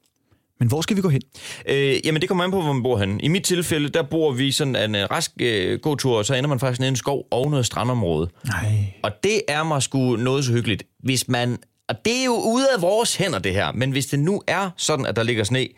Men 0.60 0.68
hvor 0.68 0.80
skal 0.80 0.96
vi 0.96 1.02
gå 1.02 1.08
hen? 1.08 1.22
Øh, 1.66 2.06
jamen, 2.06 2.20
det 2.20 2.28
kommer 2.28 2.44
an 2.44 2.50
på, 2.50 2.62
hvor 2.62 2.72
man 2.72 2.82
bor 2.82 2.98
hen. 2.98 3.20
I 3.20 3.28
mit 3.28 3.44
tilfælde, 3.44 3.88
der 3.88 4.02
bor 4.02 4.32
vi 4.32 4.52
sådan 4.52 4.76
en 4.76 4.94
uh, 4.94 5.00
rask 5.10 5.30
uh, 5.42 5.80
gåtur, 5.82 6.18
og 6.18 6.26
så 6.26 6.34
ender 6.34 6.48
man 6.48 6.60
faktisk 6.60 6.80
nede 6.80 6.88
i 6.88 6.90
en 6.90 6.96
skov 6.96 7.26
og 7.30 7.50
noget 7.50 7.66
strandområde. 7.66 8.30
Nej. 8.46 8.94
Og 9.02 9.12
det 9.24 9.42
er 9.48 9.62
mig 9.62 9.82
sgu 9.82 10.16
noget 10.16 10.44
så 10.44 10.52
hyggeligt. 10.52 10.82
Hvis 11.02 11.28
man, 11.28 11.58
og 11.88 12.04
det 12.04 12.20
er 12.20 12.24
jo 12.24 12.34
ude 12.34 12.66
af 12.76 12.82
vores 12.82 13.16
hænder, 13.16 13.38
det 13.38 13.52
her, 13.52 13.72
men 13.72 13.90
hvis 13.90 14.06
det 14.06 14.18
nu 14.18 14.42
er 14.46 14.70
sådan, 14.76 15.06
at 15.06 15.16
der 15.16 15.22
ligger 15.22 15.44
sne, 15.44 15.68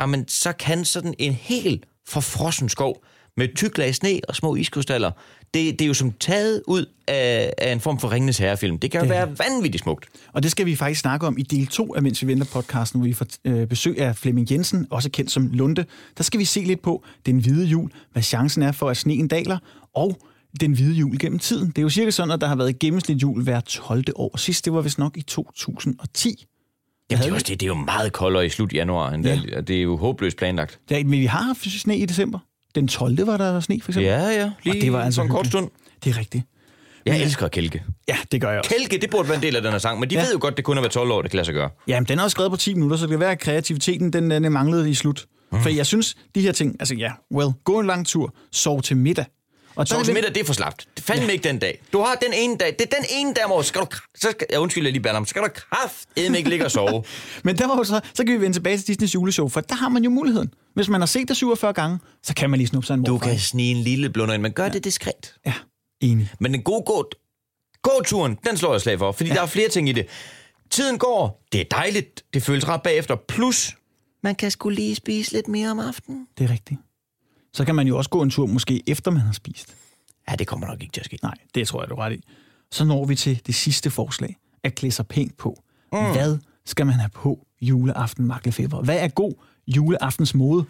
jamen, 0.00 0.28
så 0.28 0.52
kan 0.52 0.84
sådan 0.84 1.14
en 1.18 1.32
helt 1.32 1.84
forfrossen 2.08 2.68
skov 2.68 3.04
med 3.36 3.48
tyk 3.56 3.78
lag 3.78 3.94
sne 3.94 4.20
og 4.28 4.36
små 4.36 4.54
iskrystaller, 4.54 5.10
det, 5.54 5.78
det 5.78 5.84
er 5.84 5.86
jo 5.86 5.94
som 5.94 6.12
taget 6.12 6.62
ud 6.66 6.86
af, 7.08 7.52
af 7.58 7.72
en 7.72 7.80
form 7.80 7.98
for 7.98 8.12
Ringenes 8.12 8.38
Herrefilm. 8.38 8.78
Det 8.78 8.90
kan 8.90 9.00
jo 9.00 9.04
det. 9.04 9.10
være 9.10 9.28
vanvittigt 9.38 9.82
smukt. 9.82 10.06
Og 10.32 10.42
det 10.42 10.50
skal 10.50 10.66
vi 10.66 10.76
faktisk 10.76 11.00
snakke 11.00 11.26
om 11.26 11.38
i 11.38 11.42
del 11.42 11.66
2 11.66 11.94
af 11.94 12.02
Mens 12.02 12.22
vi 12.22 12.26
venter 12.26 12.46
podcasten, 12.52 13.00
hvor 13.00 13.06
vi 13.06 13.12
får 13.12 13.26
øh, 13.44 13.66
besøg 13.66 14.00
af 14.00 14.16
Flemming 14.16 14.50
Jensen, 14.50 14.86
også 14.90 15.10
kendt 15.10 15.30
som 15.30 15.50
Lunde. 15.52 15.84
Der 16.16 16.22
skal 16.22 16.40
vi 16.40 16.44
se 16.44 16.60
lidt 16.60 16.82
på 16.82 17.04
den 17.26 17.38
hvide 17.38 17.66
jul, 17.66 17.90
hvad 18.12 18.22
chancen 18.22 18.62
er 18.62 18.72
for, 18.72 18.90
at 18.90 18.96
sneen 18.96 19.28
daler, 19.28 19.58
og 19.94 20.18
den 20.60 20.72
hvide 20.72 20.94
jul 20.94 21.18
gennem 21.18 21.38
tiden. 21.38 21.66
Det 21.68 21.78
er 21.78 21.82
jo 21.82 21.90
cirka 21.90 22.10
sådan, 22.10 22.30
at 22.30 22.40
der 22.40 22.46
har 22.46 22.56
været 22.56 22.78
gennemsnit 22.78 23.22
jul 23.22 23.42
hver 23.42 23.60
12. 23.60 24.04
år. 24.14 24.36
Sidst, 24.36 24.64
det 24.64 24.72
var 24.72 24.80
vist 24.80 24.98
nok 24.98 25.16
i 25.16 25.22
2010. 25.22 26.46
Jamen, 27.10 27.22
det, 27.22 27.30
er 27.30 27.34
også, 27.34 27.46
det, 27.48 27.60
det 27.60 27.66
er 27.66 27.68
jo 27.68 27.74
meget 27.74 28.12
koldere 28.12 28.46
i 28.46 28.48
slut 28.48 28.72
januar, 28.72 29.10
end 29.10 29.26
ja. 29.26 29.40
det, 29.56 29.68
det 29.68 29.76
er 29.76 29.82
jo 29.82 29.96
håbløst 29.96 30.36
planlagt. 30.36 30.80
Ja, 30.90 31.04
men 31.04 31.20
vi 31.20 31.26
har 31.26 31.42
haft 31.42 31.80
sne 31.80 31.98
i 31.98 32.06
december. 32.06 32.38
Den 32.74 32.88
12. 32.88 33.26
var 33.26 33.36
der 33.36 33.60
sne, 33.60 33.80
for 33.82 33.90
eksempel. 33.90 34.10
Ja, 34.10 34.28
ja. 34.28 34.50
Lige 34.62 34.76
og 34.78 34.82
det 34.82 34.92
var 34.92 35.02
altså 35.02 35.22
en 35.22 35.28
kort 35.28 35.46
stund. 35.46 35.70
Det 36.04 36.10
er 36.10 36.18
rigtigt. 36.18 36.44
Jeg 37.06 37.22
elsker 37.22 37.48
Kælke. 37.48 37.82
Ja, 38.08 38.16
det 38.32 38.40
gør 38.40 38.50
jeg 38.50 38.58
også. 38.58 38.70
Kælke, 38.70 38.98
det 38.98 39.10
burde 39.10 39.28
være 39.28 39.36
en 39.36 39.42
del 39.42 39.56
af 39.56 39.62
den 39.62 39.70
her 39.70 39.78
sang, 39.78 40.00
men 40.00 40.10
de 40.10 40.14
ja. 40.14 40.22
ved 40.22 40.32
jo 40.32 40.38
godt, 40.40 40.56
det 40.56 40.64
kun 40.64 40.76
er 40.76 40.80
været 40.80 40.92
12 40.92 41.10
år, 41.10 41.22
det 41.22 41.30
kan 41.30 41.36
lade 41.36 41.44
sig 41.44 41.54
gøre. 41.54 41.70
Ja, 41.88 42.00
men 42.00 42.08
den 42.08 42.18
er 42.18 42.22
også 42.22 42.34
skrevet 42.34 42.50
på 42.50 42.56
10 42.56 42.74
minutter, 42.74 42.96
så 42.96 43.02
det 43.02 43.10
kan 43.10 43.20
være, 43.20 43.30
at 43.30 43.38
kreativiteten 43.38 44.12
den, 44.12 44.30
den 44.30 44.52
manglede 44.52 44.90
i 44.90 44.94
slut. 44.94 45.26
Mm. 45.52 45.60
For 45.62 45.68
jeg 45.68 45.86
synes, 45.86 46.16
de 46.34 46.40
her 46.40 46.52
ting, 46.52 46.76
altså 46.80 46.94
ja, 46.94 47.12
well, 47.34 47.50
gå 47.64 47.80
en 47.80 47.86
lang 47.86 48.06
tur, 48.06 48.34
sov 48.52 48.82
til 48.82 48.96
middag. 48.96 49.24
Og 49.76 49.88
sov 49.88 50.04
til 50.04 50.14
middag, 50.14 50.34
det 50.34 50.40
er 50.40 50.44
for 50.44 50.52
slapt. 50.52 50.86
Det 50.96 51.04
fandme 51.04 51.26
ja. 51.26 51.32
ikke 51.32 51.48
den 51.48 51.58
dag. 51.58 51.82
Du 51.92 51.98
har 51.98 52.14
den 52.14 52.32
ene 52.32 52.56
dag, 52.56 52.76
det 52.78 52.92
er 52.92 52.96
den 52.96 53.06
ene 53.10 53.34
dag 53.34 53.50
året, 53.50 53.66
skal 53.66 53.80
du, 53.80 53.86
så 54.14 54.30
skal, 54.30 54.46
jeg 54.50 54.58
undskylder 54.58 54.90
lige 54.90 55.02
baller, 55.02 55.24
skal 55.24 55.42
du 55.42 55.48
kraft 55.54 56.08
ikke 56.16 56.48
ligge 56.48 56.64
og 56.64 56.70
sove. 56.70 57.04
men 57.44 57.58
der 57.58 57.66
var 57.66 57.82
så, 57.82 58.00
så 58.14 58.24
kan 58.24 58.34
vi 58.34 58.40
vende 58.40 58.56
tilbage 58.56 58.78
til 58.78 58.86
Disneys 58.86 59.14
juleshow, 59.14 59.48
for 59.48 59.60
der 59.60 59.74
har 59.74 59.88
man 59.88 60.04
jo 60.04 60.10
muligheden. 60.10 60.54
Hvis 60.74 60.88
man 60.88 61.00
har 61.00 61.06
set 61.06 61.28
det 61.28 61.36
47 61.36 61.72
gange, 61.72 61.98
så 62.22 62.34
kan 62.34 62.50
man 62.50 62.58
lige 62.58 62.66
snuppe 62.66 62.86
sig 62.86 62.94
en 62.94 63.04
Du 63.04 63.18
kan 63.18 63.38
snige 63.38 63.70
en 63.70 63.82
lille 63.82 64.10
blunder 64.10 64.34
ind, 64.34 64.42
men 64.42 64.52
gør 64.52 64.64
ja. 64.64 64.70
det 64.70 64.84
diskret. 64.84 65.34
Ja, 65.46 65.54
enig. 66.00 66.30
Men 66.40 66.52
den 66.52 66.62
gode 66.62 66.82
gå, 66.86 67.10
gåturen, 67.82 68.38
den 68.46 68.56
slår 68.56 68.72
jeg 68.72 68.80
slag 68.80 68.98
for, 68.98 69.12
fordi 69.12 69.28
ja. 69.28 69.34
der 69.34 69.42
er 69.42 69.46
flere 69.46 69.68
ting 69.68 69.88
i 69.88 69.92
det. 69.92 70.06
Tiden 70.70 70.98
går, 70.98 71.44
det 71.52 71.60
er 71.60 71.64
dejligt, 71.70 72.24
det 72.34 72.42
føles 72.42 72.68
ret 72.68 72.82
bagefter, 72.82 73.16
plus 73.28 73.76
man 74.22 74.34
kan 74.34 74.50
skulle 74.50 74.76
lige 74.76 74.94
spise 74.94 75.32
lidt 75.32 75.48
mere 75.48 75.70
om 75.70 75.78
aftenen. 75.78 76.26
Det 76.38 76.44
er 76.44 76.50
rigtigt. 76.52 76.80
Så 77.54 77.64
kan 77.64 77.74
man 77.74 77.86
jo 77.86 77.96
også 77.96 78.10
gå 78.10 78.22
en 78.22 78.30
tur, 78.30 78.46
måske 78.46 78.82
efter 78.86 79.10
man 79.10 79.20
har 79.20 79.32
spist. 79.32 79.74
Ja, 80.30 80.36
det 80.36 80.46
kommer 80.46 80.66
nok 80.66 80.82
ikke 80.82 80.92
til 80.92 81.00
at 81.00 81.04
ske. 81.04 81.18
Nej, 81.22 81.34
det 81.54 81.68
tror 81.68 81.82
jeg, 81.82 81.90
du 81.90 81.94
er 81.94 81.98
ret 82.00 82.12
i. 82.12 82.22
Så 82.70 82.84
når 82.84 83.04
vi 83.04 83.14
til 83.14 83.40
det 83.46 83.54
sidste 83.54 83.90
forslag, 83.90 84.36
at 84.64 84.74
klæde 84.74 84.92
sig 84.92 85.06
pænt 85.06 85.36
på. 85.36 85.62
Mm. 85.92 85.98
Hvad 85.98 86.38
skal 86.64 86.86
man 86.86 86.94
have 86.94 87.10
på 87.10 87.46
juleaften, 87.60 88.26
Markle 88.26 88.52
Feber? 88.52 88.82
Hvad 88.82 88.98
er 88.98 89.08
god 89.08 89.32
juleaftens 89.66 90.34
mode? 90.34 90.64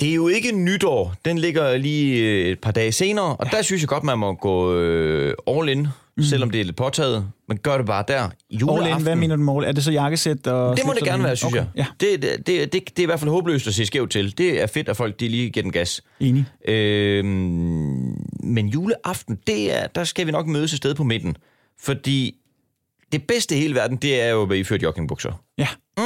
Det 0.00 0.10
er 0.10 0.14
jo 0.14 0.28
ikke 0.28 0.52
nytår. 0.52 1.14
Den 1.24 1.38
ligger 1.38 1.76
lige 1.76 2.24
et 2.50 2.60
par 2.60 2.70
dage 2.70 2.92
senere, 2.92 3.36
og 3.36 3.46
ja. 3.46 3.56
der 3.56 3.62
synes 3.62 3.82
jeg 3.82 3.88
godt, 3.88 4.04
man 4.04 4.18
må 4.18 4.34
gå 4.34 4.74
øh, 4.74 5.34
all 5.46 5.68
in, 5.68 5.88
mm. 6.18 6.24
selvom 6.24 6.50
det 6.50 6.60
er 6.60 6.64
lidt 6.64 6.76
påtaget. 6.76 7.28
Men 7.48 7.58
gør 7.58 7.76
det 7.76 7.86
bare 7.86 8.04
der. 8.08 8.28
Juleaften. 8.50 8.86
All 8.86 8.98
in, 8.98 9.02
hvad 9.02 9.16
mener 9.16 9.36
du 9.36 9.58
all 9.58 9.68
Er 9.68 9.72
det 9.72 9.84
så 9.84 9.90
jakkesæt? 9.92 10.46
Og 10.46 10.76
det 10.76 10.86
må 10.86 10.92
det 10.92 11.04
gerne 11.04 11.24
være, 11.24 11.36
synes 11.36 11.54
okay. 11.54 11.64
jeg. 11.76 11.86
Ja. 12.00 12.06
Det, 12.06 12.22
det, 12.22 12.46
det, 12.46 12.72
det, 12.72 12.88
det 12.88 12.98
er 12.98 13.02
i 13.02 13.06
hvert 13.06 13.20
fald 13.20 13.30
håbløst 13.30 13.66
at 13.66 13.74
se 13.74 13.86
skævt 13.86 14.10
til. 14.10 14.38
Det 14.38 14.62
er 14.62 14.66
fedt, 14.66 14.88
at 14.88 14.96
folk 14.96 15.20
de 15.20 15.28
lige 15.28 15.50
giver 15.50 15.62
den 15.62 15.72
gas. 15.72 16.02
Enig. 16.20 16.46
Øhm, 16.68 17.26
men 18.42 18.68
juleaften, 18.68 19.38
det 19.46 19.76
er, 19.76 19.86
der 19.86 20.04
skal 20.04 20.26
vi 20.26 20.32
nok 20.32 20.46
mødes 20.46 20.72
et 20.72 20.76
sted 20.76 20.94
på 20.94 21.04
midten. 21.04 21.36
Fordi 21.80 22.34
det 23.12 23.26
bedste 23.26 23.56
i 23.56 23.58
hele 23.58 23.74
verden, 23.74 23.96
det 23.96 24.20
er 24.20 24.28
jo 24.28 24.42
at 24.42 24.48
være 24.48 24.58
iført 24.58 24.82
joggingbukser. 24.82 25.32
Ja. 25.58 25.68
Mm, 25.98 26.04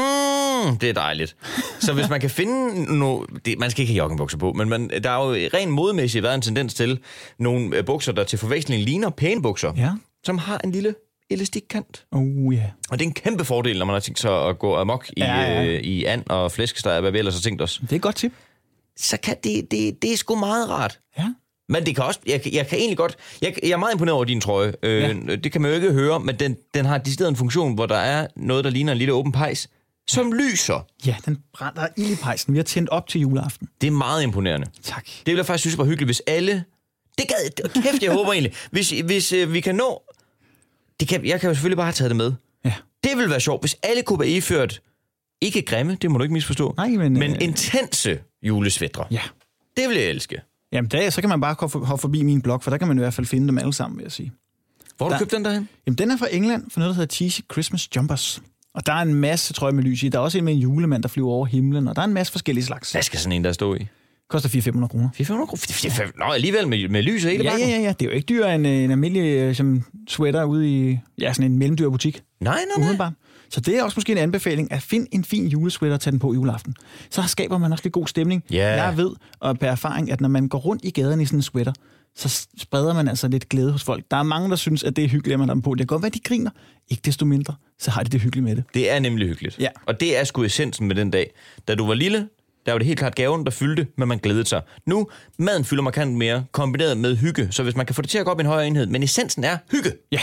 det 0.81 0.89
er 0.89 0.93
dejligt. 0.93 1.37
Så 1.81 1.93
hvis 1.93 2.09
man 2.09 2.21
kan 2.21 2.31
finde 2.31 2.99
no, 2.99 3.25
det, 3.45 3.59
man 3.59 3.71
skal 3.71 3.83
ikke 3.83 3.93
have 3.93 3.99
joggingbukser 3.99 4.39
på, 4.39 4.53
men 4.53 4.69
man, 4.69 4.91
der 5.03 5.11
er 5.11 5.27
jo 5.27 5.49
rent 5.55 5.73
modmæssigt 5.73 6.23
været 6.23 6.35
en 6.35 6.43
tendens 6.43 6.75
til 6.75 6.99
nogle 7.39 7.77
øh, 7.77 7.85
bukser, 7.85 8.13
der 8.13 8.25
til 8.25 8.39
forveksling 8.39 8.83
ligner 8.83 9.11
pæne 9.11 9.43
bukser, 9.43 9.73
ja. 9.77 9.91
som 10.25 10.39
har 10.39 10.61
en 10.65 10.73
lille 10.73 10.95
elastikkant. 11.31 12.05
Oh, 12.13 12.55
yeah. 12.55 12.65
Og 12.91 12.99
det 12.99 13.05
er 13.05 13.09
en 13.09 13.15
kæmpe 13.15 13.45
fordel, 13.45 13.79
når 13.79 13.87
man 13.87 13.93
har 13.93 14.01
tænkt 14.01 14.21
sig 14.21 14.49
at 14.49 14.59
gå 14.59 14.77
amok 14.77 15.09
i, 15.09 15.21
ja, 15.21 15.41
ja. 15.41 15.65
Øh, 15.65 15.81
i 15.81 16.05
and 16.05 16.23
og 16.27 16.53
flæskesteg, 16.53 17.01
hvad 17.01 17.11
vi 17.11 17.19
ellers 17.19 17.35
har 17.35 17.41
tænkt 17.41 17.63
os. 17.63 17.79
Det 17.83 17.93
er 17.93 17.97
et 17.97 18.03
godt 18.03 18.17
tip. 18.17 18.33
Så 18.97 19.17
kan 19.23 19.37
det, 19.45 19.71
det, 19.71 20.03
det 20.03 20.13
er 20.13 20.17
sgu 20.17 20.35
meget 20.35 20.71
rart. 20.71 20.99
Ja. 21.19 21.29
Men 21.69 21.87
det 21.87 21.95
kan 21.95 22.05
også, 22.05 22.21
jeg, 22.27 22.41
jeg 22.53 22.67
kan 22.67 22.79
egentlig 22.79 22.97
godt, 22.97 23.17
jeg, 23.43 23.55
jeg 23.63 23.71
er 23.71 23.77
meget 23.77 23.93
imponeret 23.93 24.15
over 24.15 24.25
din 24.25 24.41
trøje. 24.41 24.73
Øh, 24.83 25.03
ja. 25.03 25.37
Det 25.37 25.53
kan 25.53 25.63
man 25.63 25.71
jo 25.71 25.75
ikke 25.75 25.93
høre, 25.93 26.21
men 26.21 26.37
den, 26.37 26.57
den 26.75 26.85
har 26.85 26.99
decideret 26.99 27.29
en 27.29 27.37
funktion, 27.37 27.75
hvor 27.75 27.87
der 27.87 27.97
er 27.97 28.27
noget, 28.37 28.65
der 28.65 28.71
ligner 28.71 28.93
en 28.93 28.99
lille 28.99 29.13
åben 29.15 29.33
pejs, 29.33 29.69
som 30.09 30.33
lyser. 30.33 30.87
Ja, 31.07 31.17
den 31.27 31.39
brænder 31.55 31.87
ild 31.97 32.11
i 32.11 32.17
pejsen. 32.17 32.53
Vi 32.53 32.59
har 32.59 32.65
tændt 32.65 32.89
op 32.89 33.09
til 33.09 33.21
juleaften. 33.21 33.69
Det 33.81 33.87
er 33.87 33.91
meget 33.91 34.23
imponerende. 34.23 34.67
Tak. 34.83 35.07
Det 35.07 35.27
vil 35.27 35.37
jeg 35.37 35.47
faktisk 35.47 35.63
synes 35.63 35.79
var 35.79 35.85
hyggeligt, 35.85 36.09
hvis 36.09 36.23
alle... 36.27 36.65
Det 37.19 37.29
gad... 37.29 37.69
Kæft, 37.83 38.03
jeg 38.03 38.13
håber 38.13 38.33
egentlig. 38.33 38.53
Hvis, 38.71 38.91
hvis 38.91 39.33
øh, 39.33 39.53
vi 39.53 39.61
kan 39.61 39.75
nå... 39.75 40.03
Det 41.01 41.09
kan, 41.09 41.27
jeg 41.27 41.41
kan 41.41 41.49
jo 41.49 41.55
selvfølgelig 41.55 41.77
bare 41.77 41.87
have 41.87 41.93
taget 41.93 42.11
det 42.11 42.17
med. 42.17 42.33
Ja. 42.65 42.75
Det 43.05 43.17
ville 43.17 43.31
være 43.31 43.41
sjovt, 43.41 43.63
hvis 43.63 43.77
alle 43.83 44.03
kunne 44.03 44.21
være 44.21 44.29
iført... 44.29 44.81
Ikke 45.41 45.63
grimme, 45.63 45.97
det 46.03 46.11
må 46.11 46.19
du 46.19 46.25
ikke 46.25 46.33
misforstå. 46.33 46.75
Nej, 46.77 46.89
men... 46.89 47.13
Men 47.13 47.31
øh... 47.31 47.43
intense 47.43 48.19
julesvætre. 48.43 49.05
Ja. 49.11 49.23
Det 49.77 49.89
vil 49.89 49.97
jeg 49.97 50.07
elske. 50.07 50.41
Jamen, 50.73 50.91
der, 50.91 51.11
så 51.11 51.21
kan 51.21 51.29
man 51.29 51.41
bare 51.41 51.57
hoppe 51.85 52.01
forbi 52.01 52.23
min 52.23 52.43
blog, 52.43 52.63
for 52.63 52.71
der 52.71 52.79
kan 52.79 52.89
man 52.89 52.97
i 52.97 53.01
hvert 53.01 53.15
fald 53.15 53.27
finde 53.27 53.47
dem 53.49 53.59
alle 53.59 53.73
sammen, 53.73 53.99
vil 53.99 54.03
jeg 54.03 54.13
sige. 54.13 54.33
Hvor 54.97 55.07
har 55.07 55.11
du 55.11 55.13
Der- 55.13 55.19
købt 55.19 55.31
den 55.33 55.45
derhen? 55.45 55.69
Jamen, 55.87 55.99
den 55.99 56.11
er 56.11 56.17
fra 56.17 56.27
England, 56.35 56.71
for 56.71 56.81
noget, 56.81 56.91
der 56.91 56.95
hedder 57.01 57.15
Cheesy 57.15 57.41
Christmas 57.53 57.89
Jumpers. 57.97 58.43
Og 58.75 58.87
der 58.87 58.93
er 58.93 59.03
en 59.03 59.15
masse 59.15 59.53
trøje 59.53 59.73
med 59.73 59.83
lys 59.83 60.03
i. 60.03 60.09
Der 60.09 60.19
er 60.19 60.23
også 60.23 60.39
en 60.39 60.45
med 60.45 60.53
en 60.53 60.59
julemand, 60.59 61.03
der 61.03 61.09
flyver 61.09 61.31
over 61.31 61.47
himlen, 61.47 61.89
og 61.89 61.97
der 61.97 62.03
er 62.03 62.07
en 62.07 62.15
masse 62.15 62.33
forskellige 62.33 62.65
slags. 62.65 62.93
Hvad 62.93 63.03
skal 63.03 63.19
sådan 63.19 63.33
en 63.33 63.45
der 63.45 63.53
stå 63.53 63.75
i? 63.75 63.87
Koster 64.29 64.49
400-500 64.49 64.87
kroner. 64.89 65.09
400 65.15 65.47
kroner? 65.47 66.27
Nå, 66.27 66.33
alligevel 66.33 66.69
med, 66.69 66.89
med 66.89 67.03
lys 67.03 67.25
og 67.25 67.31
hele 67.31 67.45
Ja, 67.45 67.57
ja, 67.59 67.69
ja, 67.69 67.81
ja. 67.81 67.89
Det 67.89 68.03
er 68.03 68.11
jo 68.11 68.17
ikke 68.17 68.27
dyrere 68.27 68.55
end 68.55 68.67
en 68.67 68.91
almindelig 68.91 69.39
øh, 69.39 69.55
som 69.55 69.83
sweater 70.09 70.45
ude 70.45 70.69
i 70.71 70.99
ja, 71.19 71.33
sådan 71.33 71.53
en 71.53 71.59
mellemdyr 71.59 71.91
butik. 71.91 72.23
Nej, 72.41 72.55
nej, 72.55 72.65
nej. 72.65 72.77
Umiddelbart. 72.77 73.13
Så 73.51 73.61
det 73.61 73.79
er 73.79 73.83
også 73.83 73.95
måske 73.97 74.13
en 74.13 74.19
anbefaling, 74.19 74.73
at 74.73 74.83
finde 74.83 75.07
en 75.11 75.25
fin 75.25 75.47
julesweater 75.47 75.95
og 75.95 76.01
tage 76.01 76.13
den 76.13 76.19
på 76.19 76.35
juleaften. 76.35 76.75
Så 77.11 77.23
skaber 77.27 77.59
man 77.59 77.73
også 77.73 77.85
lidt 77.85 77.95
god 77.95 78.07
stemning. 78.07 78.45
Ja. 78.51 78.85
Jeg 78.85 78.97
ved 78.97 79.11
og 79.41 79.59
per 79.59 79.71
erfaring, 79.71 80.13
at 80.13 80.21
når 80.21 80.29
man 80.29 80.49
går 80.49 80.59
rundt 80.59 80.85
i 80.85 80.91
gaden 80.91 81.21
i 81.21 81.27
sådan 81.27 81.39
en 81.39 81.43
sweater, 81.43 81.73
så 82.17 82.47
spreder 82.59 82.95
man 82.95 83.09
altså 83.09 83.29
lidt 83.29 83.49
glæde 83.49 83.73
hos 83.73 83.83
folk. 83.83 84.05
Der 84.11 84.17
er 84.17 84.23
mange, 84.23 84.51
der 84.51 84.57
synes, 84.57 84.85
at 84.85 84.97
det 84.97 85.05
er 85.05 85.09
hyggeligt, 85.09 85.33
at 85.33 85.39
man 85.39 85.49
dem 85.49 85.63
på. 85.63 85.75
Det 85.75 85.79
kan 85.79 85.87
godt 85.87 86.03
være, 86.03 86.11
de 86.11 86.21
griner. 86.21 86.51
Ikke 86.89 87.01
desto 87.05 87.25
mindre, 87.27 87.55
så 87.79 87.91
har 87.91 88.03
de 88.03 88.11
det 88.11 88.21
hyggeligt 88.21 88.45
med 88.45 88.57
det. 88.57 88.65
Det 88.75 88.91
er 88.91 88.99
nemlig 88.99 89.29
hyggeligt. 89.29 89.59
Ja. 89.59 89.69
Og 89.87 90.01
det 90.01 90.19
er 90.19 90.25
sgu 90.25 90.45
essensen 90.45 90.89
med 90.89 90.97
den 90.97 91.11
dag. 91.11 91.33
Da 91.69 91.75
du 91.75 91.87
var 91.87 91.95
lille, 91.95 92.29
der 92.67 92.73
var 92.73 92.79
det 92.79 92.87
helt 92.87 92.99
klart 92.99 93.15
gaven, 93.15 93.45
der 93.45 93.51
fyldte, 93.51 93.87
men 93.97 94.09
man 94.09 94.19
glædede 94.19 94.45
sig. 94.45 94.63
Nu, 94.87 95.09
maden 95.39 95.65
fylder 95.65 95.83
markant 95.83 96.17
mere, 96.17 96.45
kombineret 96.53 96.97
med 96.97 97.17
hygge, 97.17 97.49
så 97.51 97.63
hvis 97.63 97.77
man 97.77 97.87
kan 97.87 97.95
få 97.95 98.03
det 98.03 98.11
til 98.11 98.19
at 98.19 98.25
gå 98.25 98.31
op 98.31 98.39
i 98.39 98.43
en 98.43 98.47
højere 98.47 98.67
enhed, 98.67 98.87
men 98.87 99.03
essensen 99.03 99.45
er 99.45 99.59
hygge. 99.71 99.93
Ja, 100.13 100.21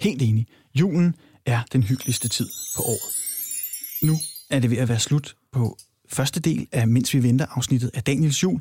helt 0.00 0.22
enig. 0.22 0.46
Julen 0.74 1.14
er 1.46 1.60
den 1.72 1.82
hyggeligste 1.82 2.28
tid 2.28 2.48
på 2.76 2.82
året. 2.82 3.16
Nu 4.02 4.16
er 4.50 4.58
det 4.58 4.70
ved 4.70 4.78
at 4.78 4.88
være 4.88 5.00
slut 5.00 5.36
på 5.52 5.78
første 6.08 6.40
del 6.40 6.66
af 6.72 6.88
Mens 6.88 7.14
vi 7.14 7.22
venter 7.22 7.46
afsnittet 7.50 7.90
af 7.94 8.02
Daniels 8.02 8.42
jul, 8.42 8.60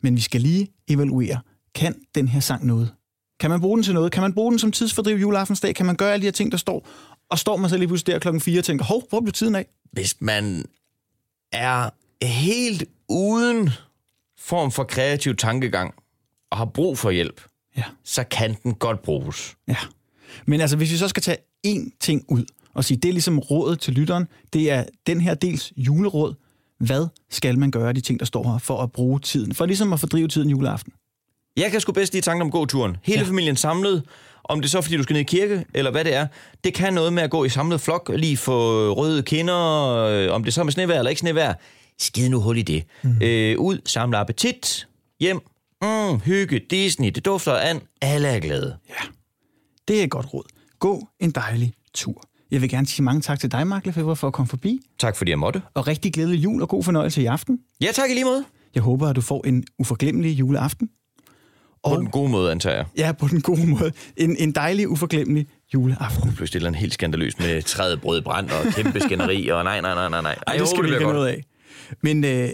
men 0.00 0.16
vi 0.16 0.20
skal 0.20 0.40
lige 0.40 0.68
evaluere, 0.88 1.40
kan 1.74 1.94
den 2.14 2.28
her 2.28 2.40
sang 2.40 2.66
noget? 2.66 2.94
Kan 3.40 3.50
man 3.50 3.60
bruge 3.60 3.76
den 3.76 3.84
til 3.84 3.94
noget? 3.94 4.12
Kan 4.12 4.22
man 4.22 4.32
bruge 4.34 4.50
den 4.52 4.58
som 4.58 4.72
tidsfordriv 4.72 5.16
juleaftensdag? 5.16 5.74
Kan 5.74 5.86
man 5.86 5.96
gøre 5.96 6.12
alle 6.12 6.20
de 6.22 6.26
her 6.26 6.32
ting, 6.32 6.52
der 6.52 6.58
står? 6.58 6.88
Og 7.28 7.38
står 7.38 7.56
man 7.56 7.70
så 7.70 7.76
lige 7.76 7.88
pludselig 7.88 8.12
der 8.12 8.18
klokken 8.18 8.40
4 8.40 8.60
og 8.60 8.64
tænker, 8.64 8.84
hov, 8.84 9.02
hvor 9.08 9.20
blev 9.20 9.32
tiden 9.32 9.54
af? 9.54 9.66
Hvis 9.92 10.16
man 10.20 10.64
er 11.52 11.90
helt 12.26 12.84
uden 13.08 13.70
form 14.38 14.70
for 14.70 14.84
kreativ 14.84 15.36
tankegang 15.36 15.94
og 16.50 16.58
har 16.58 16.64
brug 16.64 16.98
for 16.98 17.10
hjælp, 17.10 17.40
Ja. 17.76 17.82
så 18.04 18.24
kan 18.24 18.56
den 18.62 18.74
godt 18.74 19.02
bruges. 19.02 19.56
Ja. 19.68 19.76
Men 20.46 20.60
altså, 20.60 20.76
hvis 20.76 20.92
vi 20.92 20.96
så 20.96 21.08
skal 21.08 21.22
tage 21.22 21.36
én 21.66 21.96
ting 22.00 22.24
ud 22.28 22.44
og 22.74 22.84
sige, 22.84 22.96
det 22.98 23.08
er 23.08 23.12
ligesom 23.12 23.38
rådet 23.38 23.80
til 23.80 23.92
lytteren, 23.94 24.24
det 24.52 24.70
er 24.70 24.84
den 25.06 25.20
her 25.20 25.34
dels 25.34 25.72
juleråd. 25.76 26.34
Hvad 26.78 27.06
skal 27.30 27.58
man 27.58 27.70
gøre 27.70 27.88
af 27.88 27.94
de 27.94 28.00
ting, 28.00 28.18
der 28.20 28.26
står 28.26 28.52
her, 28.52 28.58
for 28.58 28.82
at 28.82 28.92
bruge 28.92 29.20
tiden? 29.20 29.54
For 29.54 29.66
ligesom 29.66 29.92
at 29.92 30.00
fordrive 30.00 30.28
tiden 30.28 30.50
juleaften. 30.50 30.92
Jeg 31.56 31.70
kan 31.70 31.80
sgu 31.80 31.92
bedst 31.92 32.12
lide 32.12 32.24
tanken 32.24 32.42
om 32.42 32.50
gåturen. 32.50 32.96
Hele 33.02 33.20
Ja. 33.20 33.26
familien 33.28 33.56
samlet, 33.56 34.02
om 34.44 34.60
det 34.60 34.66
er 34.68 34.70
så 34.70 34.80
fordi 34.82 34.96
du 34.96 35.02
skal 35.02 35.14
ned 35.14 35.20
i 35.20 35.24
kirke, 35.24 35.64
eller 35.74 35.90
hvad 35.90 36.04
det 36.04 36.14
er. 36.14 36.26
Det 36.64 36.74
kan 36.74 36.94
noget 36.94 37.12
med 37.12 37.22
at 37.22 37.30
gå 37.30 37.44
i 37.44 37.48
samlet 37.48 37.80
flok, 37.80 38.10
lige 38.16 38.36
få 38.36 38.90
røde 38.92 39.22
kinder, 39.22 39.56
øh, 39.96 40.32
om 40.34 40.44
det 40.44 40.54
så 40.54 40.60
er 40.60 40.64
med 40.64 40.72
snevejr 40.72 40.98
eller 40.98 41.10
ikke 41.10 41.20
snevejr. 41.20 41.54
Skid 41.98 42.28
nu 42.28 42.40
hul 42.40 42.58
i 42.58 42.62
det. 42.62 42.84
Mm. 43.02 43.22
Øh, 43.22 43.58
ud, 43.58 43.78
samle 43.86 44.16
appetit, 44.18 44.88
hjem, 45.20 45.40
mm, 45.82 46.20
hygge, 46.20 46.60
Disney, 46.70 47.10
det 47.10 47.24
dufter 47.24 47.52
and. 47.56 47.80
Alle 48.02 48.28
er 48.28 48.40
glade. 48.40 48.76
Ja, 48.88 49.04
det 49.88 50.00
er 50.00 50.04
et 50.04 50.10
godt 50.10 50.34
råd. 50.34 50.44
Gå 50.78 51.08
en 51.20 51.30
dejlig 51.30 51.72
tur. 51.94 52.22
Jeg 52.50 52.60
vil 52.62 52.68
gerne 52.70 52.86
sige 52.86 53.04
mange 53.04 53.20
tak 53.20 53.40
til 53.40 53.52
dig, 53.52 53.66
Mark 53.66 53.86
Lefebvre, 53.86 54.16
for 54.16 54.26
at 54.26 54.32
komme 54.32 54.48
forbi. 54.48 54.80
Tak 54.98 55.16
fordi 55.16 55.30
jeg 55.30 55.38
måtte. 55.38 55.62
Og 55.74 55.86
rigtig 55.86 56.12
glædelig 56.12 56.44
jul 56.44 56.62
og 56.62 56.68
god 56.68 56.82
fornøjelse 56.84 57.22
i 57.22 57.26
aften. 57.26 57.58
Ja, 57.80 57.92
tak 57.92 58.10
i 58.10 58.14
lige 58.14 58.24
måde. 58.24 58.44
Jeg 58.74 58.82
håber, 58.82 59.08
at 59.08 59.16
du 59.16 59.20
får 59.20 59.46
en 59.46 59.64
uforglemmelig 59.78 60.30
juleaften. 60.38 60.88
På 61.86 61.90
Og 61.90 61.98
den 62.00 62.10
gode 62.10 62.28
måde, 62.30 62.50
antager 62.50 62.76
jeg. 62.76 62.86
ja, 62.96 63.12
på 63.12 63.28
den 63.28 63.40
gode 63.40 63.66
måde. 63.66 63.92
En, 64.16 64.36
en 64.38 64.52
dejlig, 64.52 64.88
uforglemmelig 64.88 65.46
juleaften. 65.74 66.32
Pludselig 66.32 66.46
et 66.46 66.54
eller 66.60 66.68
andet 66.68 66.80
helt 66.80 66.94
skandaløst 66.94 67.40
med 67.40 67.62
træet 67.62 68.00
brød 68.00 68.22
brand 68.22 68.50
og 68.50 68.72
kæmpe 68.72 69.00
skænderi, 69.00 69.48
og 69.48 69.64
nej, 69.64 69.80
nej, 69.80 69.94
nej, 69.94 70.08
nej, 70.08 70.22
nej. 70.22 70.36
Ej, 70.46 70.56
det 70.56 70.68
skal 70.68 70.84
vi 70.84 70.92
ikke 70.92 71.00
noget 71.04 71.28
af. 71.28 71.42
Men 72.02 72.24
øh, 72.24 72.48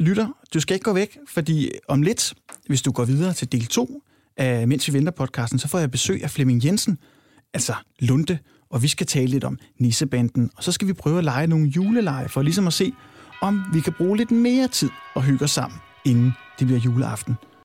lytter, 0.00 0.26
du 0.54 0.60
skal 0.60 0.74
ikke 0.74 0.84
gå 0.84 0.92
væk, 0.92 1.18
fordi 1.28 1.70
om 1.88 2.02
lidt, 2.02 2.34
hvis 2.66 2.82
du 2.82 2.92
går 2.92 3.04
videre 3.04 3.32
til 3.32 3.52
del 3.52 3.66
2 3.66 4.02
af 4.36 4.68
Mens 4.68 4.88
vi 4.88 4.92
venter 4.92 5.12
podcasten, 5.12 5.58
så 5.58 5.68
får 5.68 5.78
jeg 5.78 5.90
besøg 5.90 6.22
af 6.24 6.30
Flemming 6.30 6.64
Jensen, 6.64 6.98
altså 7.54 7.74
Lunde, 8.00 8.38
og 8.70 8.82
vi 8.82 8.88
skal 8.88 9.06
tale 9.06 9.26
lidt 9.26 9.44
om 9.44 9.58
Nissebanden, 9.80 10.50
og 10.56 10.64
så 10.64 10.72
skal 10.72 10.88
vi 10.88 10.92
prøve 10.92 11.18
at 11.18 11.24
lege 11.24 11.46
nogle 11.46 11.66
juleleje, 11.68 12.28
for 12.28 12.42
ligesom 12.42 12.66
at 12.66 12.72
se, 12.72 12.92
om 13.42 13.62
vi 13.72 13.80
kan 13.80 13.92
bruge 13.92 14.16
lidt 14.16 14.30
mere 14.30 14.68
tid 14.68 14.88
og 15.14 15.22
hygge 15.22 15.44
os 15.44 15.50
sammen, 15.50 15.78
inden 16.04 16.32
det 16.58 16.66
bliver 16.66 16.80
juleaften. 16.80 17.34